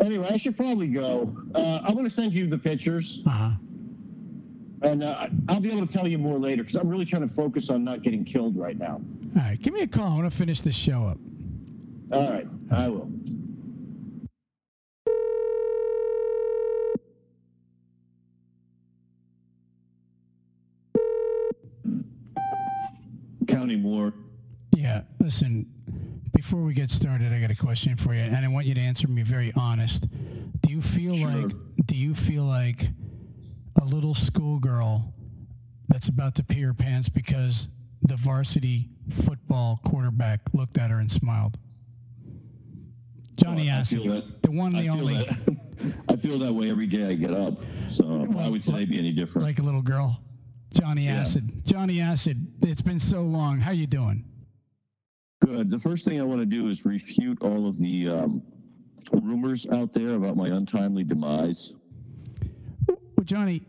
Anyway, 0.02 0.28
I 0.30 0.38
should 0.38 0.58
probably 0.58 0.88
go. 0.88 1.36
Uh, 1.54 1.80
I'm 1.84 1.94
going 1.94 2.04
to 2.06 2.10
send 2.10 2.34
you 2.34 2.48
the 2.48 2.58
pictures, 2.58 3.22
uh-huh. 3.26 3.52
And 4.86 5.04
uh, 5.04 5.28
I'll 5.50 5.60
be 5.60 5.72
able 5.72 5.86
to 5.86 5.92
tell 5.92 6.08
you 6.08 6.18
more 6.18 6.38
later 6.40 6.64
because 6.64 6.76
I'm 6.76 6.88
really 6.88 7.06
trying 7.06 7.24
to 7.28 7.34
focus 7.34 7.70
on 7.70 7.84
not 7.84 8.04
getting 8.04 8.24
killed 8.24 8.56
right 8.56 8.78
now. 8.78 9.02
All 9.36 9.42
right. 9.42 9.60
Give 9.62 9.74
me 9.74 9.82
a 9.82 9.88
call. 9.88 10.12
I 10.14 10.16
want 10.16 10.32
to 10.32 10.38
finish 10.38 10.62
this 10.62 10.76
show 10.76 11.06
up. 11.08 11.18
All 12.14 12.30
right, 12.32 12.48
I 12.72 12.88
will. 12.88 13.10
County 23.48 23.76
Moore. 23.76 24.14
Yeah. 24.76 25.04
Listen. 25.20 25.68
Before 26.34 26.62
we 26.62 26.74
get 26.74 26.92
started, 26.92 27.32
I 27.32 27.40
got 27.40 27.50
a 27.50 27.56
question 27.56 27.96
for 27.96 28.14
you, 28.14 28.20
and 28.20 28.44
I 28.44 28.48
want 28.50 28.66
you 28.66 28.74
to 28.76 28.82
answer 28.82 29.08
me 29.08 29.24
very 29.24 29.54
honest. 29.56 30.08
Do 30.62 30.70
you 30.72 30.82
feel 30.82 31.16
Sure. 31.16 31.30
like 31.30 31.54
do 31.86 31.96
you 31.96 32.14
feel 32.14 32.44
like 32.44 32.90
a 33.82 33.86
little 33.86 34.16
schoolgirl 34.16 35.14
that's 35.88 36.08
about 36.08 36.36
to 36.36 36.44
pee 36.44 36.62
her 36.62 36.74
pants 36.74 37.10
because 37.10 37.68
the 38.02 38.16
varsity 38.16 38.90
football 39.10 39.80
quarterback 39.84 40.42
looked 40.54 40.78
at 40.78 40.92
her 40.92 41.00
and 41.00 41.12
smiled? 41.12 41.58
Johnny 43.36 43.70
Oh, 43.70 43.74
Acid, 43.74 44.02
the 44.42 44.52
one, 44.52 44.76
I 44.76 44.84
the 44.84 44.90
only. 44.90 45.30
I 46.10 46.16
feel 46.16 46.40
that 46.40 46.54
way 46.54 46.70
every 46.72 46.88
day 46.88 47.06
I 47.10 47.16
get 47.16 47.34
up. 47.34 47.60
So 47.90 48.04
why 48.06 48.48
would 48.48 48.64
today 48.64 48.86
be 48.86 48.98
any 48.98 49.12
different? 49.12 49.46
like 49.46 49.60
a 49.60 49.64
little 49.64 49.82
girl. 49.82 50.22
Johnny 50.74 51.06
Yeah. 51.06 51.20
Acid, 51.22 51.66
Johnny 51.66 52.00
Acid. 52.02 52.48
It's 52.62 52.82
been 52.82 53.00
so 53.00 53.22
long. 53.22 53.60
How 53.60 53.72
you 53.72 53.88
doing? 53.88 54.24
Good. 55.46 55.70
The 55.70 55.80
first 55.80 56.06
thing 56.06 56.20
I 56.20 56.24
want 56.24 56.40
to 56.42 56.46
do 56.46 56.70
is 56.70 56.86
refute 56.86 57.42
all 57.42 57.68
of 57.68 57.78
the 57.80 58.10
um, 58.10 58.42
rumors 59.12 59.68
out 59.72 59.94
there 59.94 60.16
about 60.16 60.36
my 60.38 60.48
untimely 60.48 61.04
demise. 61.04 61.74
Johnny, 63.26 63.64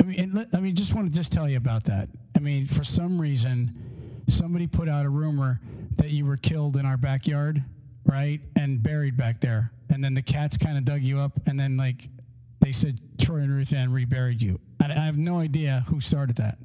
I 0.00 0.04
mean, 0.04 0.32
let, 0.32 0.48
I 0.54 0.60
mean, 0.60 0.74
just 0.74 0.94
want 0.94 1.10
to 1.10 1.16
just 1.16 1.32
tell 1.32 1.48
you 1.48 1.56
about 1.56 1.84
that. 1.84 2.08
I 2.36 2.38
mean, 2.38 2.66
for 2.66 2.84
some 2.84 3.20
reason, 3.20 4.22
somebody 4.28 4.66
put 4.66 4.88
out 4.88 5.04
a 5.04 5.08
rumor 5.08 5.60
that 5.96 6.10
you 6.10 6.24
were 6.24 6.36
killed 6.36 6.76
in 6.76 6.86
our 6.86 6.96
backyard, 6.96 7.62
right, 8.06 8.40
and 8.56 8.82
buried 8.82 9.16
back 9.16 9.40
there, 9.40 9.72
and 9.90 10.02
then 10.02 10.14
the 10.14 10.22
cats 10.22 10.56
kind 10.56 10.78
of 10.78 10.84
dug 10.84 11.02
you 11.02 11.18
up, 11.18 11.32
and 11.46 11.58
then 11.58 11.76
like 11.76 12.08
they 12.60 12.72
said 12.72 13.00
Troy 13.20 13.38
and 13.38 13.50
Ruth 13.52 13.72
Ann 13.72 13.92
reburied 13.92 14.40
you. 14.40 14.60
I, 14.80 14.86
I 14.86 15.04
have 15.04 15.18
no 15.18 15.38
idea 15.38 15.84
who 15.88 16.00
started 16.00 16.36
that. 16.36 16.58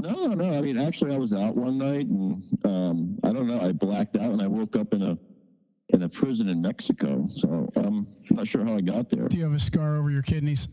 No, 0.00 0.28
no. 0.28 0.56
I 0.56 0.60
mean, 0.60 0.78
actually, 0.78 1.14
I 1.14 1.18
was 1.18 1.32
out 1.32 1.56
one 1.56 1.78
night, 1.78 2.06
and 2.06 2.42
um, 2.64 3.18
I 3.24 3.32
don't 3.32 3.46
know. 3.46 3.60
I 3.60 3.72
blacked 3.72 4.16
out, 4.16 4.30
and 4.32 4.42
I 4.42 4.46
woke 4.46 4.76
up 4.76 4.92
in 4.92 5.02
a 5.02 5.18
in 5.90 6.02
a 6.02 6.08
prison 6.08 6.48
in 6.48 6.60
Mexico. 6.60 7.28
So 7.34 7.70
I'm 7.76 8.06
not 8.30 8.46
sure 8.46 8.64
how 8.64 8.74
I 8.74 8.80
got 8.80 9.08
there. 9.08 9.26
Do 9.28 9.38
you 9.38 9.44
have 9.44 9.54
a 9.54 9.58
scar 9.58 9.96
over 9.96 10.10
your 10.10 10.22
kidneys? 10.22 10.68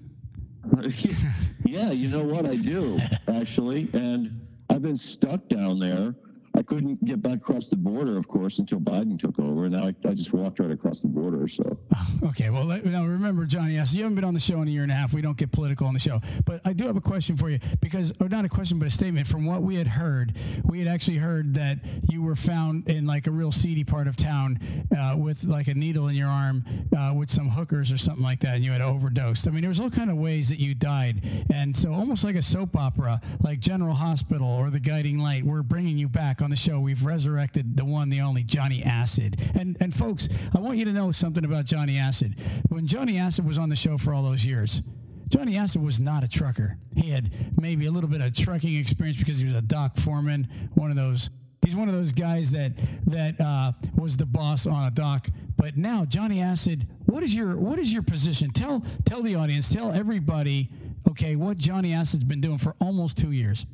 yeah, 1.65 1.91
you 1.91 2.07
know 2.07 2.23
what? 2.23 2.45
I 2.45 2.55
do, 2.55 2.99
actually. 3.27 3.89
And 3.93 4.41
I've 4.69 4.81
been 4.81 4.97
stuck 4.97 5.47
down 5.47 5.79
there. 5.79 6.15
I 6.57 6.63
couldn't 6.63 7.03
get 7.05 7.21
back 7.21 7.37
across 7.37 7.67
the 7.67 7.75
border, 7.75 8.17
of 8.17 8.27
course, 8.27 8.59
until 8.59 8.79
Biden 8.79 9.19
took 9.19 9.37
over. 9.39 9.65
And 9.65 9.73
now 9.73 9.87
I, 9.87 9.95
I 10.07 10.13
just 10.13 10.33
walked 10.33 10.59
right 10.59 10.71
across 10.71 11.01
the 11.01 11.07
border. 11.07 11.47
So, 11.47 11.77
Okay, 12.23 12.49
well, 12.49 12.65
now 12.65 13.05
remember, 13.05 13.45
Johnny 13.45 13.73
you 13.73 13.79
haven't 13.79 14.15
been 14.15 14.23
on 14.23 14.33
the 14.33 14.39
show 14.39 14.61
in 14.61 14.67
a 14.67 14.71
year 14.71 14.83
and 14.83 14.91
a 14.91 14.95
half. 14.95 15.13
We 15.13 15.21
don't 15.21 15.37
get 15.37 15.51
political 15.51 15.87
on 15.87 15.93
the 15.93 15.99
show. 15.99 16.21
But 16.45 16.61
I 16.65 16.73
do 16.73 16.87
have 16.87 16.95
a 16.95 17.01
question 17.01 17.37
for 17.37 17.49
you 17.49 17.59
because, 17.81 18.13
or 18.19 18.29
not 18.29 18.45
a 18.45 18.49
question, 18.49 18.79
but 18.79 18.87
a 18.87 18.91
statement. 18.91 19.27
From 19.27 19.45
what 19.45 19.61
we 19.61 19.75
had 19.75 19.87
heard, 19.87 20.33
we 20.63 20.79
had 20.79 20.87
actually 20.87 21.17
heard 21.17 21.53
that 21.55 21.79
you 22.09 22.21
were 22.21 22.35
found 22.35 22.87
in 22.87 23.05
like 23.05 23.27
a 23.27 23.31
real 23.31 23.51
seedy 23.51 23.83
part 23.83 24.07
of 24.07 24.15
town 24.15 24.59
uh, 24.97 25.15
with 25.17 25.43
like 25.43 25.67
a 25.67 25.73
needle 25.73 26.07
in 26.07 26.15
your 26.15 26.29
arm 26.29 26.63
uh, 26.97 27.13
with 27.13 27.29
some 27.29 27.49
hookers 27.49 27.91
or 27.91 27.97
something 27.97 28.23
like 28.23 28.39
that, 28.41 28.55
and 28.55 28.63
you 28.63 28.71
had 28.71 28.81
overdosed. 28.81 29.47
I 29.47 29.51
mean, 29.51 29.61
there 29.61 29.69
was 29.69 29.79
all 29.79 29.89
kind 29.89 30.09
of 30.09 30.17
ways 30.17 30.49
that 30.49 30.59
you 30.59 30.73
died. 30.73 31.45
And 31.53 31.75
so 31.75 31.93
almost 31.93 32.23
like 32.23 32.35
a 32.35 32.41
soap 32.41 32.75
opera, 32.75 33.21
like 33.41 33.59
General 33.59 33.95
Hospital 33.95 34.47
or 34.47 34.69
The 34.69 34.79
Guiding 34.79 35.19
Light, 35.19 35.43
we're 35.43 35.63
bringing 35.63 35.97
you 35.97 36.07
back 36.07 36.41
on 36.45 36.51
the 36.51 36.55
show. 36.55 36.79
We've 36.79 37.03
resurrected 37.03 37.75
the 37.75 37.83
one, 37.83 38.09
the 38.09 38.21
only 38.21 38.43
Johnny 38.43 38.83
Acid. 38.83 39.51
And 39.55 39.75
and 39.79 39.93
folks, 39.93 40.29
I 40.55 40.59
want 40.59 40.77
you 40.77 40.85
to 40.85 40.93
know 40.93 41.11
something 41.11 41.43
about 41.43 41.65
Johnny 41.65 41.97
Acid. 41.97 42.39
When 42.69 42.85
Johnny 42.85 43.17
Acid 43.17 43.47
was 43.47 43.57
on 43.57 43.69
the 43.69 43.75
show 43.75 43.97
for 43.97 44.13
all 44.13 44.21
those 44.21 44.45
years, 44.45 44.83
Johnny 45.27 45.57
Acid 45.57 45.81
was 45.81 45.99
not 45.99 46.23
a 46.23 46.27
trucker. 46.27 46.77
He 46.95 47.09
had 47.09 47.31
maybe 47.59 47.87
a 47.87 47.91
little 47.91 48.09
bit 48.09 48.21
of 48.21 48.35
trucking 48.35 48.77
experience 48.77 49.17
because 49.17 49.39
he 49.39 49.45
was 49.45 49.55
a 49.55 49.61
dock 49.63 49.97
foreman, 49.97 50.47
one 50.75 50.91
of 50.91 50.95
those. 50.95 51.31
He's 51.65 51.75
one 51.75 51.89
of 51.89 51.95
those 51.95 52.11
guys 52.11 52.51
that 52.51 52.73
that 53.07 53.41
uh, 53.41 53.71
was 53.95 54.15
the 54.15 54.27
boss 54.27 54.67
on 54.67 54.85
a 54.85 54.91
dock. 54.91 55.27
But 55.57 55.77
now, 55.77 56.05
Johnny 56.05 56.41
Acid, 56.41 56.87
what 57.07 57.23
is 57.23 57.33
your 57.33 57.57
what 57.57 57.79
is 57.79 57.91
your 57.91 58.03
position? 58.03 58.51
Tell 58.51 58.85
tell 59.03 59.23
the 59.23 59.33
audience, 59.33 59.73
tell 59.73 59.91
everybody, 59.91 60.69
okay, 61.09 61.35
what 61.35 61.57
Johnny 61.57 61.91
Acid's 61.91 62.23
been 62.23 62.39
doing 62.39 62.59
for 62.59 62.75
almost 62.79 63.17
two 63.17 63.31
years. 63.31 63.65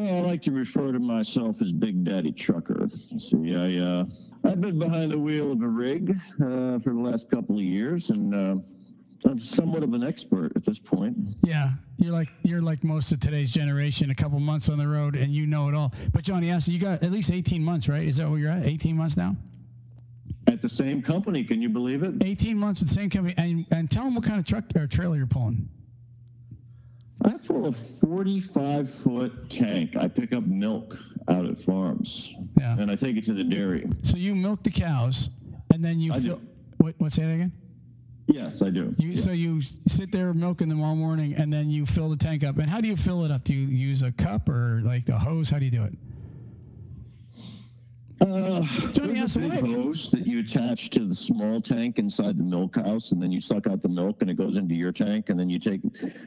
Well, 0.00 0.16
I 0.16 0.20
like 0.20 0.42
to 0.42 0.52
refer 0.52 0.92
to 0.92 0.98
myself 0.98 1.60
as 1.60 1.72
Big 1.72 2.04
Daddy 2.04 2.32
Trucker. 2.32 2.88
See, 3.18 3.54
I, 3.54 3.78
uh, 3.78 4.04
I've 4.44 4.60
been 4.60 4.78
behind 4.78 5.12
the 5.12 5.18
wheel 5.18 5.52
of 5.52 5.62
a 5.62 5.68
rig 5.68 6.10
uh, 6.10 6.78
for 6.78 6.92
the 6.92 7.00
last 7.00 7.30
couple 7.30 7.56
of 7.56 7.62
years, 7.62 8.10
and 8.10 8.34
uh, 8.34 8.56
I'm 9.28 9.38
somewhat 9.38 9.82
of 9.82 9.92
an 9.92 10.02
expert 10.02 10.52
at 10.56 10.64
this 10.64 10.78
point. 10.78 11.16
Yeah, 11.44 11.72
you're 11.98 12.12
like 12.12 12.28
you're 12.42 12.62
like 12.62 12.82
most 12.82 13.12
of 13.12 13.20
today's 13.20 13.50
generation. 13.50 14.10
A 14.10 14.14
couple 14.14 14.40
months 14.40 14.68
on 14.68 14.78
the 14.78 14.88
road, 14.88 15.16
and 15.16 15.32
you 15.32 15.46
know 15.46 15.68
it 15.68 15.74
all. 15.74 15.92
But 16.12 16.22
Johnny 16.22 16.50
Acid, 16.50 16.72
you 16.72 16.80
got 16.80 17.02
at 17.02 17.10
least 17.10 17.30
18 17.30 17.62
months, 17.62 17.88
right? 17.88 18.06
Is 18.06 18.16
that 18.16 18.28
where 18.28 18.38
you're 18.38 18.50
at? 18.50 18.66
18 18.66 18.96
months 18.96 19.16
now. 19.16 19.36
At 20.46 20.62
the 20.62 20.68
same 20.68 21.02
company, 21.02 21.44
can 21.44 21.60
you 21.60 21.68
believe 21.68 22.02
it? 22.02 22.22
18 22.22 22.56
months 22.56 22.80
with 22.80 22.88
the 22.88 22.94
same 22.94 23.10
company, 23.10 23.34
and 23.36 23.66
and 23.70 23.90
tell 23.90 24.04
them 24.04 24.14
what 24.14 24.24
kind 24.24 24.38
of 24.38 24.46
truck 24.46 24.64
or 24.74 24.86
trailer 24.86 25.16
you're 25.16 25.26
pulling. 25.26 25.68
I 27.22 27.32
pull 27.46 27.66
a 27.66 27.72
45 27.72 28.90
foot 28.90 29.50
tank. 29.50 29.96
I 29.96 30.08
pick 30.08 30.32
up 30.32 30.44
milk 30.46 30.96
out 31.28 31.44
at 31.44 31.58
farms, 31.58 32.32
Yeah. 32.58 32.78
and 32.78 32.90
I 32.90 32.96
take 32.96 33.16
it 33.16 33.24
to 33.26 33.34
the 33.34 33.44
dairy. 33.44 33.88
So 34.02 34.16
you 34.16 34.34
milk 34.34 34.62
the 34.62 34.70
cows, 34.70 35.28
and 35.72 35.84
then 35.84 36.00
you 36.00 36.12
I 36.12 36.20
fill. 36.20 36.36
do. 36.36 36.42
What? 36.78 36.94
What's 36.98 37.16
that 37.16 37.30
again? 37.30 37.52
Yes, 38.26 38.62
I 38.62 38.70
do. 38.70 38.94
You 38.98 39.16
so 39.16 39.32
you 39.32 39.60
sit 39.60 40.12
there 40.12 40.32
milking 40.32 40.68
them 40.68 40.82
all 40.82 40.94
morning, 40.96 41.34
and 41.34 41.52
then 41.52 41.68
you 41.68 41.84
fill 41.84 42.08
the 42.08 42.16
tank 42.16 42.42
up. 42.44 42.56
And 42.58 42.70
how 42.70 42.80
do 42.80 42.88
you 42.88 42.96
fill 42.96 43.24
it 43.24 43.30
up? 43.30 43.44
Do 43.44 43.54
you 43.54 43.66
use 43.66 44.02
a 44.02 44.12
cup 44.12 44.48
or 44.48 44.80
like 44.84 45.08
a 45.08 45.18
hose? 45.18 45.50
How 45.50 45.58
do 45.58 45.64
you 45.64 45.70
do 45.70 45.84
it? 45.84 45.92
Uh, 48.20 48.62
Johnny 48.92 49.14
there's 49.14 49.36
a 49.36 49.40
big 49.40 49.64
hose 49.64 50.10
that 50.10 50.26
you 50.26 50.40
attach 50.40 50.90
to 50.90 51.06
the 51.06 51.14
small 51.14 51.60
tank 51.60 51.98
inside 51.98 52.36
the 52.36 52.42
milk 52.42 52.76
house, 52.76 53.12
and 53.12 53.22
then 53.22 53.32
you 53.32 53.40
suck 53.40 53.66
out 53.66 53.80
the 53.80 53.88
milk, 53.88 54.18
and 54.20 54.30
it 54.30 54.34
goes 54.34 54.56
into 54.56 54.74
your 54.74 54.92
tank, 54.92 55.30
and 55.30 55.40
then 55.40 55.48
you 55.48 55.58
take 55.58 55.80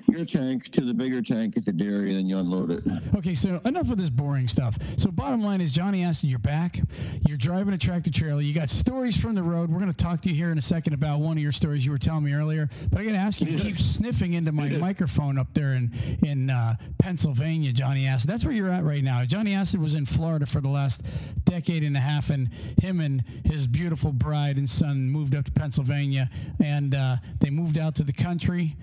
your 0.10 0.26
tank 0.26 0.70
to 0.70 0.82
the 0.82 0.94
bigger 0.94 1.22
tank 1.22 1.56
at 1.56 1.66
the 1.66 1.72
dairy, 1.72 2.10
and 2.10 2.18
then 2.18 2.28
you 2.28 2.40
unload 2.40 2.72
it. 2.72 2.84
Okay, 3.16 3.36
so 3.36 3.62
enough 3.66 3.92
of 3.92 3.98
this 3.98 4.10
boring 4.10 4.48
stuff. 4.48 4.78
So 4.98 5.12
bottom 5.12 5.44
line 5.44 5.62
is 5.62 5.72
Johnny 5.72 6.04
Acid, 6.04 6.30
you're 6.30 6.40
back. 6.40 6.80
You're 7.28 7.38
driving 7.38 7.74
a 7.74 7.78
tractor 7.78 8.12
trailer. 8.12 8.42
You 8.42 8.54
got 8.54 8.72
stories 8.72 9.20
from 9.20 9.36
the 9.36 9.44
road. 9.44 9.70
We're 9.70 9.80
going 9.80 9.94
to 9.94 10.04
talk 10.04 10.22
to 10.22 10.30
you 10.30 10.36
here 10.36 10.52
in 10.52 10.58
a 10.58 10.64
second 10.64 10.94
about 10.94 11.20
one 11.20 11.38
of 11.38 11.44
your 11.44 11.52
stories 11.52 11.86
you 11.86 11.92
were 11.92 12.00
telling 12.00 12.24
me 12.24 12.34
earlier. 12.34 12.70
But 12.92 13.02
I 13.02 13.06
got 13.06 13.12
to 13.12 13.18
ask 13.18 13.40
you, 13.40 13.48
you 13.48 13.60
keep 13.60 13.80
sniffing 13.80 14.34
into 14.34 14.52
my 14.52 14.70
microphone 14.70 15.38
up 15.38 15.54
there 15.54 15.74
in 15.74 15.92
in 16.24 16.50
uh, 16.50 16.76
Pennsylvania, 16.98 17.72
Johnny 17.72 18.08
Acid. 18.08 18.30
That's 18.30 18.46
where 18.46 18.54
you're 18.54 18.70
at 18.70 18.84
right 18.84 19.04
now. 19.04 19.24
Johnny 19.26 19.54
Acid 19.54 19.80
was 19.80 19.94
in 19.94 20.06
Florida 20.06 20.46
for 20.46 20.60
the 20.62 20.70
last 20.70 21.04
decade 21.46 21.83
and 21.86 21.96
a 21.98 22.00
half, 22.00 22.30
and 22.30 22.50
him 22.82 23.00
and 23.00 23.24
his 23.46 23.68
beautiful 23.68 24.12
bride 24.12 24.58
and 24.58 24.70
son 24.70 25.10
moved 25.10 25.36
up 25.36 25.46
to 25.46 25.52
Pennsylvania, 25.52 26.30
and 26.64 26.94
uh, 26.96 27.18
they 27.40 27.50
moved 27.50 27.78
out 27.78 27.96
to 27.96 28.04
the 28.04 28.14
country. 28.14 28.76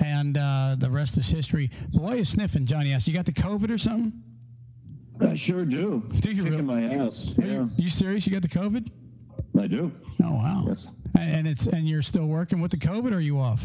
And 0.00 0.38
uh, 0.38 0.76
the 0.78 0.88
rest 0.90 1.18
is 1.18 1.28
history. 1.28 1.70
But 1.92 2.00
why 2.00 2.12
are 2.14 2.16
you 2.16 2.24
sniffing, 2.24 2.64
Johnny 2.64 2.92
Acid? 2.94 3.08
You 3.08 3.14
got 3.14 3.26
the 3.26 3.32
COVID 3.32 3.70
or 3.70 3.76
something? 3.76 4.12
I 5.20 5.34
sure 5.34 5.64
do. 5.64 6.02
Do 6.20 6.30
you 6.32 6.42
Kicking 6.42 6.66
really? 6.66 6.90
my 6.90 7.04
ass. 7.04 7.34
Yeah, 7.36 7.44
you, 7.44 7.70
you 7.76 7.88
serious? 7.88 8.26
You 8.26 8.32
got 8.32 8.42
the 8.42 8.48
COVID? 8.48 8.90
I 9.60 9.66
do. 9.66 9.92
Oh 10.22 10.32
wow! 10.32 10.64
Yes. 10.66 10.88
And, 11.16 11.30
and 11.30 11.48
it's 11.48 11.66
and 11.66 11.88
you're 11.88 12.02
still 12.02 12.26
working 12.26 12.60
with 12.60 12.70
the 12.70 12.78
COVID, 12.78 13.12
or 13.12 13.16
are 13.16 13.20
you 13.20 13.38
off? 13.38 13.64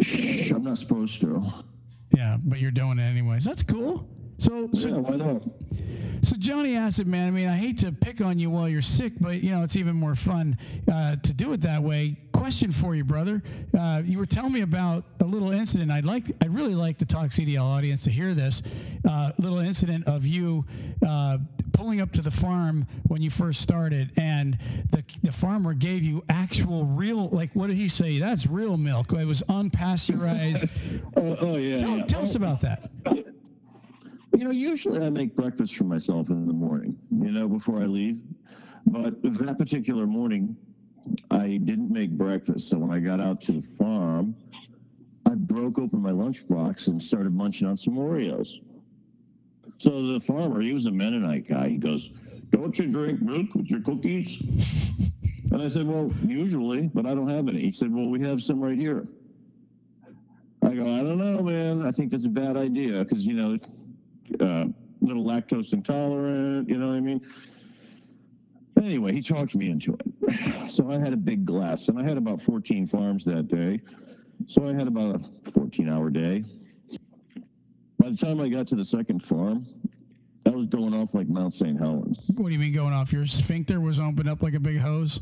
Shh, 0.00 0.50
I'm 0.52 0.64
not 0.64 0.78
supposed 0.78 1.20
to. 1.20 1.44
Yeah, 2.16 2.38
but 2.42 2.58
you're 2.58 2.70
doing 2.70 2.98
it 2.98 3.02
anyways. 3.02 3.44
That's 3.44 3.62
cool. 3.62 4.08
So, 4.42 4.68
so, 4.72 4.88
Yeah, 4.88 4.96
why 4.96 5.14
not? 5.14 5.42
so 6.22 6.34
Johnny 6.36 6.74
Acid, 6.74 7.06
man. 7.06 7.28
I 7.28 7.30
mean, 7.30 7.48
I 7.48 7.56
hate 7.56 7.78
to 7.78 7.92
pick 7.92 8.20
on 8.20 8.40
you 8.40 8.50
while 8.50 8.68
you're 8.68 8.82
sick, 8.82 9.12
but 9.20 9.40
you 9.40 9.50
know 9.52 9.62
it's 9.62 9.76
even 9.76 9.94
more 9.94 10.16
fun 10.16 10.58
uh, 10.92 11.14
to 11.16 11.32
do 11.32 11.52
it 11.52 11.60
that 11.60 11.80
way. 11.84 12.16
Question 12.32 12.72
for 12.72 12.96
you, 12.96 13.04
brother. 13.04 13.40
Uh, 13.78 14.02
you 14.04 14.18
were 14.18 14.26
telling 14.26 14.52
me 14.52 14.62
about 14.62 15.04
a 15.20 15.24
little 15.24 15.52
incident. 15.52 15.92
I'd 15.92 16.04
like, 16.04 16.24
I'd 16.42 16.52
really 16.52 16.74
like 16.74 16.98
the 16.98 17.04
Talk 17.04 17.30
CDL 17.30 17.62
audience 17.62 18.02
to 18.02 18.10
hear 18.10 18.34
this 18.34 18.62
uh, 19.08 19.30
little 19.38 19.60
incident 19.60 20.08
of 20.08 20.26
you 20.26 20.64
uh, 21.06 21.38
pulling 21.72 22.00
up 22.00 22.10
to 22.12 22.20
the 22.20 22.32
farm 22.32 22.88
when 23.06 23.22
you 23.22 23.30
first 23.30 23.60
started, 23.60 24.10
and 24.16 24.58
the 24.90 25.04
the 25.22 25.30
farmer 25.30 25.72
gave 25.72 26.02
you 26.02 26.24
actual 26.28 26.84
real, 26.84 27.28
like 27.28 27.50
what 27.54 27.68
did 27.68 27.76
he 27.76 27.88
say? 27.88 28.18
That's 28.18 28.48
real 28.48 28.76
milk. 28.76 29.12
It 29.12 29.24
was 29.24 29.42
unpasteurized. 29.42 30.68
Oh, 31.14 31.36
oh 31.40 31.56
yeah. 31.56 31.76
tell, 31.76 31.98
yeah. 31.98 32.04
tell 32.06 32.22
us 32.22 32.34
about 32.34 32.62
that. 32.62 32.90
You 34.34 34.44
know, 34.44 34.50
usually 34.50 35.04
I 35.04 35.10
make 35.10 35.36
breakfast 35.36 35.76
for 35.76 35.84
myself 35.84 36.30
in 36.30 36.46
the 36.46 36.52
morning, 36.52 36.96
you 37.10 37.30
know, 37.30 37.48
before 37.48 37.82
I 37.82 37.86
leave. 37.86 38.20
But 38.86 39.22
that 39.22 39.58
particular 39.58 40.06
morning, 40.06 40.56
I 41.30 41.60
didn't 41.64 41.90
make 41.90 42.10
breakfast. 42.10 42.70
So 42.70 42.78
when 42.78 42.90
I 42.90 42.98
got 42.98 43.20
out 43.20 43.40
to 43.42 43.52
the 43.52 43.62
farm, 43.62 44.34
I 45.26 45.34
broke 45.34 45.78
open 45.78 46.00
my 46.00 46.10
lunchbox 46.10 46.88
and 46.88 47.02
started 47.02 47.34
munching 47.34 47.68
on 47.68 47.76
some 47.76 47.94
Oreos. 47.94 48.60
So 49.78 50.06
the 50.06 50.20
farmer, 50.20 50.60
he 50.60 50.72
was 50.72 50.86
a 50.86 50.90
Mennonite 50.90 51.48
guy. 51.48 51.68
He 51.68 51.76
goes, 51.76 52.10
Don't 52.50 52.78
you 52.78 52.88
drink 52.88 53.20
milk 53.20 53.54
with 53.54 53.66
your 53.66 53.80
cookies? 53.80 54.38
And 55.50 55.60
I 55.60 55.68
said, 55.68 55.86
Well, 55.86 56.10
usually, 56.24 56.88
but 56.94 57.04
I 57.04 57.14
don't 57.14 57.28
have 57.28 57.48
any. 57.48 57.60
He 57.60 57.72
said, 57.72 57.92
Well, 57.92 58.06
we 58.06 58.20
have 58.22 58.42
some 58.42 58.60
right 58.60 58.78
here. 58.78 59.06
I 60.62 60.74
go, 60.74 60.92
I 60.94 60.98
don't 60.98 61.18
know, 61.18 61.42
man. 61.42 61.84
I 61.84 61.90
think 61.90 62.12
that's 62.12 62.24
a 62.24 62.30
bad 62.30 62.56
idea 62.56 63.04
because, 63.04 63.26
you 63.26 63.34
know, 63.34 63.58
uh, 64.40 64.66
little 65.00 65.24
lactose 65.24 65.72
intolerant, 65.72 66.68
you 66.68 66.78
know 66.78 66.88
what 66.88 66.96
I 66.96 67.00
mean? 67.00 67.20
Anyway, 68.76 69.12
he 69.12 69.22
talked 69.22 69.54
me 69.54 69.70
into 69.70 69.94
it. 69.94 70.68
So 70.70 70.90
I 70.90 70.98
had 70.98 71.12
a 71.12 71.18
big 71.18 71.44
glass, 71.44 71.88
and 71.88 71.98
I 71.98 72.02
had 72.02 72.16
about 72.16 72.40
14 72.40 72.86
farms 72.86 73.24
that 73.24 73.48
day. 73.48 73.80
So 74.46 74.66
I 74.66 74.72
had 74.72 74.86
about 74.86 75.16
a 75.16 75.50
14 75.50 75.88
hour 75.88 76.08
day. 76.08 76.44
By 77.98 78.10
the 78.10 78.16
time 78.16 78.40
I 78.40 78.48
got 78.48 78.66
to 78.68 78.76
the 78.76 78.84
second 78.84 79.22
farm, 79.22 79.66
I 80.46 80.50
was 80.50 80.66
going 80.66 80.94
off 80.94 81.14
like 81.14 81.28
Mount 81.28 81.52
St. 81.52 81.78
Helens. 81.78 82.20
What 82.28 82.46
do 82.48 82.52
you 82.52 82.58
mean 82.58 82.72
going 82.72 82.94
off? 82.94 83.12
Your 83.12 83.26
sphincter 83.26 83.80
was 83.80 84.00
opened 84.00 84.28
up 84.28 84.42
like 84.42 84.54
a 84.54 84.60
big 84.60 84.78
hose? 84.78 85.20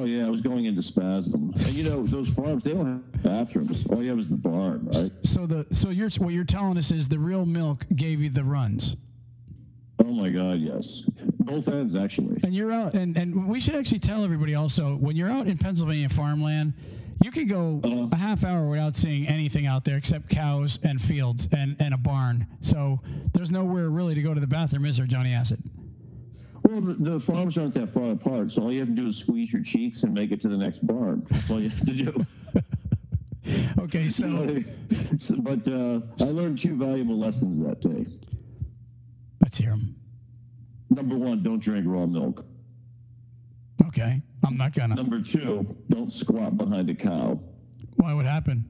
Oh, 0.00 0.04
yeah, 0.04 0.26
I 0.26 0.30
was 0.30 0.40
going 0.40 0.66
into 0.66 0.80
spasm. 0.80 1.52
And 1.56 1.72
you 1.74 1.82
know, 1.82 2.04
those 2.06 2.28
farms, 2.28 2.62
they 2.62 2.72
don't 2.72 2.86
have 2.86 3.22
bathrooms. 3.24 3.84
All 3.86 4.00
you 4.00 4.10
have 4.10 4.18
is 4.20 4.28
the 4.28 4.36
barn, 4.36 4.86
right? 4.94 5.10
So 5.24 5.44
the 5.44 5.66
so 5.72 5.90
you're 5.90 6.10
what 6.18 6.32
you're 6.34 6.44
telling 6.44 6.78
us 6.78 6.92
is 6.92 7.08
the 7.08 7.18
real 7.18 7.44
milk 7.44 7.84
gave 7.96 8.20
you 8.20 8.30
the 8.30 8.44
runs. 8.44 8.96
Oh, 9.98 10.12
my 10.12 10.28
God, 10.30 10.60
yes. 10.60 11.02
Both 11.40 11.66
ends, 11.68 11.96
actually. 11.96 12.38
And 12.44 12.54
you're 12.54 12.70
out 12.70 12.94
and, 12.94 13.16
and 13.16 13.48
we 13.48 13.58
should 13.58 13.74
actually 13.74 13.98
tell 13.98 14.22
everybody 14.22 14.54
also 14.54 14.94
when 14.96 15.16
you're 15.16 15.30
out 15.30 15.48
in 15.48 15.58
Pennsylvania 15.58 16.08
farmland, 16.08 16.74
you 17.24 17.32
can 17.32 17.48
go 17.48 17.80
Uh-huh. 17.82 18.08
a 18.12 18.16
half 18.16 18.44
hour 18.44 18.68
without 18.68 18.96
seeing 18.96 19.26
anything 19.26 19.66
out 19.66 19.84
there 19.84 19.96
except 19.96 20.28
cows 20.28 20.78
and 20.84 21.02
fields 21.02 21.48
and, 21.50 21.74
and 21.80 21.92
a 21.92 21.98
barn. 21.98 22.46
So 22.60 23.00
there's 23.34 23.50
nowhere 23.50 23.90
really 23.90 24.14
to 24.14 24.22
go 24.22 24.32
to 24.34 24.40
the 24.40 24.46
bathroom, 24.46 24.84
is 24.84 24.98
there, 24.98 25.06
Johnny 25.06 25.32
Acid? 25.32 25.60
Well, 26.68 26.82
the, 26.82 27.12
the 27.12 27.20
farms 27.20 27.56
aren't 27.56 27.72
that 27.74 27.88
far 27.88 28.10
apart, 28.10 28.52
so 28.52 28.64
all 28.64 28.72
you 28.72 28.80
have 28.80 28.88
to 28.88 28.94
do 28.94 29.06
is 29.06 29.16
squeeze 29.16 29.50
your 29.50 29.62
cheeks 29.62 30.02
and 30.02 30.12
make 30.12 30.32
it 30.32 30.40
to 30.42 30.48
the 30.48 30.56
next 30.56 30.86
barn. 30.86 31.26
That's 31.30 31.50
all 31.50 31.62
you 31.62 31.70
have 31.70 31.86
to 31.86 31.92
do. 31.94 32.26
Okay, 33.78 34.10
so 34.10 34.26
but 35.38 35.66
uh, 35.66 36.00
I 36.20 36.24
learned 36.24 36.58
two 36.58 36.76
valuable 36.76 37.18
lessons 37.18 37.58
that 37.66 37.80
day. 37.80 38.04
let's 39.40 39.56
hear 39.56 39.70
them. 39.70 39.96
Number 40.90 41.16
one, 41.16 41.42
don't 41.42 41.58
drink 41.58 41.86
raw 41.88 42.04
milk. 42.04 42.44
Okay. 43.86 44.20
I'm 44.44 44.58
not 44.58 44.74
gonna. 44.74 44.96
Number 44.96 45.22
two, 45.22 45.74
don't 45.88 46.12
squat 46.12 46.58
behind 46.58 46.90
a 46.90 46.94
cow. 46.94 47.40
Why 47.94 48.12
would 48.12 48.26
happen? 48.26 48.68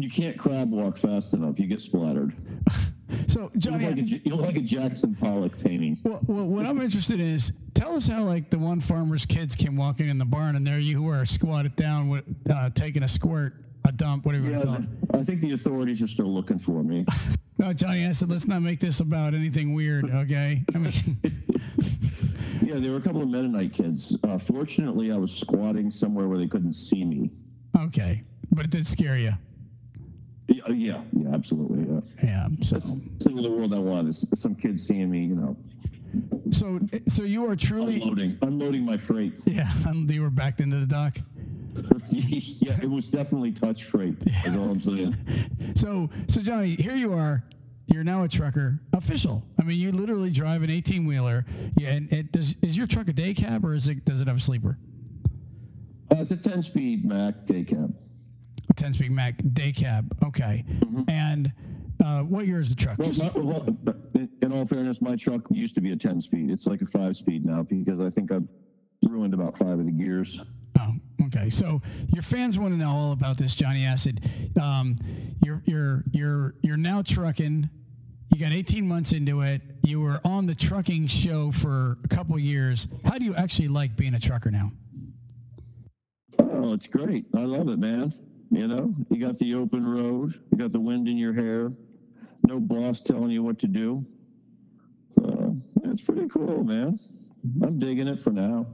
You 0.00 0.10
can't 0.10 0.36
crab 0.36 0.72
walk 0.72 0.98
fast 0.98 1.32
enough. 1.32 1.60
You 1.60 1.68
get 1.68 1.80
splattered. 1.80 2.34
So 3.26 3.40
You 3.40 3.44
look 3.44 3.58
Johnny, 3.58 3.84
like 3.86 3.96
a, 3.98 4.02
you 4.02 4.36
look 4.36 4.40
like 4.46 4.56
a 4.56 4.60
Jackson 4.60 5.14
Pollock 5.14 5.58
painting. 5.62 5.98
well, 6.04 6.20
well, 6.26 6.46
what 6.46 6.66
I'm 6.66 6.80
interested 6.80 7.20
in 7.20 7.26
is 7.28 7.52
tell 7.74 7.94
us 7.96 8.06
how 8.06 8.22
like 8.24 8.50
the 8.50 8.58
one 8.58 8.80
farmer's 8.80 9.24
kids 9.26 9.56
came 9.56 9.76
walking 9.76 10.08
in 10.08 10.18
the 10.18 10.24
barn 10.24 10.56
and 10.56 10.66
there 10.66 10.78
you 10.78 11.02
were 11.02 11.24
squatted 11.24 11.74
down 11.76 12.08
with 12.08 12.24
uh, 12.50 12.70
taking 12.70 13.02
a 13.02 13.08
squirt, 13.08 13.54
a 13.86 13.92
dump, 13.92 14.26
whatever 14.26 14.44
you 14.46 14.52
Yeah, 14.58 14.62
call 14.62 14.74
it. 14.74 14.82
I 15.14 15.22
think 15.24 15.40
the 15.40 15.52
authorities 15.52 16.02
are 16.02 16.08
still 16.08 16.32
looking 16.32 16.58
for 16.58 16.82
me. 16.82 17.04
No, 17.60 17.72
Johnny, 17.72 18.06
I 18.06 18.12
said 18.12 18.30
let's 18.30 18.46
not 18.46 18.62
make 18.62 18.78
this 18.78 19.00
about 19.00 19.34
anything 19.34 19.74
weird, 19.74 20.08
okay? 20.08 20.62
I 20.76 20.78
mean, 20.78 20.92
Yeah, 22.62 22.78
there 22.78 22.92
were 22.92 22.98
a 22.98 23.00
couple 23.00 23.20
of 23.20 23.28
Mennonite 23.28 23.72
kids. 23.72 24.16
Uh, 24.22 24.38
fortunately, 24.38 25.10
I 25.10 25.16
was 25.16 25.32
squatting 25.32 25.90
somewhere 25.90 26.28
where 26.28 26.38
they 26.38 26.46
couldn't 26.46 26.74
see 26.74 27.04
me. 27.04 27.30
okay, 27.76 28.22
but 28.52 28.64
it 28.66 28.70
did 28.70 28.86
scare 28.86 29.16
you. 29.16 29.32
Yeah, 30.58 30.64
uh, 30.64 30.72
yeah, 30.72 31.02
yeah, 31.12 31.34
absolutely. 31.34 31.86
Yeah. 31.92 32.00
Yeah. 32.22 32.48
So, 32.64 32.80
Thing 32.80 33.36
in 33.36 33.42
the 33.42 33.50
world 33.50 33.74
I 33.74 33.78
want 33.78 34.08
is 34.08 34.26
some 34.34 34.54
kids 34.54 34.86
seeing 34.86 35.10
me, 35.10 35.24
you 35.24 35.34
know, 35.34 35.56
so, 36.50 36.80
so 37.06 37.22
you 37.22 37.48
are 37.48 37.54
truly, 37.56 37.96
unloading, 37.96 38.38
unloading 38.42 38.84
my 38.84 38.96
freight. 38.96 39.34
yeah. 39.44 39.70
You 39.92 40.22
were 40.22 40.30
backed 40.30 40.60
into 40.60 40.78
the 40.78 40.86
dock. 40.86 41.18
yeah, 42.10 42.78
it 42.82 42.90
was 42.90 43.06
definitely 43.08 43.52
touch 43.52 43.84
freight. 43.84 44.18
That's 44.20 44.48
all 44.48 44.70
I'm 44.70 44.80
saying. 44.80 45.16
So, 45.76 46.10
so 46.26 46.40
Johnny, 46.40 46.74
here 46.74 46.94
you 46.94 47.12
are. 47.12 47.44
You're 47.86 48.04
now 48.04 48.22
a 48.24 48.28
trucker, 48.28 48.80
official. 48.92 49.44
I 49.60 49.64
mean, 49.64 49.78
you 49.78 49.92
literally 49.92 50.30
drive 50.30 50.62
an 50.62 50.70
18 50.70 51.06
wheeler. 51.06 51.46
Yeah, 51.76 51.90
and 51.90 52.12
it 52.12 52.32
does. 52.32 52.56
Is 52.62 52.76
your 52.76 52.86
truck 52.86 53.08
a 53.08 53.12
day 53.12 53.32
cab 53.32 53.64
or 53.64 53.74
is 53.74 53.86
it? 53.88 54.04
Does 54.04 54.20
it 54.20 54.28
have 54.28 54.36
a 54.38 54.40
sleeper? 54.40 54.78
Uh, 56.10 56.16
it's 56.16 56.32
a 56.32 56.36
10-speed 56.36 57.04
Mack 57.04 57.44
day 57.46 57.64
cab. 57.64 57.94
10 58.76 58.92
speed 58.92 59.10
Mack 59.12 59.40
day 59.52 59.72
cab. 59.72 60.16
Okay. 60.24 60.64
And 61.08 61.52
uh, 62.04 62.20
what 62.22 62.46
year 62.46 62.60
is 62.60 62.68
the 62.70 62.76
truck? 62.76 62.98
Well, 62.98 63.10
Just- 63.10 63.34
well, 63.34 63.66
in 64.14 64.52
all 64.52 64.66
fairness, 64.66 65.00
my 65.00 65.16
truck 65.16 65.42
used 65.50 65.74
to 65.74 65.80
be 65.80 65.92
a 65.92 65.96
10-speed. 65.96 66.50
It's 66.50 66.66
like 66.66 66.80
a 66.82 66.86
five-speed 66.86 67.44
now 67.44 67.62
because 67.64 68.00
I 68.00 68.08
think 68.10 68.32
I've 68.32 68.46
ruined 69.02 69.34
about 69.34 69.58
five 69.58 69.78
of 69.78 69.84
the 69.84 69.92
gears. 69.92 70.40
Oh, 70.80 70.94
okay. 71.26 71.50
So 71.50 71.82
your 72.08 72.22
fans 72.22 72.58
want 72.58 72.72
to 72.74 72.78
know 72.78 72.90
all 72.90 73.12
about 73.12 73.36
this, 73.36 73.54
Johnny 73.54 73.84
Acid. 73.84 74.20
Um, 74.60 74.96
you're 75.44 75.62
you're 75.66 76.04
you're 76.12 76.54
you're 76.62 76.76
now 76.76 77.02
trucking. 77.02 77.68
You 78.32 78.40
got 78.40 78.52
18 78.52 78.86
months 78.86 79.12
into 79.12 79.40
it. 79.40 79.60
You 79.84 80.00
were 80.00 80.20
on 80.24 80.46
the 80.46 80.54
trucking 80.54 81.08
show 81.08 81.50
for 81.50 81.98
a 82.04 82.08
couple 82.08 82.38
years. 82.38 82.86
How 83.04 83.18
do 83.18 83.24
you 83.24 83.34
actually 83.34 83.68
like 83.68 83.96
being 83.96 84.14
a 84.14 84.20
trucker 84.20 84.50
now? 84.50 84.70
Oh, 86.38 86.74
it's 86.74 86.86
great. 86.86 87.24
I 87.34 87.40
love 87.40 87.68
it, 87.68 87.78
man. 87.78 88.12
You 88.50 88.66
know, 88.66 88.94
you 89.10 89.24
got 89.24 89.38
the 89.38 89.54
open 89.54 89.86
road, 89.86 90.40
you 90.50 90.58
got 90.58 90.72
the 90.72 90.80
wind 90.80 91.06
in 91.06 91.18
your 91.18 91.34
hair, 91.34 91.70
no 92.46 92.58
boss 92.58 93.02
telling 93.02 93.30
you 93.30 93.42
what 93.42 93.58
to 93.58 93.68
do. 93.68 94.04
So 95.18 95.56
it's 95.84 96.00
pretty 96.00 96.28
cool, 96.28 96.64
man. 96.64 96.98
Mm-hmm. 97.46 97.64
I'm 97.64 97.78
digging 97.78 98.08
it 98.08 98.22
for 98.22 98.30
now. 98.30 98.66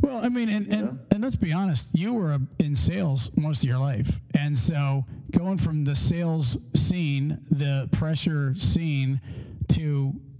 Well, 0.00 0.24
I 0.24 0.28
mean, 0.28 0.48
and, 0.48 0.72
and, 0.72 0.98
and 1.10 1.22
let's 1.22 1.36
be 1.36 1.52
honest, 1.52 1.88
you 1.92 2.14
were 2.14 2.38
in 2.58 2.76
sales 2.76 3.30
most 3.36 3.62
of 3.62 3.68
your 3.68 3.78
life. 3.78 4.20
And 4.34 4.58
so 4.58 5.04
going 5.30 5.58
from 5.58 5.84
the 5.84 5.94
sales 5.94 6.56
scene, 6.74 7.44
the 7.50 7.88
pressure 7.92 8.54
scene, 8.58 9.20
to, 9.68 9.82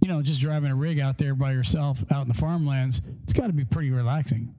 you 0.01 0.07
know, 0.07 0.21
just 0.21 0.41
driving 0.41 0.71
a 0.71 0.75
rig 0.75 0.99
out 0.99 1.17
there 1.17 1.35
by 1.35 1.53
yourself 1.53 2.03
out 2.11 2.23
in 2.23 2.27
the 2.27 2.33
farmlands, 2.33 3.01
it's 3.23 3.33
got 3.33 3.47
to 3.47 3.53
be 3.53 3.65
pretty 3.65 3.91
relaxing. 3.91 4.53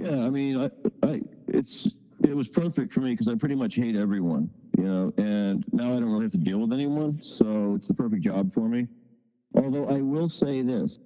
Yeah, 0.00 0.24
I 0.24 0.30
mean, 0.30 0.58
I, 0.58 0.70
I, 1.06 1.20
it's 1.48 1.94
it 2.24 2.36
was 2.36 2.48
perfect 2.48 2.92
for 2.92 3.00
me 3.00 3.10
because 3.12 3.28
I 3.28 3.34
pretty 3.34 3.54
much 3.54 3.74
hate 3.74 3.96
everyone, 3.96 4.50
you 4.78 4.84
know, 4.84 5.12
and 5.16 5.64
now 5.72 5.96
I 5.96 6.00
don't 6.00 6.10
really 6.10 6.24
have 6.24 6.32
to 6.32 6.38
deal 6.38 6.58
with 6.58 6.72
anyone, 6.72 7.20
so 7.22 7.74
it's 7.76 7.88
the 7.88 7.94
perfect 7.94 8.22
job 8.22 8.52
for 8.52 8.68
me. 8.68 8.86
Although 9.54 9.88
I 9.88 10.00
will 10.00 10.28
say 10.28 10.62
this, 10.62 10.98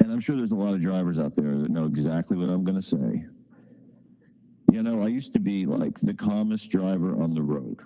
and 0.00 0.10
I'm 0.10 0.20
sure 0.20 0.36
there's 0.36 0.52
a 0.52 0.56
lot 0.56 0.74
of 0.74 0.80
drivers 0.80 1.18
out 1.18 1.36
there 1.36 1.56
that 1.58 1.70
know 1.70 1.84
exactly 1.84 2.36
what 2.36 2.48
I'm 2.48 2.64
going 2.64 2.80
to 2.80 2.82
say. 2.82 3.24
You 4.72 4.82
know, 4.82 5.02
I 5.02 5.06
used 5.06 5.32
to 5.34 5.40
be 5.40 5.66
like 5.66 6.00
the 6.00 6.14
calmest 6.14 6.70
driver 6.70 7.20
on 7.22 7.34
the 7.34 7.42
road. 7.42 7.80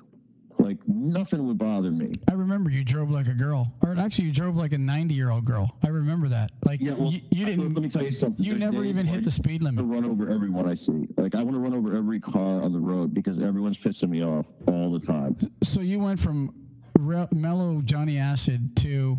Like 0.69 0.87
nothing 0.87 1.47
would 1.47 1.57
bother 1.57 1.91
me. 1.91 2.13
I 2.31 2.35
remember 2.35 2.69
you 2.69 2.85
drove 2.85 3.11
like 3.11 3.27
a 3.27 3.33
girl, 3.33 3.73
or 3.81 3.97
actually, 3.99 4.27
you 4.27 4.33
drove 4.33 4.55
like 4.55 4.75
a 4.75 4.79
90 4.79 5.15
year 5.15 5.31
old 5.31 5.47
girl. 5.47 5.75
I 5.83 5.89
remember 5.89 6.29
that. 6.29 6.51
Like, 6.63 6.79
Yeah, 6.83 6.93
well, 6.93 7.11
you, 7.11 7.23
you 7.31 7.47
didn't, 7.47 7.73
Let 7.73 7.83
me 7.83 7.89
tell 7.89 8.03
you 8.03 8.11
something. 8.11 8.45
you 8.45 8.59
There's 8.59 8.71
never 8.71 8.85
even 8.85 9.07
hit 9.07 9.25
the 9.25 9.31
speed 9.31 9.61
to 9.61 9.65
limit. 9.65 9.87
run 9.87 10.05
over 10.05 10.29
everyone 10.29 10.69
I 10.69 10.75
see. 10.75 11.09
Like 11.17 11.35
I 11.35 11.43
want 11.43 11.55
to 11.55 11.59
run 11.61 11.73
over 11.73 11.97
every 11.97 12.21
car 12.21 12.61
on 12.63 12.75
the 12.75 12.79
road 12.79 13.15
because 13.15 13.41
everyone's 13.43 13.79
pissing 13.79 14.11
me 14.11 14.23
off 14.23 14.53
all 14.67 14.93
the 14.93 15.01
time. 15.01 15.37
So 15.63 15.81
you 15.81 16.01
went 16.01 16.21
from 16.21 16.55
re- 16.99 17.29
mellow 17.33 17.81
Johnny 17.83 18.19
Acid 18.19 18.77
to 18.77 19.17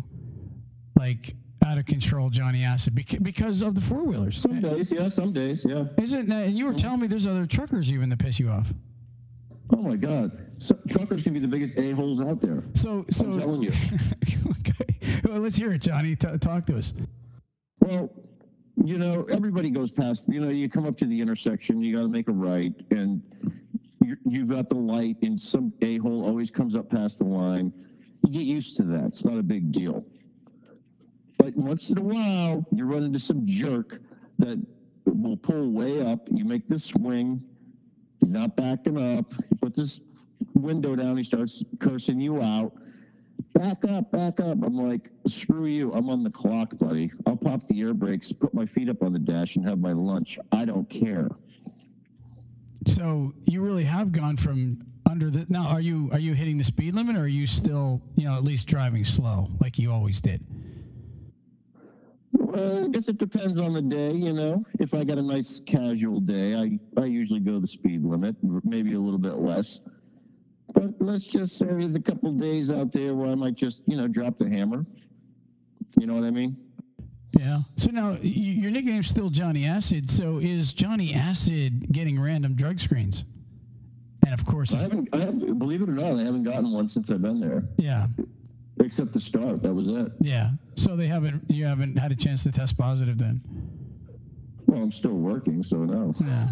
like 0.96 1.34
out 1.66 1.78
of 1.78 1.84
control 1.86 2.30
Johnny 2.30 2.62
Acid 2.62 2.94
because 2.94 3.60
of 3.62 3.74
the 3.74 3.80
four 3.80 4.04
wheelers. 4.04 4.40
Some 4.40 4.60
days, 4.60 4.92
yeah, 4.92 5.08
some 5.08 5.32
days, 5.32 5.66
yeah. 5.68 5.86
Isn't 5.98 6.28
that? 6.28 6.46
and 6.46 6.56
you 6.56 6.66
were 6.66 6.74
telling 6.74 7.00
me 7.00 7.08
there's 7.08 7.26
other 7.26 7.46
truckers 7.46 7.92
even 7.92 8.08
that 8.10 8.20
piss 8.20 8.38
you 8.38 8.50
off. 8.50 8.72
Oh 9.72 9.82
my 9.82 9.96
God, 9.96 10.46
so, 10.60 10.78
truckers 10.88 11.22
can 11.22 11.32
be 11.32 11.40
the 11.40 11.48
biggest 11.48 11.76
a 11.78 11.92
holes 11.92 12.20
out 12.20 12.40
there. 12.40 12.62
So 12.74 13.06
so 13.08 13.24
I'm 13.24 13.38
telling 13.40 13.62
you. 13.62 13.72
okay. 14.60 15.22
Well, 15.24 15.40
let's 15.40 15.56
hear 15.56 15.72
it, 15.72 15.80
Johnny. 15.80 16.14
T- 16.14 16.36
talk 16.38 16.66
to 16.66 16.76
us. 16.76 16.92
Well, 17.80 18.10
you 18.84 18.98
know, 18.98 19.26
everybody 19.30 19.70
goes 19.70 19.90
past. 19.90 20.28
You 20.28 20.40
know, 20.40 20.50
you 20.50 20.68
come 20.68 20.86
up 20.86 20.98
to 20.98 21.06
the 21.06 21.18
intersection, 21.18 21.80
you 21.80 21.96
got 21.96 22.02
to 22.02 22.08
make 22.08 22.28
a 22.28 22.32
right, 22.32 22.74
and 22.90 23.22
you're, 24.04 24.18
you've 24.26 24.50
got 24.50 24.68
the 24.68 24.76
light, 24.76 25.16
and 25.22 25.40
some 25.40 25.72
a 25.80 25.96
hole 25.96 26.24
always 26.26 26.50
comes 26.50 26.76
up 26.76 26.90
past 26.90 27.18
the 27.18 27.24
line. 27.24 27.72
You 28.26 28.32
get 28.32 28.42
used 28.42 28.76
to 28.76 28.82
that. 28.84 29.04
It's 29.06 29.24
not 29.24 29.38
a 29.38 29.42
big 29.42 29.72
deal. 29.72 30.04
But 31.38 31.56
once 31.56 31.88
in 31.88 31.96
a 31.96 32.02
while, 32.02 32.66
you 32.70 32.84
run 32.84 33.02
into 33.02 33.18
some 33.18 33.46
jerk 33.46 33.98
that 34.38 34.62
will 35.06 35.38
pull 35.38 35.70
way 35.70 36.04
up. 36.04 36.28
You 36.30 36.44
make 36.44 36.68
the 36.68 36.78
swing. 36.78 37.42
He's 38.20 38.30
not 38.30 38.56
backing 38.56 38.98
up. 38.98 39.32
He 39.48 39.54
puts 39.56 39.78
his 39.78 40.02
window 40.54 40.96
down. 40.96 41.16
He 41.16 41.22
starts 41.22 41.62
cursing 41.78 42.20
you 42.20 42.42
out. 42.42 42.72
Back 43.54 43.84
up, 43.88 44.10
back 44.12 44.38
up. 44.40 44.62
I'm 44.62 44.76
like, 44.76 45.10
screw 45.26 45.66
you. 45.66 45.92
I'm 45.92 46.08
on 46.08 46.22
the 46.22 46.30
clock, 46.30 46.76
buddy. 46.78 47.10
I'll 47.26 47.36
pop 47.36 47.66
the 47.66 47.80
air 47.80 47.94
brakes, 47.94 48.32
put 48.32 48.54
my 48.54 48.66
feet 48.66 48.88
up 48.88 49.02
on 49.02 49.12
the 49.12 49.18
dash, 49.18 49.56
and 49.56 49.66
have 49.66 49.78
my 49.78 49.92
lunch. 49.92 50.38
I 50.52 50.64
don't 50.64 50.88
care. 50.88 51.28
So 52.86 53.34
you 53.46 53.62
really 53.62 53.84
have 53.84 54.12
gone 54.12 54.36
from 54.36 54.78
under 55.08 55.30
the 55.30 55.46
now. 55.48 55.66
Are 55.66 55.80
you 55.80 56.10
are 56.12 56.18
you 56.18 56.34
hitting 56.34 56.58
the 56.58 56.64
speed 56.64 56.94
limit, 56.94 57.16
or 57.16 57.20
are 57.20 57.26
you 57.26 57.46
still 57.46 58.00
you 58.16 58.24
know 58.24 58.36
at 58.36 58.44
least 58.44 58.66
driving 58.66 59.04
slow 59.04 59.50
like 59.60 59.78
you 59.78 59.92
always 59.92 60.20
did? 60.20 60.44
Well, 62.32 62.84
I 62.84 62.88
guess 62.88 63.08
it 63.08 63.18
depends 63.18 63.58
on 63.58 63.72
the 63.72 63.82
day, 63.82 64.12
you 64.12 64.32
know. 64.32 64.64
If 64.78 64.94
I 64.94 65.04
got 65.04 65.18
a 65.18 65.22
nice 65.22 65.60
casual 65.66 66.20
day, 66.20 66.54
I, 66.54 66.78
I 67.00 67.04
usually 67.04 67.40
go 67.40 67.58
the 67.58 67.66
speed 67.66 68.04
limit, 68.04 68.36
maybe 68.64 68.94
a 68.94 69.00
little 69.00 69.18
bit 69.18 69.38
less. 69.38 69.80
But 70.80 70.94
let's 70.98 71.24
just 71.24 71.58
say 71.58 71.66
there's 71.66 71.94
a 71.94 72.00
couple 72.00 72.32
days 72.32 72.70
out 72.70 72.90
there 72.90 73.14
where 73.14 73.28
I 73.30 73.34
might 73.34 73.54
just, 73.54 73.82
you 73.86 73.98
know, 73.98 74.08
drop 74.08 74.38
the 74.38 74.48
hammer. 74.48 74.86
You 75.98 76.06
know 76.06 76.14
what 76.14 76.24
I 76.24 76.30
mean? 76.30 76.56
Yeah. 77.38 77.60
So 77.76 77.90
now 77.90 78.16
your 78.22 78.70
nickname's 78.70 79.06
still 79.06 79.28
Johnny 79.28 79.66
Acid. 79.66 80.10
So 80.10 80.38
is 80.38 80.72
Johnny 80.72 81.12
Acid 81.12 81.92
getting 81.92 82.18
random 82.18 82.54
drug 82.54 82.80
screens? 82.80 83.24
And 84.24 84.32
of 84.32 84.46
course, 84.46 84.72
I 84.74 84.80
haven't, 84.80 85.08
I 85.12 85.18
haven't, 85.18 85.58
believe 85.58 85.82
it 85.82 85.88
or 85.90 85.92
not, 85.92 86.18
I 86.18 86.22
haven't 86.24 86.44
gotten 86.44 86.72
one 86.72 86.88
since 86.88 87.10
I've 87.10 87.20
been 87.20 87.40
there, 87.40 87.64
yeah, 87.76 88.06
except 88.78 89.12
the 89.12 89.20
start. 89.20 89.62
That 89.62 89.74
was 89.74 89.88
it. 89.88 90.12
yeah. 90.20 90.50
So 90.76 90.96
they 90.96 91.08
haven't 91.08 91.44
you 91.50 91.64
haven't 91.66 91.96
had 91.98 92.12
a 92.12 92.16
chance 92.16 92.42
to 92.44 92.52
test 92.52 92.78
positive 92.78 93.18
then. 93.18 93.40
Well, 94.70 94.82
I'm 94.82 94.92
still 94.92 95.14
working, 95.14 95.64
so 95.64 95.78
no. 95.78 96.14
Yeah. 96.20 96.48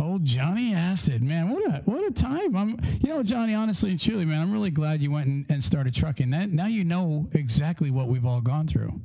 Old 0.00 0.24
Johnny 0.24 0.74
Acid, 0.74 1.22
man, 1.22 1.50
what 1.50 1.62
a 1.70 1.82
what 1.84 2.02
a 2.04 2.10
time! 2.10 2.56
I'm, 2.56 2.80
you 3.02 3.10
know, 3.10 3.22
Johnny. 3.22 3.52
Honestly 3.54 3.90
and 3.90 4.00
truly, 4.00 4.24
man, 4.24 4.40
I'm 4.40 4.50
really 4.50 4.70
glad 4.70 5.02
you 5.02 5.10
went 5.10 5.26
and, 5.26 5.44
and 5.50 5.62
started 5.62 5.94
trucking. 5.94 6.30
That 6.30 6.50
now 6.50 6.66
you 6.66 6.84
know 6.84 7.28
exactly 7.32 7.90
what 7.90 8.08
we've 8.08 8.24
all 8.24 8.40
gone 8.40 8.66
through. 8.66 8.98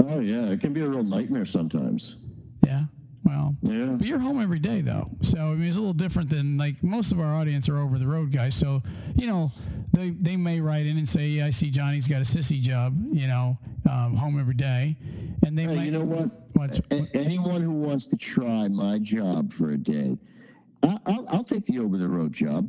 Oh, 0.00 0.18
yeah. 0.20 0.46
It 0.46 0.60
can 0.60 0.72
be 0.72 0.80
a 0.82 0.88
real 0.88 1.02
nightmare 1.04 1.44
sometimes. 1.44 2.16
Yeah. 2.64 2.84
Well, 3.24 3.56
Yeah. 3.62 3.94
but 3.98 4.06
you're 4.06 4.18
home 4.20 4.40
every 4.40 4.58
day 4.60 4.80
though, 4.80 5.10
so 5.20 5.38
I 5.38 5.54
mean 5.54 5.68
it's 5.68 5.76
a 5.76 5.80
little 5.80 5.94
different 5.94 6.30
than 6.30 6.56
like 6.58 6.82
most 6.82 7.10
of 7.12 7.20
our 7.20 7.32
audience 7.34 7.68
are 7.68 7.78
over 7.78 7.96
the 7.98 8.06
road 8.08 8.32
guys. 8.32 8.54
So 8.56 8.82
you 9.14 9.26
know 9.28 9.52
they 9.96 10.10
they 10.10 10.36
may 10.36 10.60
write 10.60 10.86
in 10.86 10.96
and 10.98 11.08
say, 11.08 11.26
yeah, 11.28 11.46
I 11.46 11.50
see 11.50 11.70
Johnny's 11.70 12.06
got 12.06 12.18
a 12.18 12.24
sissy 12.24 12.60
job, 12.60 12.94
you 13.12 13.26
know, 13.26 13.58
um, 13.90 14.14
home 14.14 14.38
every 14.38 14.54
day, 14.54 14.96
and 15.44 15.58
they 15.58 15.62
Hey, 15.64 15.74
might. 15.76 15.84
you 15.84 15.90
know 15.92 16.04
what? 16.04 16.30
What's 16.52 16.80
anyone 17.14 17.62
who 17.62 17.72
wants 17.72 18.06
to 18.06 18.16
try 18.16 18.68
my 18.68 18.98
job 18.98 19.52
for 19.52 19.70
a 19.70 19.76
day, 19.78 20.16
I- 20.82 20.98
I'll, 21.06 21.26
I'll 21.28 21.44
take 21.44 21.66
the 21.66 21.78
over 21.78 21.96
the 21.98 22.08
road 22.08 22.32
job. 22.32 22.68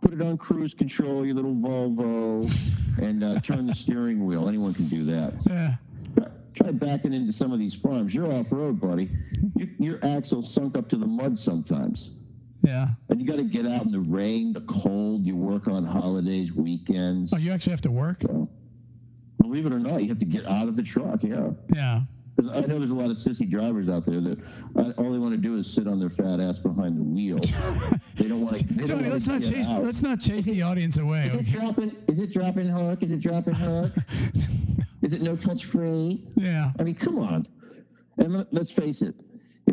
Put 0.00 0.12
it 0.12 0.22
on 0.22 0.38
cruise 0.38 0.74
control, 0.74 1.26
your 1.26 1.34
little 1.34 1.54
Volvo, 1.54 2.48
and 3.02 3.24
uh, 3.24 3.40
turn 3.40 3.66
the 3.66 3.74
steering 3.74 4.24
wheel. 4.24 4.48
Anyone 4.48 4.72
can 4.74 4.86
do 4.88 5.04
that. 5.06 5.34
yeah. 5.46 5.74
try 6.54 6.70
backing 6.70 7.12
into 7.12 7.32
some 7.32 7.52
of 7.52 7.58
these 7.58 7.74
farms. 7.74 8.14
You're 8.14 8.32
off 8.32 8.52
road, 8.52 8.80
buddy. 8.80 9.10
Your, 9.56 9.68
your 9.78 9.98
axle 10.04 10.42
sunk 10.42 10.76
up 10.76 10.88
to 10.90 10.96
the 10.96 11.06
mud 11.06 11.36
sometimes. 11.38 12.10
Yeah. 12.62 12.88
And 13.08 13.20
you 13.20 13.26
got 13.26 13.36
to 13.36 13.44
get 13.44 13.66
out 13.66 13.84
in 13.84 13.92
the 13.92 14.00
rain, 14.00 14.52
the 14.52 14.60
cold. 14.62 15.24
You 15.24 15.36
work 15.36 15.68
on 15.68 15.84
holidays, 15.84 16.52
weekends. 16.52 17.32
Oh, 17.32 17.36
you 17.36 17.52
actually 17.52 17.70
have 17.72 17.80
to 17.82 17.90
work? 17.90 18.22
So, 18.22 18.48
believe 19.40 19.64
it 19.66 19.72
or 19.72 19.78
not, 19.78 20.02
you 20.02 20.08
have 20.08 20.18
to 20.18 20.24
get 20.24 20.44
out 20.46 20.68
of 20.68 20.76
the 20.76 20.82
truck. 20.82 21.22
Yeah. 21.22 21.50
Yeah. 21.74 22.02
'Cause 22.36 22.50
I 22.52 22.60
know 22.60 22.78
there's 22.78 22.90
a 22.90 22.94
lot 22.94 23.10
of 23.10 23.16
sissy 23.16 23.50
drivers 23.50 23.88
out 23.88 24.06
there 24.06 24.20
that 24.20 24.38
uh, 24.76 24.92
all 24.96 25.10
they 25.10 25.18
want 25.18 25.32
to 25.32 25.36
do 25.38 25.56
is 25.56 25.66
sit 25.68 25.88
on 25.88 25.98
their 25.98 26.08
fat 26.08 26.38
ass 26.38 26.60
behind 26.60 26.96
the 26.96 27.02
wheel. 27.02 27.36
they 28.14 28.28
don't 28.28 28.42
want 28.42 28.58
to. 28.58 28.64
Johnny, 28.86 29.10
let's 29.10 29.26
not 29.26 29.42
chase 29.42 29.68
out. 29.68 29.82
let's 29.82 30.02
not 30.02 30.20
chase 30.20 30.44
the 30.44 30.62
audience 30.62 30.98
away. 30.98 31.26
Is 31.26 31.34
it 31.34 31.46
dropping? 31.46 31.96
Is 32.06 32.18
it 32.20 32.32
dropping 32.32 32.68
hook? 32.68 33.02
Is 33.02 33.10
it 33.10 33.18
dropping 33.18 33.54
hook? 33.54 33.92
is 35.02 35.14
it 35.14 35.20
no 35.20 35.34
touch 35.34 35.64
free? 35.64 36.22
Yeah. 36.36 36.70
I 36.78 36.84
mean, 36.84 36.94
come 36.94 37.18
on. 37.18 37.48
And 38.18 38.32
let, 38.34 38.54
let's 38.54 38.70
face 38.70 39.02
it. 39.02 39.16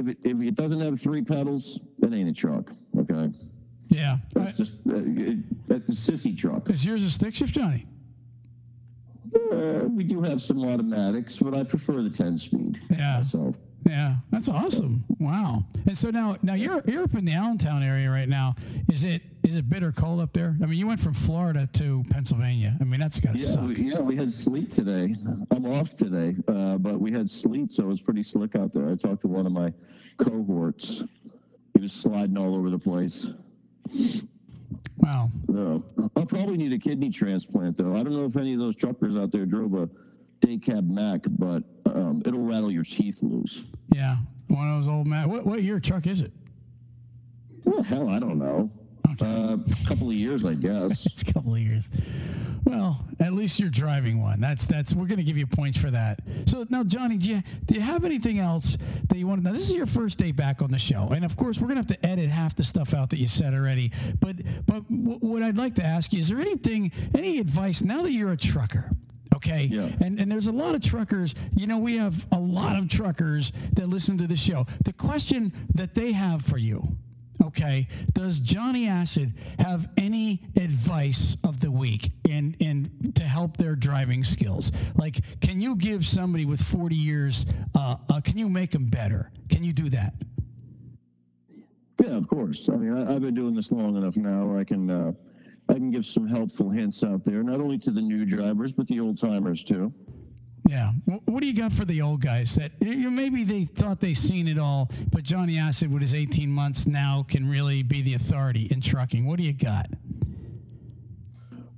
If 0.05 0.11
it 0.11 0.17
if 0.23 0.41
it 0.41 0.55
doesn't 0.55 0.81
have 0.81 0.99
three 0.99 1.21
pedals, 1.23 1.79
it 2.01 2.13
ain't 2.13 2.29
a 2.29 2.33
truck. 2.33 2.69
Okay, 2.97 3.31
Yeah. 3.89 4.17
that's 4.33 4.57
just 4.57 4.73
uh, 4.87 4.95
it, 4.97 5.67
that's 5.67 6.07
a 6.07 6.11
sissy 6.11 6.37
truck. 6.37 6.69
Is 6.69 6.85
yours 6.85 7.03
a 7.03 7.09
stick 7.09 7.35
shift, 7.35 7.53
Johnny? 7.55 7.87
Uh, 9.51 9.85
we 9.89 10.03
do 10.03 10.21
have 10.21 10.41
some 10.41 10.63
automatics, 10.63 11.37
but 11.37 11.53
I 11.53 11.63
prefer 11.63 12.01
the 12.03 12.09
ten 12.09 12.37
speed. 12.37 12.81
Yeah. 12.89 13.21
So. 13.21 13.53
Yeah, 13.87 14.15
that's 14.31 14.49
awesome. 14.49 15.03
Wow. 15.19 15.63
And 15.85 15.95
so 15.95 16.09
now, 16.09 16.37
now 16.41 16.55
you're 16.55 16.81
you're 16.87 17.03
up 17.03 17.13
in 17.13 17.23
the 17.25 17.33
Allentown 17.33 17.83
area 17.83 18.09
right 18.09 18.27
now. 18.27 18.55
Is 18.91 19.03
it 19.05 19.21
is 19.45 19.57
it 19.57 19.69
bitter 19.69 19.91
cold 19.91 20.19
up 20.19 20.33
there? 20.33 20.55
I 20.61 20.65
mean, 20.65 20.79
you 20.79 20.87
went 20.87 20.99
from 20.99 21.13
Florida 21.13 21.69
to 21.73 22.03
Pennsylvania. 22.09 22.75
I 22.79 22.83
mean, 22.83 22.99
that's 22.99 23.19
gotta 23.19 23.37
Yeah, 23.37 23.45
suck. 23.45 23.67
we, 23.67 23.75
yeah, 23.91 23.99
we 23.99 24.15
had 24.15 24.31
sleet 24.33 24.71
today. 24.71 25.15
I'm 25.51 25.65
off 25.65 25.95
today, 25.95 26.35
uh, 26.47 26.77
but 26.77 26.99
we 26.99 27.11
had 27.11 27.29
sleet, 27.29 27.71
so 27.73 27.83
it 27.83 27.87
was 27.87 28.01
pretty 28.01 28.23
slick 28.23 28.55
out 28.55 28.73
there. 28.73 28.89
I 28.89 28.95
talked 28.95 29.21
to 29.21 29.27
one 29.27 29.45
of 29.45 29.51
my 29.51 29.71
cohorts. 30.17 31.03
He 31.73 31.81
was 31.81 31.91
sliding 31.93 32.37
all 32.37 32.55
over 32.55 32.69
the 32.69 32.79
place. 32.79 33.27
Wow. 34.97 35.29
No. 35.47 35.83
I'll 36.15 36.25
probably 36.25 36.57
need 36.57 36.73
a 36.73 36.79
kidney 36.79 37.09
transplant, 37.09 37.77
though. 37.77 37.95
I 37.95 38.03
don't 38.03 38.13
know 38.13 38.25
if 38.25 38.37
any 38.37 38.53
of 38.53 38.59
those 38.59 38.75
truckers 38.75 39.15
out 39.15 39.31
there 39.31 39.45
drove 39.45 39.73
a 39.75 39.89
day 40.41 40.57
cab 40.57 40.89
Mack, 40.89 41.21
but 41.37 41.63
um, 41.85 42.23
it'll 42.25 42.41
rattle 42.41 42.71
your 42.71 42.83
teeth 42.83 43.19
loose. 43.21 43.63
Yeah. 43.93 44.17
One 44.47 44.71
of 44.71 44.83
those 44.83 44.87
old 44.91 45.05
Mack. 45.07 45.27
What 45.27 45.45
what 45.45 45.61
year 45.63 45.79
truck 45.79 46.07
is 46.07 46.21
it? 46.21 46.31
Well, 47.63 47.83
hell, 47.83 48.09
I 48.09 48.19
don't 48.19 48.37
know. 48.39 48.69
Okay. 49.11 49.25
A 49.53 49.87
couple 49.87 50.09
of 50.09 50.15
years, 50.15 50.45
I 50.45 50.53
guess. 50.53 51.05
It's 51.15 51.21
a 51.21 51.33
couple 51.33 51.53
of 51.53 51.59
years. 51.59 51.87
Well, 52.65 53.05
at 53.19 53.33
least 53.33 53.59
you're 53.59 53.69
driving 53.69 54.21
one. 54.21 54.39
That's 54.41 54.65
that's 54.65 54.93
we're 54.95 55.05
going 55.05 55.19
to 55.19 55.23
give 55.23 55.37
you 55.37 55.45
points 55.45 55.77
for 55.77 55.91
that. 55.91 56.19
So 56.45 56.65
now, 56.69 56.83
Johnny, 56.83 57.17
do 57.17 57.29
you 57.29 57.41
do 57.65 57.75
you 57.75 57.81
have 57.81 58.03
anything 58.03 58.39
else 58.39 58.75
that 59.07 59.17
you 59.17 59.27
want 59.27 59.41
to? 59.41 59.45
Now, 59.47 59.53
this 59.53 59.69
is 59.69 59.75
your 59.75 59.85
first 59.85 60.17
day 60.17 60.31
back 60.31 60.63
on 60.63 60.71
the 60.71 60.79
show, 60.79 61.09
and 61.09 61.23
of 61.23 61.37
course, 61.37 61.59
we're 61.59 61.67
going 61.67 61.81
to 61.83 61.93
have 61.93 62.01
to 62.01 62.05
edit 62.05 62.29
half 62.29 62.55
the 62.55 62.63
stuff 62.63 62.93
out 62.95 63.11
that 63.11 63.19
you 63.19 63.27
said 63.27 63.53
already. 63.53 63.91
But 64.19 64.37
but 64.65 64.89
w- 64.89 65.19
what 65.19 65.43
I'd 65.43 65.57
like 65.57 65.75
to 65.75 65.83
ask 65.83 66.11
you 66.11 66.19
is 66.19 66.29
there 66.29 66.39
anything, 66.39 66.91
any 67.13 67.37
advice 67.39 67.83
now 67.83 68.01
that 68.01 68.11
you're 68.11 68.31
a 68.31 68.37
trucker? 68.37 68.89
Okay. 69.35 69.65
Yeah. 69.65 69.89
And 70.01 70.19
and 70.19 70.31
there's 70.31 70.47
a 70.47 70.51
lot 70.51 70.73
of 70.73 70.81
truckers. 70.81 71.35
You 71.55 71.67
know, 71.67 71.77
we 71.77 71.97
have 71.97 72.25
a 72.31 72.39
lot 72.39 72.77
of 72.79 72.89
truckers 72.89 73.51
that 73.73 73.87
listen 73.87 74.17
to 74.17 74.27
the 74.27 74.35
show. 74.35 74.65
The 74.83 74.93
question 74.93 75.53
that 75.75 75.93
they 75.93 76.13
have 76.13 76.41
for 76.43 76.57
you 76.57 76.97
Okay. 77.45 77.87
Does 78.13 78.39
Johnny 78.39 78.87
Acid 78.87 79.33
have 79.59 79.87
any 79.97 80.41
advice 80.55 81.37
of 81.43 81.59
the 81.61 81.69
week 81.69 82.11
in 82.27 82.55
in 82.59 83.13
to 83.13 83.23
help 83.23 83.57
their 83.57 83.75
driving 83.75 84.23
skills? 84.23 84.71
Like, 84.95 85.19
can 85.41 85.61
you 85.61 85.75
give 85.75 86.05
somebody 86.05 86.45
with 86.45 86.59
40 86.59 86.95
years? 86.95 87.45
Uh, 87.75 87.97
uh, 88.09 88.19
can 88.21 88.37
you 88.39 88.49
make 88.49 88.71
them 88.71 88.87
better? 88.87 89.31
Can 89.49 89.63
you 89.63 89.73
do 89.73 89.89
that? 89.89 90.15
Yeah, 92.03 92.17
of 92.17 92.27
course. 92.27 92.67
I 92.67 92.77
mean, 92.77 92.97
I, 92.97 93.13
I've 93.13 93.21
been 93.21 93.35
doing 93.35 93.53
this 93.53 93.71
long 93.71 93.95
enough 93.95 94.17
now 94.17 94.47
where 94.47 94.57
I 94.57 94.63
can 94.63 94.89
uh, 94.89 95.11
I 95.69 95.73
can 95.73 95.91
give 95.91 96.05
some 96.05 96.27
helpful 96.27 96.71
hints 96.71 97.03
out 97.03 97.23
there, 97.25 97.43
not 97.43 97.59
only 97.61 97.77
to 97.79 97.91
the 97.91 98.01
new 98.01 98.25
drivers 98.25 98.71
but 98.71 98.87
the 98.87 98.99
old 98.99 99.19
timers 99.19 99.63
too. 99.63 99.93
Yeah. 100.67 100.91
What 101.25 101.41
do 101.41 101.47
you 101.47 101.53
got 101.53 101.71
for 101.71 101.85
the 101.85 102.01
old 102.01 102.21
guys 102.21 102.55
that 102.55 102.71
you 102.81 103.11
maybe 103.11 103.43
they 103.43 103.65
thought 103.65 103.99
they 103.99 104.13
seen 104.15 104.47
it 104.47 104.57
all, 104.57 104.89
but 105.11 105.23
Johnny 105.23 105.59
Acid 105.59 105.91
with 105.91 106.01
his 106.01 106.13
18 106.13 106.49
months 106.49 106.87
now 106.87 107.23
can 107.27 107.47
really 107.47 107.83
be 107.83 108.01
the 108.01 108.15
authority 108.15 108.63
in 108.71 108.81
trucking? 108.81 109.25
What 109.25 109.37
do 109.37 109.43
you 109.43 109.53
got? 109.53 109.87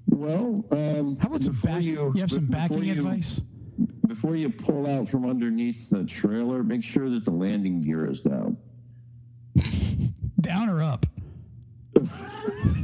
Well, 0.08 0.64
um, 0.72 1.18
How 1.20 1.28
about 1.28 1.44
some 1.44 1.60
back? 1.62 1.82
You, 1.82 2.14
have 2.14 2.32
some 2.32 2.46
backing 2.48 2.84
you- 2.84 2.94
advice? 2.94 3.42
Before 4.08 4.36
you 4.38 4.50
pull 4.50 4.88
out 4.88 5.08
from 5.08 5.30
underneath 5.30 5.90
the 5.90 6.06
trailer, 6.06 6.64
make 6.64 6.84
sure 6.84 7.10
that 7.10 7.26
the 7.26 7.32
landing 7.32 7.82
gear 7.82 8.10
is 8.10 8.22
down. 8.22 8.58
Down 10.42 10.70
or 10.70 10.82
up? 10.82 11.06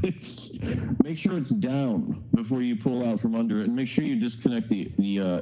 make 0.03 1.17
sure 1.17 1.37
it's 1.37 1.49
down 1.49 2.23
before 2.35 2.61
you 2.61 2.75
pull 2.75 3.07
out 3.07 3.19
from 3.19 3.35
under 3.35 3.61
it, 3.61 3.65
and 3.67 3.75
make 3.75 3.87
sure 3.87 4.03
you 4.03 4.19
disconnect 4.19 4.67
the 4.69 4.91
the 4.97 5.19
uh, 5.19 5.41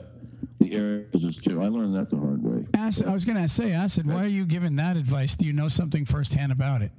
air 0.72 1.04
too. 1.12 1.62
I 1.62 1.68
learned 1.68 1.96
that 1.96 2.10
the 2.10 2.18
hard 2.18 2.42
way. 2.44 2.66
Acid, 2.76 3.08
I 3.08 3.14
was 3.14 3.26
going 3.26 3.38
to 3.38 3.50
say, 3.50 3.72
Acid, 3.74 4.06
why 4.08 4.24
are 4.24 4.28
you 4.28 4.46
giving 4.46 4.76
that 4.78 4.98
advice? 4.98 5.36
Do 5.36 5.46
you 5.46 5.54
know 5.54 5.68
something 5.68 6.06
firsthand 6.06 6.52
about 6.52 6.82
it? 6.82 6.92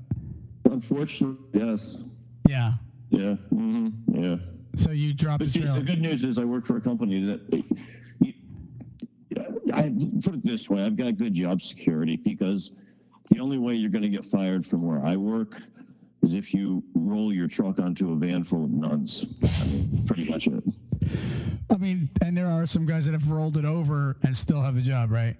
Unfortunately, 0.64 1.36
yes, 1.52 2.02
Yeah. 2.48 2.74
yeah, 3.10 3.34
hmm 3.50 3.88
yeah. 4.12 4.36
So 4.74 4.90
you 4.90 5.12
dropped 5.12 5.44
the 5.44 5.60
the 5.60 5.80
good 5.84 6.00
news 6.00 6.24
is 6.24 6.38
I 6.38 6.44
work 6.44 6.64
for 6.66 6.76
a 6.76 6.80
company 6.80 7.24
that. 7.26 7.40
you- 7.52 7.64
I 9.74 9.90
put 10.22 10.34
it 10.34 10.44
this 10.44 10.68
way: 10.68 10.82
I've 10.84 10.96
got 10.96 11.16
good 11.16 11.32
job 11.32 11.62
security 11.62 12.16
because 12.16 12.72
the 13.30 13.40
only 13.40 13.56
way 13.58 13.74
you're 13.74 13.88
going 13.90 14.02
to 14.02 14.08
get 14.10 14.22
fired 14.24 14.66
from 14.66 14.82
where 14.82 15.04
I 15.04 15.16
work 15.16 15.62
is 16.22 16.34
if 16.34 16.52
you 16.52 16.82
roll 16.94 17.32
your 17.32 17.48
truck 17.48 17.78
onto 17.78 18.12
a 18.12 18.16
van 18.16 18.44
full 18.44 18.64
of 18.64 18.70
nuns. 18.70 19.24
I 19.42 19.64
mean, 19.64 20.04
pretty 20.06 20.28
much 20.28 20.46
it. 20.46 20.62
I 21.72 21.76
mean, 21.78 22.10
and 22.22 22.36
there 22.36 22.48
are 22.48 22.66
some 22.66 22.84
guys 22.84 23.06
that 23.06 23.12
have 23.12 23.30
rolled 23.30 23.56
it 23.56 23.64
over 23.64 24.16
and 24.22 24.36
still 24.36 24.60
have 24.60 24.74
the 24.74 24.82
job, 24.82 25.10
right? 25.10 25.36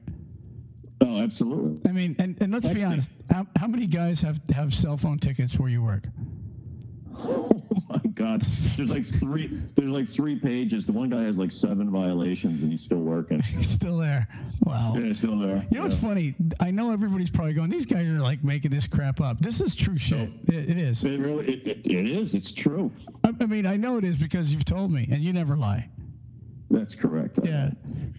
Oh, 1.03 1.21
absolutely. 1.21 1.79
I 1.89 1.93
mean, 1.93 2.17
and, 2.19 2.41
and 2.41 2.53
let's 2.53 2.67
be 2.67 2.83
honest. 2.83 3.11
How, 3.31 3.47
how 3.57 3.67
many 3.67 3.87
guys 3.87 4.23
have, 4.23 4.41
have 4.55 4.73
cell 4.73 4.97
phone 4.97 5.19
tickets 5.19 5.59
where 5.59 5.69
you 5.69 5.83
work? 5.83 6.05
Oh 7.75 7.81
my 7.89 8.11
God! 8.15 8.41
There's 8.41 8.91
like 8.91 9.07
three. 9.07 9.47
There's 9.77 9.91
like 9.91 10.09
three 10.09 10.39
pages. 10.39 10.85
The 10.85 10.93
one 10.93 11.09
guy 11.09 11.23
has 11.23 11.37
like 11.37 11.53
seven 11.53 11.91
violations, 11.91 12.63
and 12.63 12.71
he's 12.71 12.83
still 12.83 12.99
working. 12.99 13.41
He's 13.43 13.69
still 13.69 13.97
there. 13.97 14.29
Wow. 14.65 14.95
Yeah, 14.97 15.07
he's 15.07 15.19
still 15.19 15.39
there. 15.39 15.67
You 15.71 15.79
know 15.79 15.85
what's 15.85 15.97
funny? 15.97 16.35
I 16.61 16.71
know 16.71 16.93
everybody's 16.93 17.31
probably 17.31 17.55
going, 17.55 17.71
these 17.71 17.87
guys 17.87 18.07
are 18.07 18.21
like 18.21 18.45
making 18.45 18.71
this 18.71 18.87
crap 18.87 19.21
up. 19.21 19.41
This 19.41 19.61
is 19.61 19.75
true 19.75 19.99
shit. 19.99 20.31
It, 20.47 20.71
it 20.71 20.79
is. 20.79 21.05
It 21.05 21.19
really, 21.19 21.55
it, 21.55 21.67
it, 21.67 21.87
it 21.87 22.07
is. 22.09 22.35
It's 22.35 22.53
true. 22.53 22.91
I, 23.25 23.33
I 23.41 23.47
mean, 23.47 23.67
I 23.67 23.77
know 23.77 23.99
it 23.99 24.05
is 24.05 24.17
because 24.17 24.53
you've 24.53 24.65
told 24.65 24.91
me 24.91 25.09
and 25.11 25.23
you 25.23 25.33
never 25.33 25.57
lie. 25.57 25.89
That's 26.73 26.95
correct. 26.95 27.39
Yeah. 27.45 27.71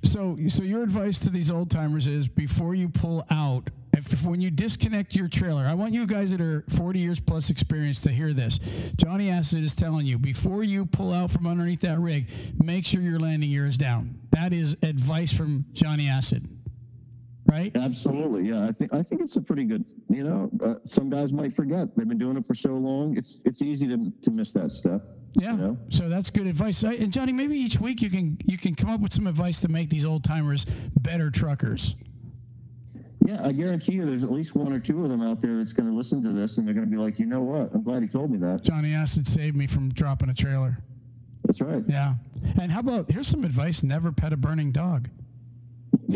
So, 0.04 0.38
so 0.48 0.64
your 0.64 0.84
advice 0.84 1.20
to 1.22 1.30
these 1.30 1.50
old 1.50 1.72
timers 1.72 2.08
is 2.08 2.28
before 2.28 2.76
you 2.76 2.88
pull 2.88 3.26
out, 3.32 3.70
if, 3.94 4.24
when 4.24 4.42
you 4.42 4.52
disconnect 4.52 5.16
your 5.16 5.28
trailer, 5.28 5.64
I 5.64 5.74
want 5.74 5.94
you 5.94 6.06
guys 6.06 6.32
that 6.32 6.42
are 6.42 6.64
40 6.70 7.00
years 7.00 7.20
plus 7.20 7.50
experience 7.50 8.02
to 8.02 8.12
hear 8.12 8.32
this. 8.32 8.60
Johnny 8.96 9.32
Acid 9.32 9.64
is 9.64 9.74
telling 9.74 10.06
you 10.06 10.20
before 10.20 10.64
you 10.64 10.86
pull 10.86 11.12
out 11.14 11.32
from 11.32 11.48
underneath 11.48 11.82
that 11.82 12.00
rig, 12.00 12.28
make 12.64 12.86
sure 12.86 13.02
your 13.02 13.20
landing 13.20 13.50
gear 13.50 13.66
is 13.66 13.78
down. 13.78 14.20
That 14.32 14.54
is 14.54 14.78
advice 14.84 15.34
from 15.34 15.66
Johnny 15.74 16.08
Acid, 16.08 16.48
right? 17.48 17.76
Absolutely, 17.76 18.50
yeah. 18.50 18.68
I 18.68 18.72
think 18.72 18.94
I 18.94 19.02
think 19.02 19.22
it's 19.22 19.36
a 19.36 19.42
pretty 19.42 19.64
good. 19.64 19.86
You 20.10 20.24
know, 20.24 20.52
uh, 20.64 20.76
some 20.88 21.10
guys 21.10 21.32
might 21.32 21.54
forget. 21.54 21.96
They've 21.96 22.08
been 22.08 22.18
doing 22.20 22.38
it 22.38 22.46
for 22.46 22.56
so 22.56 22.74
long. 22.74 23.18
It's 23.18 23.40
it's 23.46 23.62
easy 23.62 23.88
to 23.88 24.12
to 24.22 24.32
miss 24.32 24.52
that 24.54 24.72
step. 24.72 25.02
Yeah. 25.34 25.52
You 25.54 25.58
know? 25.58 25.78
So 25.90 26.10
that's 26.10 26.30
good 26.30 26.48
advice. 26.48 26.84
I- 26.84 26.94
And 26.94 27.12
Johnny, 27.12 27.32
maybe 27.34 27.58
each 27.58 27.80
week 27.80 28.02
you 28.02 28.10
can 28.10 28.38
you 28.46 28.58
can 28.58 28.76
come 28.76 28.90
up 28.90 29.02
with 29.02 29.14
some 29.14 29.28
advice 29.28 29.62
to 29.62 29.68
make 29.70 29.90
these 29.90 30.06
old 30.06 30.24
timers 30.24 30.66
better 31.00 31.30
truckers. 31.32 31.96
Yeah, 33.26 33.46
I 33.46 33.54
guarantee 33.54 33.94
you, 33.94 34.06
there's 34.06 34.24
at 34.24 34.32
least 34.32 34.54
one 34.54 34.74
or 34.74 34.80
two 34.80 35.02
of 35.06 35.10
them 35.10 35.22
out 35.22 35.42
there 35.42 35.58
that's 35.58 35.72
going 35.72 35.90
to 35.90 35.96
listen 35.96 36.22
to 36.24 36.34
this, 36.34 36.58
and 36.58 36.68
they're 36.68 36.74
going 36.74 36.86
to 36.86 36.92
be 36.92 36.98
like, 36.98 37.20
you 37.20 37.26
know 37.26 37.42
what? 37.42 37.74
I'm 37.74 37.82
glad 37.82 38.02
he 38.02 38.10
told 38.10 38.30
me 38.30 38.38
that. 38.40 38.64
Johnny 38.64 38.94
Acid 38.94 39.26
saved 39.28 39.56
me 39.56 39.66
from 39.66 39.94
dropping 39.94 40.28
a 40.30 40.34
trailer. 40.34 40.78
That's 41.46 41.62
right. 41.62 41.84
Yeah. 41.88 42.16
And 42.60 42.70
how 42.72 42.82
about 42.82 43.10
here's 43.10 43.28
some 43.28 43.44
advice: 43.46 43.82
never 43.82 44.12
pet 44.12 44.34
a 44.34 44.38
burning 44.38 44.72
dog. 44.72 45.10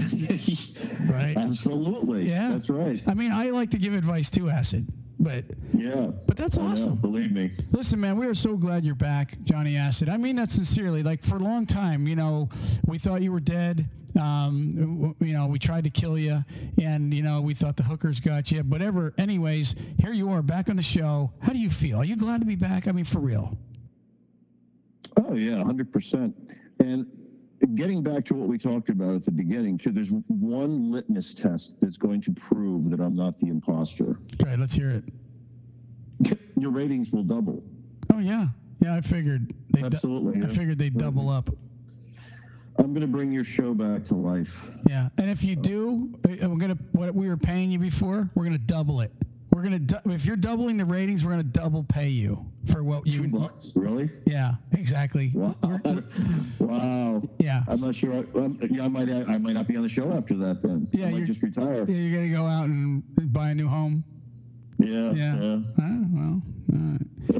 Right. 1.10 1.36
Absolutely. 1.38 2.28
Yeah. 2.30 2.50
That's 2.52 2.70
right. 2.70 3.02
I 3.08 3.14
mean, 3.14 3.32
I 3.32 3.50
like 3.52 3.72
to 3.72 3.78
give 3.78 3.94
advice 3.94 4.30
too, 4.30 4.50
Acid, 4.50 4.88
but 5.20 5.46
Yeah. 5.76 6.12
but 6.26 6.38
that's 6.38 6.58
know, 6.58 6.68
awesome. 6.68 6.96
believe 6.96 7.32
me. 7.32 7.52
Listen, 7.72 8.00
man, 8.00 8.18
we 8.18 8.26
are 8.28 8.36
so 8.36 8.56
glad 8.58 8.86
you're 8.86 8.96
back, 8.96 9.38
Johnny 9.44 9.76
Acid. 9.76 10.10
I 10.10 10.18
mean 10.18 10.36
that 10.38 10.52
sincerely. 10.52 11.04
Like 11.04 11.24
for 11.24 11.38
a 11.38 11.40
long 11.40 11.66
time, 11.66 12.08
you 12.08 12.16
know, 12.16 12.50
we 12.86 12.98
thought 12.98 13.22
you 13.22 13.32
were 13.32 13.40
dead. 13.40 13.90
Um, 14.20 15.16
you 15.20 15.34
know, 15.34 15.46
we 15.46 15.60
tried 15.60 15.84
to 15.84 15.92
kill 15.92 16.18
you, 16.18 16.44
and 16.82 17.14
you 17.14 17.22
know, 17.22 17.42
we 17.42 17.54
thought 17.54 17.76
the 17.78 17.84
hookers 17.84 18.20
got 18.20 18.52
you. 18.52 18.64
But 18.64 18.82
ever, 18.82 19.14
anyways, 19.18 19.76
here 20.00 20.12
you 20.12 20.30
are 20.32 20.42
back 20.42 20.70
on 20.70 20.76
the 20.76 20.82
show. 20.82 21.32
How 21.40 21.54
do 21.54 21.60
you 21.60 21.70
feel? 21.70 21.98
Are 22.00 22.06
you 22.06 22.16
glad 22.16 22.40
to 22.42 22.46
be 22.48 22.56
back? 22.56 22.88
I 22.88 22.94
mean, 22.94 23.06
for 23.06 23.20
real. 23.20 23.58
Oh 25.18 25.34
yeah, 25.36 25.64
hundred 25.64 25.92
percent. 25.92 26.36
And 26.80 27.06
getting 27.76 28.04
back 28.04 28.26
to 28.26 28.36
what 28.36 28.48
we 28.48 28.58
talked 28.58 28.90
about 28.90 29.16
at 29.16 29.26
the 29.26 29.32
beginning, 29.32 29.78
too, 29.78 29.92
there's 29.92 30.12
one 30.28 30.92
litmus 30.92 31.34
test 31.34 31.76
that's 31.82 31.98
going 31.98 32.22
to 32.22 32.32
prove 32.32 32.90
that 32.90 33.00
I'm 33.00 33.16
not 33.16 33.40
the 33.40 33.48
imposter. 33.48 34.20
Okay, 34.42 34.56
let's 34.56 34.74
hear 34.74 34.90
it. 34.90 36.38
Your 36.58 36.72
ratings 36.72 37.12
will 37.12 37.24
double. 37.24 37.64
Oh 38.12 38.20
yeah, 38.20 38.48
yeah. 38.82 38.96
I 38.96 39.02
figured 39.02 39.54
they. 39.72 39.84
Absolutely, 39.84 40.42
I 40.42 40.46
yeah. 40.46 40.54
figured 40.54 40.78
they'd 40.78 40.98
double 40.98 41.30
up. 41.30 41.50
I'm 42.80 42.94
going 42.94 43.02
to 43.02 43.08
bring 43.08 43.32
your 43.32 43.44
show 43.44 43.74
back 43.74 44.06
to 44.06 44.16
life. 44.16 44.70
Yeah, 44.88 45.10
and 45.18 45.30
if 45.30 45.44
you 45.44 45.56
do, 45.56 46.14
uh, 46.26 46.50
we're 46.50 46.58
gonna 46.58 46.78
what 46.94 47.14
we 47.14 47.28
were 47.28 47.38
paying 47.38 47.70
you 47.70 47.80
before. 47.80 48.30
We're 48.34 48.46
gonna 48.46 48.58
double 48.58 49.02
it. 49.02 49.12
We're 49.58 49.64
gonna 49.64 50.14
if 50.14 50.24
you're 50.24 50.36
doubling 50.36 50.78
the 50.78 50.86
ratings, 50.86 51.26
we're 51.26 51.32
gonna 51.32 51.42
double 51.42 51.84
pay 51.84 52.10
you 52.10 52.46
for 52.72 52.84
what 52.84 53.06
Two 53.06 53.24
you. 53.24 53.28
bucks, 53.28 53.72
really? 53.74 54.12
Yeah, 54.28 54.52
exactly. 54.72 55.32
Wow. 55.34 55.56
Wow. 56.60 57.24
yeah. 57.40 57.64
I'm 57.68 57.82
not 57.82 57.96
sure. 57.96 58.14
I, 58.14 58.20
um, 58.38 58.60
yeah, 58.70 58.86
I 58.86 58.88
might. 58.88 59.10
I 59.10 59.40
might 59.40 59.54
not 59.54 59.68
be 59.68 59.76
on 59.76 59.82
the 59.82 59.90
show 59.90 60.12
after 60.12 60.36
that. 60.36 60.62
Then. 60.62 60.88
Yeah, 60.92 61.08
I 61.08 61.10
might 61.10 61.16
you're- 61.18 61.26
just 61.28 61.42
retire. 61.42 61.86
Yeah, 61.88 61.96
you're 61.96 62.20
gonna 62.20 62.32
go 62.32 62.46
out 62.46 62.66
and 62.66 63.02
buy 63.34 63.50
a 63.50 63.56
new 63.56 63.68
home. 63.68 64.04
Yeah. 64.78 65.12
Yeah. 65.14 65.36
yeah. 65.40 65.60
Ah, 65.80 65.98
well, 66.12 66.42
all 66.74 66.78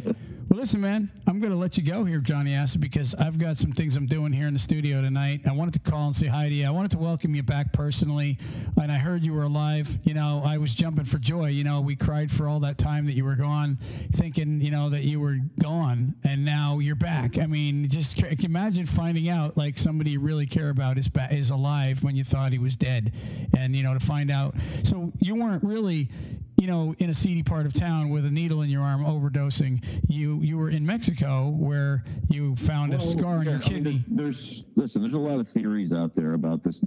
right. 0.02 0.16
listen, 0.58 0.82
man, 0.82 1.12
I'm 1.28 1.40
going 1.40 1.52
to 1.52 1.58
let 1.58 1.78
you 1.78 1.84
go 1.84 2.04
here, 2.04 2.18
Johnny 2.18 2.56
Acid, 2.56 2.82
because 2.82 3.14
I've 3.14 3.38
got 3.38 3.58
some 3.58 3.72
things 3.72 3.96
I'm 3.96 4.08
doing 4.08 4.34
here 4.34 4.48
in 4.48 4.54
the 4.54 4.60
studio 4.60 5.02
tonight. 5.02 5.42
I 5.46 5.52
wanted 5.52 5.76
to 5.76 5.92
call 5.92 6.08
and 6.08 6.16
say 6.16 6.26
hi 6.26 6.50
to 6.50 6.56
you. 6.56 6.66
I 6.66 6.72
wanted 6.72 6.90
to 6.92 6.98
welcome 6.98 7.36
you 7.36 7.44
back 7.44 7.72
personally, 7.74 8.40
and 8.76 8.92
I 8.92 8.98
heard 8.98 9.24
you 9.24 9.36
were 9.36 9.44
alive. 9.44 10.00
You 10.04 10.16
know, 10.16 10.42
I 10.44 10.58
was 10.58 10.74
jumping 10.74 11.06
for 11.06 11.20
joy. 11.20 11.50
You 11.50 11.64
know, 11.64 11.82
we 11.82 11.96
cried 11.96 12.32
for 12.32 12.48
all 12.48 12.60
that 12.62 12.80
time 12.80 13.06
that 13.06 13.14
you 13.14 13.24
were 13.24 13.36
gone, 13.36 13.78
thinking, 14.14 14.60
you 14.60 14.72
know, 14.72 14.90
that 14.90 15.04
you 15.04 15.20
were 15.20 15.38
gone, 15.60 16.16
and 16.24 16.44
now 16.44 16.80
you're 16.80 16.96
back. 16.96 17.38
I 17.38 17.46
mean, 17.46 17.88
just 17.88 18.20
imagine 18.24 18.88
finding 18.88 19.30
out 19.30 19.58
like 19.58 19.78
somebody 19.78 20.12
you 20.12 20.20
really 20.20 20.48
care 20.48 20.70
about 20.70 20.98
is 20.98 21.08
ba- 21.08 21.28
is 21.32 21.52
alive 21.52 22.04
when 22.04 22.16
you 22.16 22.24
thought 22.24 22.52
he 22.52 22.58
was 22.58 22.76
dead, 22.76 23.14
and 23.56 23.76
you 23.76 23.84
know 23.84 23.94
to 23.94 24.00
find 24.00 24.32
out. 24.32 24.56
So 24.82 25.12
you 25.20 25.36
weren't 25.36 25.64
really 25.64 26.10
you 26.58 26.68
know, 26.68 26.96
in 27.00 27.10
a 27.10 27.14
seedy 27.14 27.44
part 27.44 27.66
of 27.66 27.74
town 27.74 28.10
with 28.10 28.26
a 28.26 28.32
needle 28.32 28.62
in 28.64 28.70
your 28.70 28.82
arm 28.82 29.04
overdosing. 29.06 29.84
You 30.08 30.42
you 30.42 30.58
were 30.58 30.70
in 30.70 30.86
Mexico 30.86 31.50
where 31.50 32.04
you 32.30 32.56
found 32.56 32.94
a 32.94 32.98
Well, 32.98 33.06
scar 33.06 33.38
in 33.38 33.44
your 33.44 33.54
I 33.56 33.58
mean, 33.60 33.62
kidney. 33.62 34.04
there's 34.08 34.64
listen. 34.76 35.02
There's 35.02 35.14
a 35.14 35.20
lot 35.20 35.40
of 35.40 35.48
theories 35.48 35.94
out 35.94 36.16
there 36.16 36.34
about 36.34 36.64
this. 36.64 36.82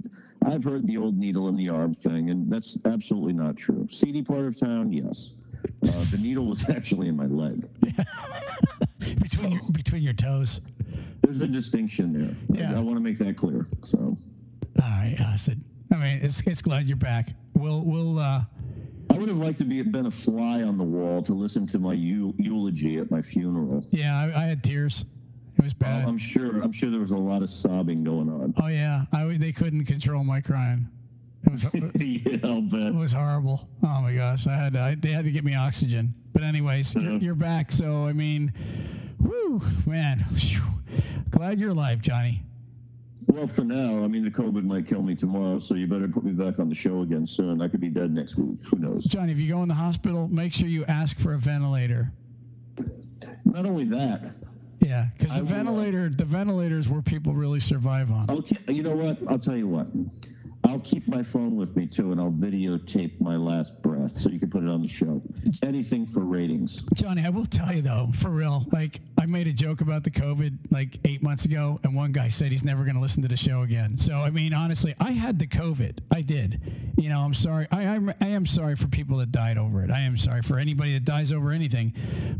I've 0.45 0.63
heard 0.63 0.87
the 0.87 0.97
old 0.97 1.17
needle 1.17 1.47
in 1.49 1.55
the 1.55 1.69
arm 1.69 1.93
thing, 1.93 2.31
and 2.31 2.51
that's 2.51 2.77
absolutely 2.85 3.33
not 3.33 3.55
true. 3.55 3.87
Seedy 3.91 4.21
part 4.23 4.45
of 4.45 4.59
town, 4.59 4.91
yes. 4.91 5.31
Uh, 5.87 6.03
the 6.11 6.17
needle 6.17 6.47
was 6.47 6.67
actually 6.75 7.07
in 7.07 7.15
my 7.15 7.27
leg. 7.27 7.63
between 9.21 9.51
your 9.51 9.61
between 9.71 10.01
your 10.03 10.13
toes. 10.13 10.61
There's 11.21 11.41
a 11.41 11.47
distinction 11.47 12.11
there. 12.11 12.35
Yeah. 12.59 12.73
I, 12.73 12.77
I 12.77 12.79
want 12.81 12.97
to 12.97 13.01
make 13.01 13.19
that 13.19 13.37
clear. 13.37 13.67
So, 13.85 13.97
All 13.97 14.17
right, 14.89 15.15
Acid. 15.19 15.61
I 15.93 15.95
mean, 15.97 16.19
it's 16.21 16.41
it's 16.41 16.61
glad 16.61 16.87
you're 16.87 16.97
back. 16.97 17.33
We'll 17.53 17.85
we'll 17.85 18.19
uh 18.19 18.41
I 19.13 19.17
would 19.17 19.27
have 19.29 19.37
liked 19.37 19.57
to 19.59 19.65
be 19.65 19.81
been 19.81 20.05
a 20.05 20.11
fly 20.11 20.63
on 20.63 20.77
the 20.77 20.83
wall 20.83 21.21
to 21.23 21.33
listen 21.33 21.67
to 21.67 21.79
my 21.79 21.93
eu- 21.93 22.33
eulogy 22.37 22.97
at 22.97 23.11
my 23.11 23.21
funeral. 23.21 23.85
yeah, 23.91 24.17
I, 24.19 24.43
I 24.43 24.45
had 24.45 24.63
tears. 24.63 25.05
It 25.57 25.63
was 25.63 25.73
bad. 25.73 26.07
I'm 26.07 26.17
sure. 26.17 26.61
I'm 26.61 26.71
sure 26.71 26.89
there 26.89 26.99
was 27.01 27.11
a 27.11 27.17
lot 27.17 27.43
of 27.43 27.49
sobbing 27.49 28.03
going 28.03 28.29
on. 28.29 28.53
oh 28.61 28.67
yeah, 28.67 29.05
I 29.11 29.25
they 29.37 29.51
couldn't 29.51 29.85
control 29.85 30.23
my 30.23 30.39
crying. 30.41 30.87
It 31.43 31.51
was 31.51 31.65
it 31.73 32.01
yeah, 32.01 32.49
I'll 32.49 32.61
bet. 32.61 32.93
was 32.93 33.11
horrible. 33.11 33.67
Oh 33.83 34.01
my 34.01 34.13
gosh, 34.13 34.47
I 34.47 34.53
had 34.55 34.73
to, 34.73 34.79
I, 34.81 34.95
they 34.95 35.11
had 35.11 35.25
to 35.25 35.31
get 35.31 35.43
me 35.43 35.53
oxygen. 35.55 36.13
But 36.33 36.43
anyways, 36.43 36.95
you're, 36.95 37.03
Uh-huh. 37.03 37.19
you're 37.21 37.35
back. 37.35 37.71
So 37.71 38.05
I 38.07 38.13
mean, 38.13 38.53
whoo, 39.19 39.61
man, 39.85 40.25
glad 41.29 41.59
you're 41.59 41.71
alive, 41.71 42.01
Johnny. 42.01 42.43
Well, 43.27 43.47
for 43.47 43.63
now, 43.63 44.03
I 44.03 44.07
mean, 44.07 44.23
the 44.23 44.31
COVID 44.31 44.63
might 44.63 44.87
kill 44.87 45.01
me 45.01 45.15
tomorrow, 45.15 45.59
so 45.59 45.75
you 45.75 45.87
better 45.87 46.07
put 46.07 46.23
me 46.23 46.31
back 46.31 46.59
on 46.59 46.69
the 46.69 46.75
show 46.75 47.01
again 47.01 47.25
soon. 47.27 47.61
I 47.61 47.67
could 47.67 47.79
be 47.79 47.89
dead 47.89 48.11
next 48.13 48.35
week. 48.35 48.57
Who 48.69 48.77
knows? 48.79 49.05
Johnny, 49.05 49.31
if 49.31 49.39
you 49.39 49.47
go 49.49 49.61
in 49.61 49.67
the 49.69 49.75
hospital, 49.75 50.27
make 50.27 50.53
sure 50.53 50.67
you 50.67 50.85
ask 50.85 51.19
for 51.19 51.33
a 51.33 51.37
ventilator. 51.37 52.11
Not 53.45 53.65
only 53.65 53.85
that, 53.85 54.21
Yeah, 54.79 55.07
because 55.17 55.33
the 55.33 55.39
I 55.39 55.41
will, 55.41 55.47
uh, 55.47 55.55
ventilator, 55.55 56.09
the 56.09 56.25
ventilator 56.25 56.79
is 56.79 56.89
where 56.89 57.01
people 57.01 57.33
really 57.33 57.59
survive 57.59 58.11
on. 58.11 58.29
I'll 58.29 58.43
you 58.73 58.81
know 58.83 58.95
what? 58.95 59.17
I'll 59.27 59.39
tell 59.39 59.55
you 59.57 59.67
what. 59.67 59.87
I'll 60.63 60.79
keep 60.79 61.07
my 61.07 61.23
phone 61.23 61.55
with 61.55 61.75
me 61.75 61.87
too, 61.87 62.11
and 62.11 62.21
I'll 62.21 62.31
videotape 62.31 63.19
my 63.19 63.35
last 63.35 63.81
breath 63.81 64.19
so 64.19 64.29
you 64.29 64.39
can 64.39 64.49
put 64.49 64.63
it 64.63 64.69
on 64.69 64.81
the 64.81 64.87
show. 64.87 65.21
Anything 65.63 66.05
for 66.05 66.21
ratings. 66.21 66.83
Johnny, 66.93 67.25
I 67.25 67.29
will 67.29 67.45
tell 67.45 67.73
you 67.73 67.81
though, 67.81 68.09
for 68.13 68.29
real, 68.29 68.65
like 68.71 69.01
I 69.17 69.25
made 69.25 69.47
a 69.47 69.53
joke 69.53 69.81
about 69.81 70.03
the 70.03 70.11
COVID 70.11 70.57
like 70.69 70.99
eight 71.05 71.23
months 71.23 71.45
ago, 71.45 71.79
and 71.83 71.95
one 71.95 72.11
guy 72.11 72.29
said 72.29 72.51
he's 72.51 72.63
never 72.63 72.83
going 72.83 72.95
to 72.95 73.01
listen 73.01 73.21
to 73.23 73.27
the 73.27 73.37
show 73.37 73.61
again. 73.61 73.97
So 73.97 74.15
I 74.15 74.29
mean, 74.29 74.53
honestly, 74.53 74.95
I 74.99 75.11
had 75.11 75.39
the 75.39 75.47
COVID. 75.47 75.99
I 76.11 76.21
did. 76.21 76.61
You 76.97 77.09
know, 77.09 77.21
I'm 77.21 77.33
sorry. 77.33 77.67
I 77.71 77.83
I'm, 77.87 78.13
I 78.21 78.27
am 78.27 78.45
sorry 78.45 78.75
for 78.75 78.87
people 78.87 79.17
that 79.17 79.31
died 79.31 79.57
over 79.57 79.83
it. 79.83 79.91
I 79.91 80.01
am 80.01 80.17
sorry 80.17 80.41
for 80.41 80.57
anybody 80.57 80.93
that 80.93 81.05
dies 81.05 81.31
over 81.31 81.51
anything. 81.51 81.93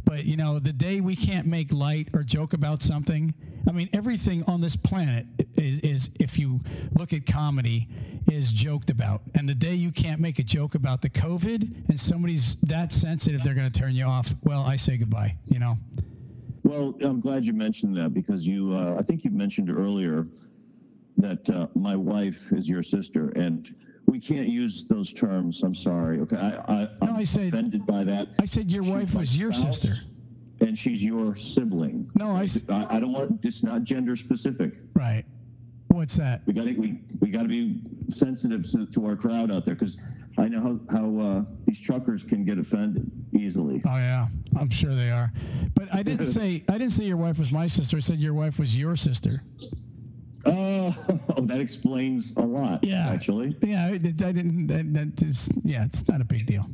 But 0.05 0.25
you 0.25 0.37
know, 0.37 0.59
the 0.59 0.73
day 0.73 1.01
we 1.01 1.15
can't 1.15 1.47
make 1.47 1.73
light 1.73 2.09
or 2.13 2.23
joke 2.23 2.53
about 2.53 2.83
something, 2.83 3.33
I 3.67 3.71
mean, 3.71 3.89
everything 3.93 4.43
on 4.45 4.61
this 4.61 4.75
planet 4.75 5.25
is, 5.55 5.79
is 5.79 6.09
if 6.19 6.37
you 6.39 6.61
look 6.97 7.13
at 7.13 7.25
comedy, 7.25 7.87
is 8.31 8.51
joked 8.51 8.89
about. 8.89 9.21
And 9.35 9.47
the 9.47 9.55
day 9.55 9.75
you 9.75 9.91
can't 9.91 10.19
make 10.19 10.39
a 10.39 10.43
joke 10.43 10.75
about 10.75 11.01
the 11.01 11.09
COVID 11.09 11.89
and 11.89 11.99
somebody's 11.99 12.55
that 12.63 12.93
sensitive, 12.93 13.43
they're 13.43 13.53
going 13.55 13.71
to 13.71 13.79
turn 13.79 13.93
you 13.93 14.05
off. 14.05 14.33
Well, 14.43 14.61
I 14.61 14.75
say 14.75 14.97
goodbye. 14.97 15.37
You 15.45 15.59
know. 15.59 15.77
Well, 16.63 16.95
I'm 17.01 17.19
glad 17.19 17.45
you 17.45 17.53
mentioned 17.53 17.97
that 17.97 18.13
because 18.13 18.45
you, 18.47 18.73
uh, 18.75 18.95
I 18.97 19.03
think 19.03 19.23
you 19.23 19.31
mentioned 19.31 19.69
earlier 19.69 20.27
that 21.17 21.49
uh, 21.49 21.67
my 21.75 21.95
wife 21.95 22.51
is 22.53 22.67
your 22.69 22.83
sister, 22.83 23.29
and 23.35 23.73
we 24.05 24.19
can't 24.19 24.47
use 24.47 24.87
those 24.87 25.11
terms. 25.11 25.61
I'm 25.63 25.75
sorry. 25.75 26.19
Okay, 26.21 26.37
I, 26.37 26.49
I, 26.83 26.87
I'm 27.01 27.13
No, 27.13 27.15
I 27.17 27.23
said- 27.23 27.47
offended 27.49 27.85
by 27.85 28.03
that. 28.05 28.29
I 28.39 28.45
said 28.45 28.71
your 28.71 28.83
She's 28.83 28.91
wife 28.93 29.13
was 29.15 29.37
your 29.37 29.51
spouse, 29.51 29.79
sister. 29.81 30.01
And 30.71 30.79
she's 30.79 31.03
your 31.03 31.35
sibling. 31.35 32.09
No, 32.15 32.31
I. 32.31 32.47
I 32.69 32.97
don't 32.97 33.11
want. 33.11 33.41
It's 33.43 33.61
not 33.61 33.83
gender 33.83 34.15
specific. 34.15 34.75
Right. 34.93 35.25
What's 35.89 36.15
that? 36.15 36.43
We 36.45 36.53
got 36.53 36.63
to 36.63 36.79
we, 36.79 37.01
we 37.19 37.29
got 37.29 37.41
to 37.41 37.49
be 37.49 37.81
sensitive 38.09 38.71
to, 38.71 38.85
to 38.85 39.05
our 39.05 39.17
crowd 39.17 39.51
out 39.51 39.65
there 39.65 39.75
because 39.75 39.97
I 40.37 40.47
know 40.47 40.61
how 40.61 40.79
how 40.97 41.19
uh, 41.19 41.43
these 41.65 41.81
truckers 41.81 42.23
can 42.23 42.45
get 42.45 42.57
offended 42.57 43.11
easily. 43.33 43.81
Oh 43.85 43.97
yeah, 43.97 44.27
I'm 44.57 44.69
sure 44.69 44.95
they 44.95 45.11
are. 45.11 45.33
But 45.75 45.93
I 45.93 46.03
didn't 46.03 46.23
say 46.37 46.63
I 46.69 46.77
didn't 46.77 46.93
say 46.93 47.03
your 47.03 47.17
wife 47.17 47.37
was 47.37 47.51
my 47.51 47.67
sister. 47.67 47.97
I 47.97 47.99
said 47.99 48.19
your 48.19 48.33
wife 48.33 48.57
was 48.57 48.77
your 48.77 48.95
sister. 48.95 49.43
Oh, 50.43 50.95
that 51.43 51.59
explains 51.59 52.35
a 52.35 52.41
lot. 52.41 52.83
Yeah. 52.83 53.11
actually. 53.11 53.55
Yeah, 53.61 53.85
I, 53.85 53.89
I 53.91 53.97
didn't. 53.99 54.65
That, 54.65 54.91
that 54.95 55.21
is, 55.21 55.51
yeah, 55.63 55.85
it's 55.85 56.07
not 56.07 56.19
a 56.19 56.23
big 56.23 56.47
deal. 56.47 56.65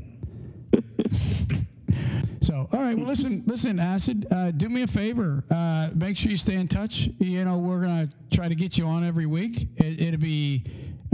So, 2.42 2.70
all 2.72 2.80
right. 2.80 2.98
Well, 2.98 3.08
listen, 3.08 3.44
listen, 3.46 3.80
Acid. 3.80 4.28
Uh, 4.32 4.52
do 4.52 4.70
me 4.70 4.84
a 4.84 4.88
favor. 4.88 5.44
Uh, 5.50 5.90
make 5.96 6.18
sure 6.18 6.32
you 6.32 6.38
stay 6.38 6.56
in 6.56 6.68
touch. 6.68 7.10
You 7.20 7.46
know, 7.46 7.58
we're 7.58 7.82
gonna 7.82 8.10
try 8.32 8.48
to 8.48 8.56
get 8.56 8.78
you 8.78 8.86
on 8.86 9.04
every 9.04 9.26
week. 9.26 9.70
It, 9.78 10.02
it'll 10.02 10.20
be 10.20 10.64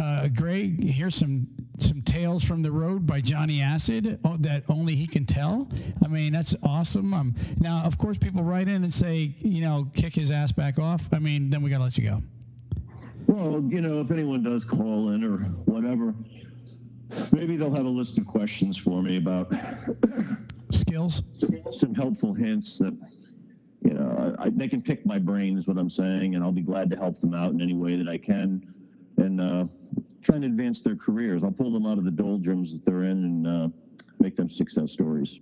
uh, 0.01 0.27
great. 0.29 0.83
Here's 0.83 1.15
some 1.15 1.47
some 1.79 2.01
tales 2.03 2.43
from 2.43 2.61
the 2.61 2.71
road 2.71 3.05
by 3.05 3.19
Johnny 3.19 3.61
Acid 3.61 4.19
that 4.39 4.63
only 4.69 4.95
he 4.95 5.07
can 5.07 5.25
tell. 5.25 5.67
I 6.03 6.07
mean, 6.07 6.31
that's 6.31 6.55
awesome. 6.63 7.13
Um, 7.13 7.35
now, 7.59 7.83
of 7.83 7.97
course, 7.97 8.17
people 8.17 8.43
write 8.43 8.67
in 8.67 8.83
and 8.83 8.93
say, 8.93 9.35
you 9.39 9.61
know, 9.61 9.89
kick 9.93 10.13
his 10.13 10.29
ass 10.31 10.51
back 10.51 10.77
off. 10.77 11.09
I 11.11 11.19
mean, 11.19 11.49
then 11.49 11.61
we 11.61 11.69
gotta 11.69 11.83
let 11.83 11.97
you 11.97 12.09
go. 12.09 12.23
Well, 13.27 13.63
you 13.67 13.81
know, 13.81 14.01
if 14.01 14.11
anyone 14.11 14.43
does 14.43 14.63
call 14.63 15.09
in 15.09 15.23
or 15.23 15.37
whatever, 15.65 16.13
maybe 17.31 17.57
they'll 17.57 17.73
have 17.73 17.85
a 17.85 17.89
list 17.89 18.17
of 18.17 18.27
questions 18.27 18.77
for 18.77 19.01
me 19.01 19.17
about 19.17 19.51
Skills. 20.73 21.23
some, 21.71 21.93
helpful 21.95 22.33
hints 22.33 22.77
that, 22.79 22.97
you 23.83 23.93
know, 23.93 24.35
I, 24.39 24.49
they 24.49 24.67
can 24.67 24.81
pick 24.81 25.05
my 25.05 25.19
brain, 25.19 25.57
is 25.57 25.67
what 25.67 25.77
I'm 25.77 25.89
saying, 25.89 26.35
and 26.35 26.43
I'll 26.43 26.51
be 26.51 26.61
glad 26.61 26.89
to 26.91 26.95
help 26.95 27.19
them 27.19 27.33
out 27.33 27.51
in 27.53 27.61
any 27.61 27.73
way 27.73 27.95
that 27.95 28.07
I 28.07 28.17
can 28.17 28.73
and 29.17 29.39
uh, 29.39 29.65
try 30.21 30.35
and 30.37 30.45
advance 30.45 30.81
their 30.81 30.95
careers. 30.95 31.43
I'll 31.43 31.51
pull 31.51 31.71
them 31.71 31.85
out 31.85 31.97
of 31.97 32.05
the 32.05 32.11
doldrums 32.11 32.71
that 32.73 32.83
they're 32.85 33.03
in 33.03 33.23
and 33.23 33.47
uh, 33.47 33.67
make 34.19 34.35
them 34.35 34.49
success 34.49 34.91
stories. 34.91 35.39